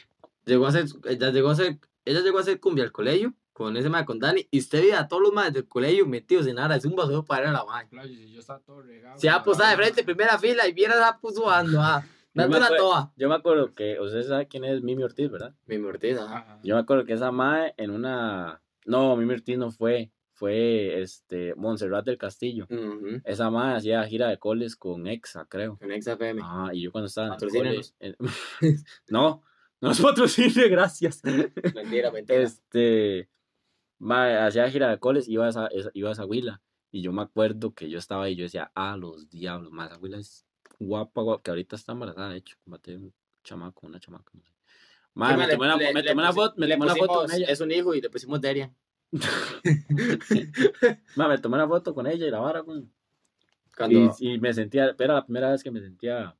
llegó 0.46 0.66
a 0.66 0.68
hacer, 0.68 0.84
ella 1.06 1.30
llegó 1.30 1.48
a 1.48 1.52
hacer, 1.52 1.78
ella 2.04 2.20
llegó 2.20 2.38
a 2.38 2.42
hacer 2.42 2.60
cumbia 2.60 2.84
al 2.84 2.92
colegio 2.92 3.34
con 3.52 3.76
ese 3.76 3.88
mae, 3.88 4.04
con 4.04 4.20
Dani. 4.20 4.46
Y 4.52 4.60
usted 4.60 4.80
veía 4.80 5.00
a 5.00 5.08
todos 5.08 5.20
los 5.20 5.32
maes 5.32 5.52
del 5.52 5.66
colegio 5.66 6.06
metidos 6.06 6.46
en 6.46 6.60
ara 6.60 6.76
de 6.76 6.80
zumba 6.80 7.04
solo 7.06 7.24
para 7.24 7.42
ir 7.42 7.48
a 7.48 7.52
la. 7.52 7.64
Playo, 7.90 8.14
si 8.14 8.30
yo 8.32 8.38
estaba 8.38 8.60
todo 8.60 8.80
regado. 8.82 9.18
Se 9.18 9.28
ha 9.28 9.42
posado 9.42 9.70
de 9.70 9.76
frente, 9.76 10.04
primera 10.04 10.38
fila, 10.38 10.68
y 10.68 10.72
viera 10.72 11.06
a 11.08 11.18
puso 11.18 11.50
ando, 11.50 11.80
ah. 11.82 12.04
Yo 12.34 12.48
me 12.48 12.56
acuerdo- 12.56 12.76
toa. 12.76 13.12
Yo 13.16 13.28
me 13.28 13.34
acuerdo 13.34 13.74
que, 13.74 13.98
usted 14.00 14.22
sabe 14.22 14.48
quién 14.48 14.64
es 14.64 14.82
Mimi 14.82 15.02
Ortiz, 15.02 15.30
¿verdad? 15.30 15.54
Mi 15.66 15.78
mortida. 15.78 16.24
Ajá. 16.24 16.60
Yo 16.62 16.74
me 16.76 16.80
acuerdo 16.80 17.04
que 17.04 17.14
esa 17.14 17.32
mae 17.32 17.74
en 17.76 17.90
una. 17.90 18.62
No, 18.86 19.16
Mimi 19.16 19.34
Ortiz 19.34 19.58
no 19.58 19.70
fue. 19.70 20.12
Fue 20.34 21.00
este 21.02 21.52
Montserrat 21.56 22.04
del 22.06 22.16
Castillo. 22.16 22.68
Esa 23.24 23.50
mae 23.50 23.74
hacía 23.76 24.04
gira 24.04 24.28
de 24.28 24.38
coles 24.38 24.76
con 24.76 25.08
Exa, 25.08 25.46
creo. 25.48 25.78
En 25.80 26.00
XFM. 26.00 26.40
Ah, 26.44 26.70
y 26.72 26.82
yo 26.82 26.92
cuando 26.92 27.06
estaba 27.08 27.26
en 27.26 27.32
el 27.32 27.36
Patrocínenos. 27.38 27.94
en- 27.98 28.16
no, 29.08 29.42
no 29.80 29.88
nos 29.88 30.00
patrocine, 30.00 30.68
gracias. 30.70 31.22
Mentira, 31.74 32.12
mentira. 32.12 32.38
Este, 32.40 33.28
mae, 33.98 34.36
hacía 34.38 34.70
gira 34.70 34.90
de 34.90 34.98
coles, 35.00 35.28
iba 35.28 35.46
a 35.46 35.48
esa, 35.48 35.66
esa- 35.68 35.90
iba 35.94 36.10
a 36.10 36.12
esa 36.12 36.24
huila. 36.24 36.62
Y 36.92 37.02
yo 37.02 37.12
me 37.12 37.22
acuerdo 37.22 37.74
que 37.74 37.90
yo 37.90 37.98
estaba 37.98 38.24
ahí, 38.24 38.36
yo 38.36 38.44
decía, 38.44 38.70
ah, 38.76 38.96
los 38.96 39.28
diablos, 39.28 39.72
más 39.72 39.90
esa 39.90 40.00
huila 40.00 40.18
es 40.18 40.46
guapa, 40.78 41.22
guapa, 41.22 41.42
que 41.42 41.50
ahorita 41.50 41.76
está 41.76 41.92
embarazada, 41.92 42.30
de 42.30 42.38
hecho, 42.38 42.56
maté 42.66 42.96
un 42.96 43.12
chamaco, 43.44 43.86
una 43.86 44.00
chamaca, 44.00 44.30
no 44.34 44.42
sé. 44.44 44.52
Mae, 45.14 45.36
me 45.36 45.46
le- 45.46 45.54
tomé 45.54 45.66
una, 45.66 45.76
le- 45.76 45.92
me 45.94 46.02
le 46.02 46.08
tomé 46.10 46.22
una 46.22 46.32
foto, 46.32 46.54
me 46.58 46.68
tomé 46.68 46.84
una 46.84 46.94
foto 46.96 47.14
con 47.14 47.26
pusimos- 47.26 47.36
ella. 47.36 47.46
Es 47.52 47.60
un 47.60 47.70
hijo 47.72 47.94
y 47.94 48.00
le 48.00 48.10
pusimos 48.10 48.40
Derian. 48.40 48.74
Mae, 51.16 51.28
me 51.28 51.38
tomé 51.38 51.56
una 51.56 51.68
foto 51.68 51.94
con 51.94 52.06
ella 52.06 52.26
y 52.26 52.30
la 52.30 52.40
vara, 52.40 52.60
güey. 52.60 52.84
Cuando 53.76 54.14
Y, 54.18 54.34
y 54.34 54.40
me 54.40 54.52
sentía, 54.52 54.94
era 54.98 55.14
la 55.14 55.24
primera 55.24 55.50
vez 55.50 55.62
que 55.62 55.70
me 55.70 55.80
sentía, 55.80 56.36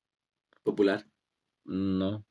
popular. 0.63 1.07
no, 1.65 2.25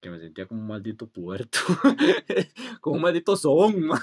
que 0.00 0.10
me 0.10 0.20
sentía 0.20 0.46
como 0.46 0.60
un 0.60 0.68
maldito 0.68 1.08
puerto, 1.08 1.58
como 2.80 2.96
un 2.96 3.02
maldito 3.02 3.36
son. 3.36 3.90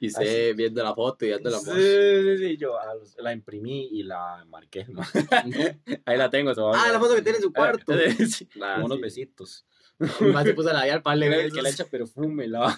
Y 0.00 0.10
sé 0.10 0.52
viendo 0.52 0.80
la 0.84 0.94
foto 0.94 1.24
y 1.26 1.30
dando 1.30 1.50
la 1.50 1.58
Sí, 1.58 1.66
voz. 1.66 1.76
sí, 1.76 2.38
sí, 2.38 2.56
yo 2.56 2.78
a 2.78 2.94
los- 2.94 3.16
la 3.18 3.32
imprimí 3.32 3.88
y 3.90 4.04
la 4.04 4.44
marqué. 4.48 4.86
ma. 4.88 5.04
Ahí 6.04 6.16
la 6.16 6.30
tengo. 6.30 6.54
se 6.54 6.60
Ah, 6.60 6.92
la 6.92 7.00
foto 7.00 7.16
que 7.16 7.22
tiene 7.22 7.38
en 7.38 7.42
su 7.42 7.52
cuarto. 7.52 7.92
Sí, 8.28 8.48
Ah, 8.62 8.80
unos 8.84 8.98
sí. 8.98 9.02
besitos. 9.02 9.66
Más 10.32 10.44
se 10.44 10.54
puso 10.54 10.70
a 10.70 10.74
labiar 10.74 11.02
par 11.02 11.18
de 11.18 11.50
Que 11.52 11.62
le 11.62 11.70
echa 11.70 11.84
perfume. 11.84 12.46
La... 12.46 12.76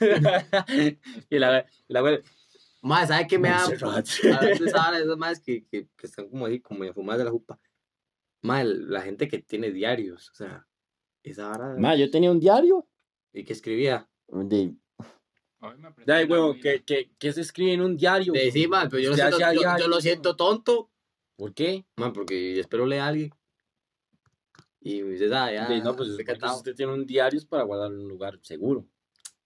y 1.29 1.39
la, 1.39 1.67
la 1.89 2.21
Más, 2.81 3.09
¿sabes 3.09 3.27
qué 3.29 3.39
me 3.39 3.51
da? 3.51 3.65
A 3.65 4.41
veces 4.41 4.75
ahora 4.75 4.99
esas 4.99 5.19
más 5.19 5.41
que, 5.41 5.67
que, 5.67 5.89
que 5.95 6.07
están 6.07 6.27
como 6.31 6.47
ahí, 6.47 6.59
como 6.61 6.85
enfumadas 6.85 7.19
de 7.19 7.25
la 7.27 7.31
jupa. 7.31 7.61
Mae, 8.41 8.65
la 8.65 9.03
gente 9.03 9.29
que 9.29 9.41
tiene 9.41 9.71
diarios, 9.71 10.31
o 10.31 10.35
sea, 10.35 10.67
esa 11.23 11.49
vara. 11.49 11.77
Ma, 11.77 11.97
yo 11.97 12.11
tenía 12.11 12.31
un 12.31 12.41
diario. 12.41 12.87
¿Y 13.33 13.45
qué 13.45 13.53
escribía? 13.53 14.09
De, 14.29 14.75
Hoy 15.63 15.77
me 15.77 15.89
aprendí 15.89 16.11
Ay, 16.11 16.25
huevo, 16.25 16.55
que, 16.55 17.11
que 17.19 17.33
se 17.33 17.43
escribe 17.43 17.75
en 17.75 17.83
un 17.83 17.97
diario. 17.97 18.33
De 18.33 18.51
sí, 18.51 18.67
mae, 18.67 18.89
pero 18.89 19.03
yo 19.03 19.11
lo, 19.11 19.17
siento, 19.17 19.39
yo, 19.39 19.51
diario, 19.51 19.79
yo 19.79 19.89
lo 19.89 20.01
siento 20.01 20.35
tonto, 20.35 20.91
¿Por 21.37 21.53
qué? 21.53 21.85
mae, 21.97 22.13
porque 22.13 22.59
espero 22.59 22.87
lea 22.87 23.05
a 23.05 23.09
alguien. 23.09 23.31
Y 24.81 25.03
me 25.03 25.11
dices, 25.11 25.31
ah, 25.33 25.53
ya. 25.53 25.69
De- 25.69 25.83
no, 25.83 25.95
pues 25.95 26.09
usted 26.09 26.75
tiene 26.75 26.93
un 26.93 27.07
diario 27.07 27.39
es 27.39 27.45
para 27.45 27.65
guardar 27.65 27.91
un 27.91 28.09
lugar 28.09 28.39
seguro. 28.43 28.87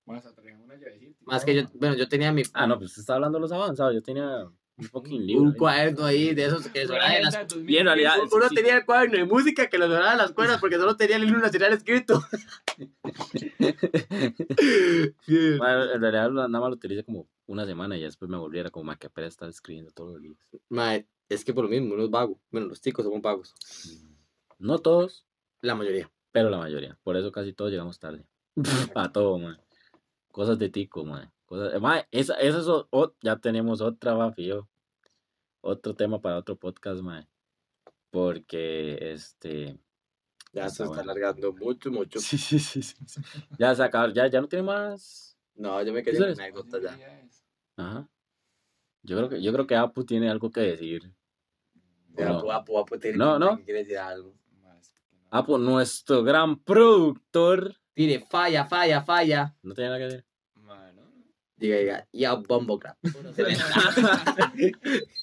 Traer 0.05 0.57
una 0.57 0.77
llavecita. 0.77 1.19
Más 1.23 1.45
que 1.45 1.55
yo, 1.55 1.63
bueno, 1.75 1.97
yo 1.97 2.09
tenía 2.09 2.31
mi. 2.31 2.43
Ah, 2.53 2.67
no, 2.67 2.79
pues 2.79 2.91
usted 2.91 3.01
está 3.01 3.15
hablando 3.15 3.39
de 3.39 3.43
los 3.43 3.53
avanzados. 3.53 3.95
Yo 3.95 4.03
tenía 4.03 4.49
un 4.77 4.85
fucking 4.87 5.27
libro. 5.27 5.43
Un 5.43 5.49
ahí. 5.53 5.57
cuaderno 5.59 6.05
ahí 6.05 6.35
de 6.35 6.45
esos 6.47 6.67
que 6.69 6.87
sonaban 6.87 7.13
en 7.13 7.23
las 7.23 7.35
Esa, 7.35 7.45
2000, 7.45 7.71
Y 7.75 7.79
en 7.79 7.87
realidad- 7.87 8.15
Uno 8.23 8.29
uno 8.33 8.49
sí. 8.49 8.55
tenía 8.57 8.77
el 8.79 8.85
cuaderno 8.85 9.17
de 9.19 9.25
música 9.25 9.69
que 9.69 9.79
lo 9.79 9.87
sonaba 9.87 10.13
en 10.13 10.19
las 10.19 10.33
cuerdas 10.33 10.59
porque 10.61 10.77
solo 10.77 10.97
tenía 10.97 11.17
el 11.17 11.25
himno 11.25 11.39
nacional 11.39 11.73
escrito. 11.73 12.23
En 15.27 16.01
realidad 16.01 16.31
nada 16.31 16.49
más 16.49 16.69
lo 16.69 16.75
utilicé 16.77 17.05
como 17.05 17.29
una 17.47 17.65
semana 17.67 17.97
y 17.97 18.03
después 18.03 18.31
me 18.31 18.37
volviera 18.37 18.71
como 18.71 18.85
ma, 18.85 18.97
que 18.97 19.07
apenas 19.07 19.29
estar 19.35 19.49
escribiendo 19.49 19.91
todos 19.93 20.15
los 20.15 20.23
días. 20.23 20.37
Mae, 20.69 21.07
es 21.29 21.45
que 21.45 21.53
por 21.55 21.65
lo 21.65 21.71
mismo, 21.71 21.95
uno 21.95 22.05
es 22.05 22.11
vago. 22.11 22.41
Bueno, 22.51 22.69
los 22.69 22.81
ticos 22.81 23.05
somos 23.05 23.21
vagos. 23.23 23.55
No 24.59 24.79
todos, 24.79 25.27
La 25.61 25.75
mayoría. 25.75 26.11
pero 26.33 26.51
la 26.51 26.59
mayoría. 26.59 26.99
Por 27.03 27.17
eso 27.17 27.31
casi 27.33 27.53
todos 27.53 27.71
llegamos 27.71 27.99
tarde. 27.99 28.25
A 28.95 29.13
todo, 29.13 29.39
man. 29.39 29.59
Cosas 30.33 30.59
de 30.59 30.69
tico, 30.69 31.05
man. 31.05 31.31
Cosas... 31.47 31.81
ma, 31.81 32.07
esa, 32.11 32.35
esa 32.35 32.59
es 32.59 32.67
o- 32.69 32.89
o- 32.91 33.15
ya 33.23 33.37
tenemos 33.39 33.81
otra, 33.81 34.15
va, 34.15 34.33
fío. 34.33 34.69
Otro 35.61 35.95
tema 35.95 36.21
para 36.21 36.39
otro 36.39 36.57
podcast, 36.57 37.01
man. 37.03 37.27
Porque, 38.11 38.99
este... 39.13 39.79
Ya 40.53 40.69
se 40.69 40.85
está 40.85 40.87
bueno. 40.87 41.03
alargando 41.03 41.53
mucho, 41.53 41.91
mucho. 41.91 42.19
Sí, 42.21 42.39
sí, 42.39 42.59
sí, 42.59 42.81
sí. 42.83 42.95
Ya 43.59 43.75
se 43.75 43.83
acabó, 43.83 44.13
ya, 44.13 44.27
ya 44.29 44.41
no 44.41 44.49
tiene 44.49 44.63
más... 44.65 45.37
No, 45.57 45.83
yo 45.83 45.93
me 45.93 46.03
quedé 46.03 46.19
con 46.19 46.29
anécdotas 46.41 46.83
ya. 46.83 46.99
Ajá. 47.77 48.09
Yo 49.03 49.17
creo 49.17 49.29
que, 49.29 49.43
yo 49.43 49.53
creo 49.53 49.67
que 49.67 49.77
Apu 49.77 50.05
tiene 50.05 50.29
algo 50.31 50.51
que 50.51 50.61
decir. 50.61 51.13
No. 52.09 52.39
Apu, 52.39 52.53
Apu, 52.53 52.79
Apu, 52.79 52.99
tiene 52.99 53.17
No, 53.19 53.35
que- 53.35 53.39
no. 53.41 53.65
que 53.65 53.73
decir 53.73 53.99
algo. 53.99 54.35
Apu, 55.31 55.59
nuestro 55.59 56.23
gran 56.23 56.59
productor. 56.63 57.75
Tire, 57.93 58.21
falla, 58.21 58.65
falla, 58.67 59.03
falla. 59.03 59.57
No 59.63 59.75
tiene 59.75 59.91
nada 59.91 59.99
que 59.99 60.05
decir. 60.07 60.27
Diga, 61.65 61.79
diga, 61.79 62.07
ya, 62.13 62.35
bombo 62.35 62.79
clap. 62.79 62.99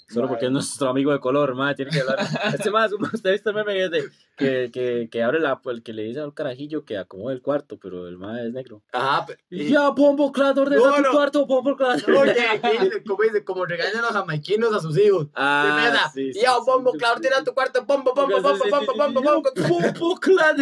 Solo 0.09 0.27
porque 0.27 0.47
es 0.47 0.51
nuestro 0.51 0.89
amigo 0.89 1.11
de 1.11 1.19
color, 1.19 1.53
madre, 1.53 1.75
tiene 1.75 1.91
que 1.91 1.99
hablar. 2.01 2.17
Este 2.53 2.71
más, 2.71 2.91
usted 2.93 3.29
ha 3.29 3.33
visto 3.33 3.49
el 3.51 3.55
meme 3.57 3.73
de- 3.89 4.09
que, 4.37 4.71
que, 4.73 5.07
que 5.11 5.21
abre 5.23 5.39
la, 5.39 5.61
el 5.65 5.83
que 5.83 5.93
le 5.93 6.01
dice 6.01 6.19
al 6.19 6.33
carajillo 6.33 6.83
que 6.83 6.97
acomode 6.97 7.35
el 7.35 7.43
cuarto, 7.43 7.77
pero 7.79 8.07
el 8.07 8.17
madre 8.17 8.47
es 8.47 8.53
negro. 8.53 8.81
Ajá, 8.91 9.23
pero. 9.27 9.39
Y 9.51 9.67
ya, 9.69 9.89
bombo 9.89 10.31
clad, 10.31 10.57
ordena 10.57 10.81
No, 10.83 10.95
tu 10.95 11.01
no. 11.03 11.11
cuarto, 11.11 11.45
bombo 11.45 11.75
clad. 11.77 11.99
Oye, 12.09 12.33
dice, 12.79 13.03
como 13.03 13.21
dice, 13.23 13.43
como 13.43 13.65
regañan 13.65 14.01
los 14.01 14.11
jamaiquinos 14.11 14.73
a 14.73 14.79
sus 14.79 14.97
hijos. 14.97 15.27
Ah, 15.35 16.09
sí, 16.11 16.33
sí, 16.33 16.41
ya, 16.41 16.55
sí. 16.55 17.45
tu 17.45 17.53
cuarto, 17.53 17.85
bombo, 17.85 18.13
bombo, 18.15 18.41
bombo, 18.41 18.65
bombo, 18.67 18.93
bombo, 18.95 19.21
bombo, 19.21 20.19
clad. 20.19 20.57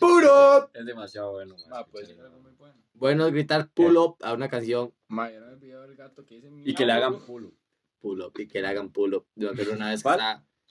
puro. 0.00 0.68
Es 0.74 0.84
demasiado 0.84 1.30
bueno, 1.32 1.54
Ah, 1.70 1.86
pues 1.88 2.08
muy 2.42 2.52
bueno. 2.58 2.74
Bueno, 3.00 3.26
es 3.26 3.32
gritar 3.32 3.70
pull 3.72 3.96
up 3.96 4.16
a 4.22 4.32
una 4.34 4.48
canción, 4.48 4.92
Ma, 5.08 5.30
yo 5.32 5.40
no 5.40 5.46
me 5.46 5.52
olvidado 5.54 5.84
el 5.86 5.96
gato 5.96 6.24
que 6.24 6.36
dice 6.36 6.48
Y 6.64 6.74
que 6.74 6.84
le 6.86 6.92
hagan 6.92 7.18
pulo. 7.24 7.52
pull 7.98 8.20
up, 8.20 8.32
y 8.38 8.46
que 8.46 8.60
le 8.60 8.68
hagan 8.68 8.90
pull 8.92 9.14
up. 9.14 9.26
Yo 9.34 9.52
me 9.54 9.62
una 9.70 9.90
vez 9.90 10.02
que. 10.02 10.10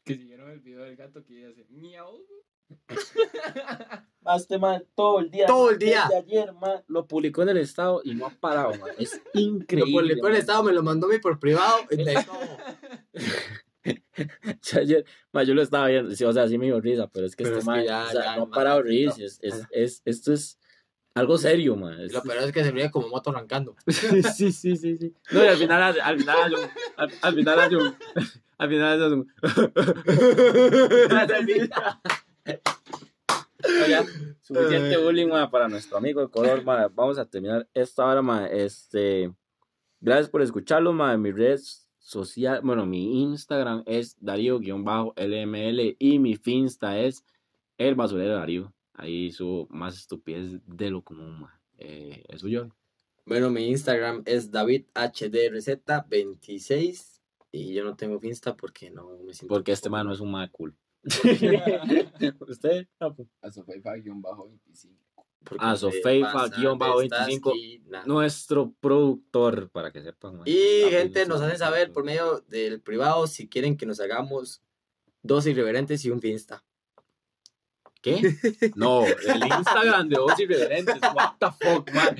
Que 0.05 0.15
siguieron 0.15 0.49
el 0.51 0.59
video 0.61 0.83
del 0.83 0.95
gato 0.95 1.23
que 1.25 1.33
dice 1.47 1.65
miau. 1.69 2.23
Este 4.35 4.59
man 4.59 4.85
todo 4.95 5.19
el 5.19 5.31
día. 5.31 5.47
Todo 5.47 5.71
el 5.71 5.79
día. 5.79 6.03
desde 6.03 6.17
ayer, 6.17 6.53
man, 6.53 6.83
lo 6.87 7.07
publicó 7.07 7.41
en 7.41 7.49
el 7.49 7.57
estado 7.57 8.01
y 8.03 8.13
no 8.13 8.27
ha 8.27 8.29
parado, 8.29 8.71
man. 8.77 8.91
Es 8.99 9.19
Lo 9.33 9.41
increíble. 9.41 9.91
publicó 9.91 10.27
en 10.27 10.33
el 10.33 10.33
man. 10.33 10.35
estado, 10.39 10.63
me 10.63 10.71
lo 10.73 10.83
mandó 10.83 11.07
a 11.07 11.09
mí 11.09 11.17
por 11.17 11.39
privado. 11.39 11.77
y 11.89 11.95
le 12.03 12.13
ayer, 14.79 15.05
ma, 15.31 15.41
yo 15.43 15.53
lo 15.55 15.61
estaba 15.63 15.87
viendo, 15.87 16.13
sí, 16.15 16.23
o 16.25 16.31
sea, 16.33 16.47
sí 16.47 16.57
me 16.59 16.65
dio 16.65 16.79
risa, 16.79 17.07
pero 17.07 17.25
es 17.25 17.35
que 17.35 17.43
Pero 17.43 17.57
este 17.57 17.59
es 17.61 17.65
que 17.65 17.71
man, 17.71 17.85
ya- 17.85 18.05
o 18.07 18.11
sea, 18.11 18.23
ya, 18.23 18.35
no 18.35 18.43
ha 18.43 18.45
man, 18.45 18.51
parado 18.51 18.83
no. 18.83 18.89
es, 18.91 19.39
es, 19.41 19.63
es- 19.71 20.01
esto 20.05 20.33
es 20.33 20.59
algo 21.15 21.37
serio, 21.37 21.75
man. 21.75 21.99
y 21.99 22.09
Lo 22.09 22.21
peor 22.23 22.37
es 22.43 22.51
que 22.51 22.63
se 22.63 22.71
veía 22.71 22.91
como 22.91 23.07
moto 23.09 23.29
arrancando. 23.31 23.75
sí, 23.87 24.21
sí, 24.23 24.51
sí, 24.51 24.75
sí, 24.77 24.97
sí. 24.97 25.13
No, 25.31 25.43
y 25.43 25.47
al 25.47 25.57
final, 25.57 25.83
hace- 25.83 26.01
al 26.01 26.19
final, 26.19 26.55
al, 26.97 27.11
al 27.21 27.35
final 27.35 27.59
al 28.57 28.69
final 28.69 29.13
un, 29.13 29.33
Oiga, 33.83 34.05
suficiente 34.41 34.97
bullying, 34.97 35.27
ma, 35.27 35.51
para 35.51 35.67
nuestro 35.67 35.97
amigo 35.97 36.21
de 36.21 36.29
color, 36.29 36.63
ma. 36.63 36.87
Vamos 36.87 37.17
a 37.19 37.25
terminar 37.25 37.67
esta 37.73 38.05
hora, 38.05 38.21
ma. 38.21 38.47
Este, 38.47 39.31
gracias 39.99 40.29
por 40.29 40.41
escucharlo, 40.41 40.93
ma. 40.93 41.15
Mi 41.17 41.31
red 41.31 41.59
social, 41.99 42.61
bueno, 42.63 42.85
mi 42.85 43.21
Instagram 43.23 43.83
es 43.85 44.15
Darío-LML 44.19 45.95
y 45.99 46.19
mi 46.19 46.35
Finsta 46.37 46.97
es 46.99 47.23
El 47.77 47.95
Basurero 47.95 48.35
Darío. 48.35 48.73
Ahí 48.99 49.31
subo 49.31 49.65
más 49.69 49.97
estupidez 49.97 50.59
de 50.65 50.89
lo 50.89 51.01
común, 51.01 51.39
ma. 51.39 51.57
Eh, 51.77 52.21
¿El 52.27 52.37
suyo? 52.37 52.69
Bueno, 53.25 53.49
mi 53.49 53.69
Instagram 53.69 54.23
es 54.25 54.51
DavidHDRZ26 54.51 57.21
y 57.53 57.73
yo 57.73 57.85
no 57.85 57.95
tengo 57.95 58.19
Insta 58.23 58.57
porque 58.57 58.91
no 58.91 59.17
me 59.19 59.33
siento. 59.33 59.53
Porque 59.55 59.71
este 59.71 59.89
man 59.89 60.05
no 60.05 60.11
es 60.13 60.19
un 60.19 60.31
ma 60.31 60.49
cool. 60.51 60.75
¿Usted? 62.47 62.87
Papu? 62.97 63.27
A 63.41 63.49
Sofeifa 63.51 63.95
guion 63.95 64.21
bajo 64.21 64.49
25. 64.49 64.95
porque 65.45 65.63
Ah, 65.65 65.71
me 65.71 65.77
Sofeifa, 65.77 66.33
pasa 66.33 66.57
guion 66.57 66.77
bajo 66.77 66.99
de 66.99 67.05
esta 67.05 67.25
25. 67.25 67.51
esquina. 67.53 68.03
Nuestro 68.05 68.73
productor, 68.81 69.69
para 69.69 69.91
que 69.91 70.01
sepan. 70.01 70.41
Y 70.45 70.89
gente, 70.89 71.25
nos 71.25 71.39
hacen 71.41 71.57
saber 71.57 71.93
por 71.93 72.03
medio 72.03 72.41
del 72.49 72.81
privado 72.81 73.27
si 73.27 73.47
quieren 73.47 73.77
que 73.77 73.85
nos 73.85 74.01
hagamos 74.01 74.61
dos 75.23 75.47
irreverentes 75.47 76.03
y 76.03 76.09
un 76.11 76.19
Finsta. 76.19 76.65
¿Qué? 78.01 78.35
No, 78.75 79.05
el 79.05 79.43
Instagram 79.57 80.07
de 80.07 80.15
Dos 80.15 80.39
Irreverentes. 80.39 80.95
What 81.13 81.33
the 81.39 81.47
fuck, 81.59 81.91
man. 81.93 82.15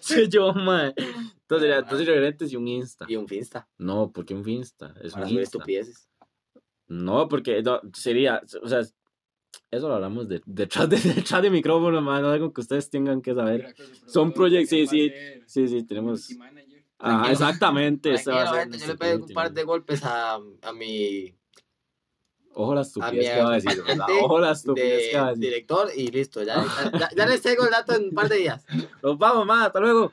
Soy 0.00 0.28
yo, 0.28 0.52
man. 0.52 0.92
Entonces 0.96 1.60
sería 1.68 1.82
Dos 1.82 2.00
Irreverentes 2.00 2.52
y 2.52 2.56
un 2.56 2.66
Insta. 2.66 3.04
Y 3.08 3.16
un 3.16 3.28
Finsta. 3.28 3.68
No, 3.78 4.10
porque 4.12 4.34
un 4.34 4.44
Finsta. 4.44 4.94
Es 5.00 5.12
Para 5.12 5.26
un 5.26 5.32
Insta. 5.32 5.42
estupideces. 5.42 6.08
No, 6.88 7.28
porque 7.28 7.62
no, 7.62 7.80
sería, 7.94 8.42
o 8.62 8.68
sea, 8.68 8.80
eso 9.70 9.88
lo 9.88 9.94
hablamos 9.94 10.28
de, 10.28 10.42
detrás, 10.44 10.88
de, 10.88 10.96
detrás 11.14 11.42
de 11.42 11.50
micrófono, 11.50 12.00
man. 12.00 12.24
Algo 12.24 12.52
que 12.52 12.60
ustedes 12.60 12.90
tengan 12.90 13.22
que 13.22 13.34
saber. 13.34 13.74
Son 14.06 14.32
proyectos, 14.32 14.70
sí, 14.70 14.86
sí, 14.86 15.12
Sí, 15.46 15.68
sí, 15.68 15.84
tenemos. 15.84 16.28
Ah, 16.98 17.28
exactamente. 17.30 18.14
yo 18.16 18.86
le 18.86 18.94
pego 18.96 19.24
un 19.24 19.32
par 19.32 19.52
de 19.52 19.64
golpes 19.64 20.04
a, 20.04 20.34
a 20.34 20.72
mi 20.72 21.34
Ojo 22.54 22.74
la 22.74 22.82
estupidez 22.82 23.30
que 23.34 23.42
va 23.42 23.50
a 23.50 23.54
decir. 23.54 23.82
Ojo 24.22 24.38
la 24.38 24.52
estupidez 24.52 25.10
que 25.10 25.16
va 25.16 25.22
a 25.22 25.26
de 25.26 25.30
decir. 25.36 25.44
director 25.50 25.88
y 25.96 26.06
listo. 26.08 26.42
Ya, 26.42 26.64
ya, 26.98 27.10
ya 27.16 27.26
les 27.26 27.42
tengo 27.42 27.64
el 27.64 27.70
dato 27.70 27.94
en 27.94 28.04
un 28.04 28.10
par 28.14 28.28
de 28.28 28.36
días. 28.36 28.64
Nos 29.02 29.18
vamos, 29.18 29.46
man. 29.46 29.62
Hasta 29.62 29.80
luego. 29.80 30.12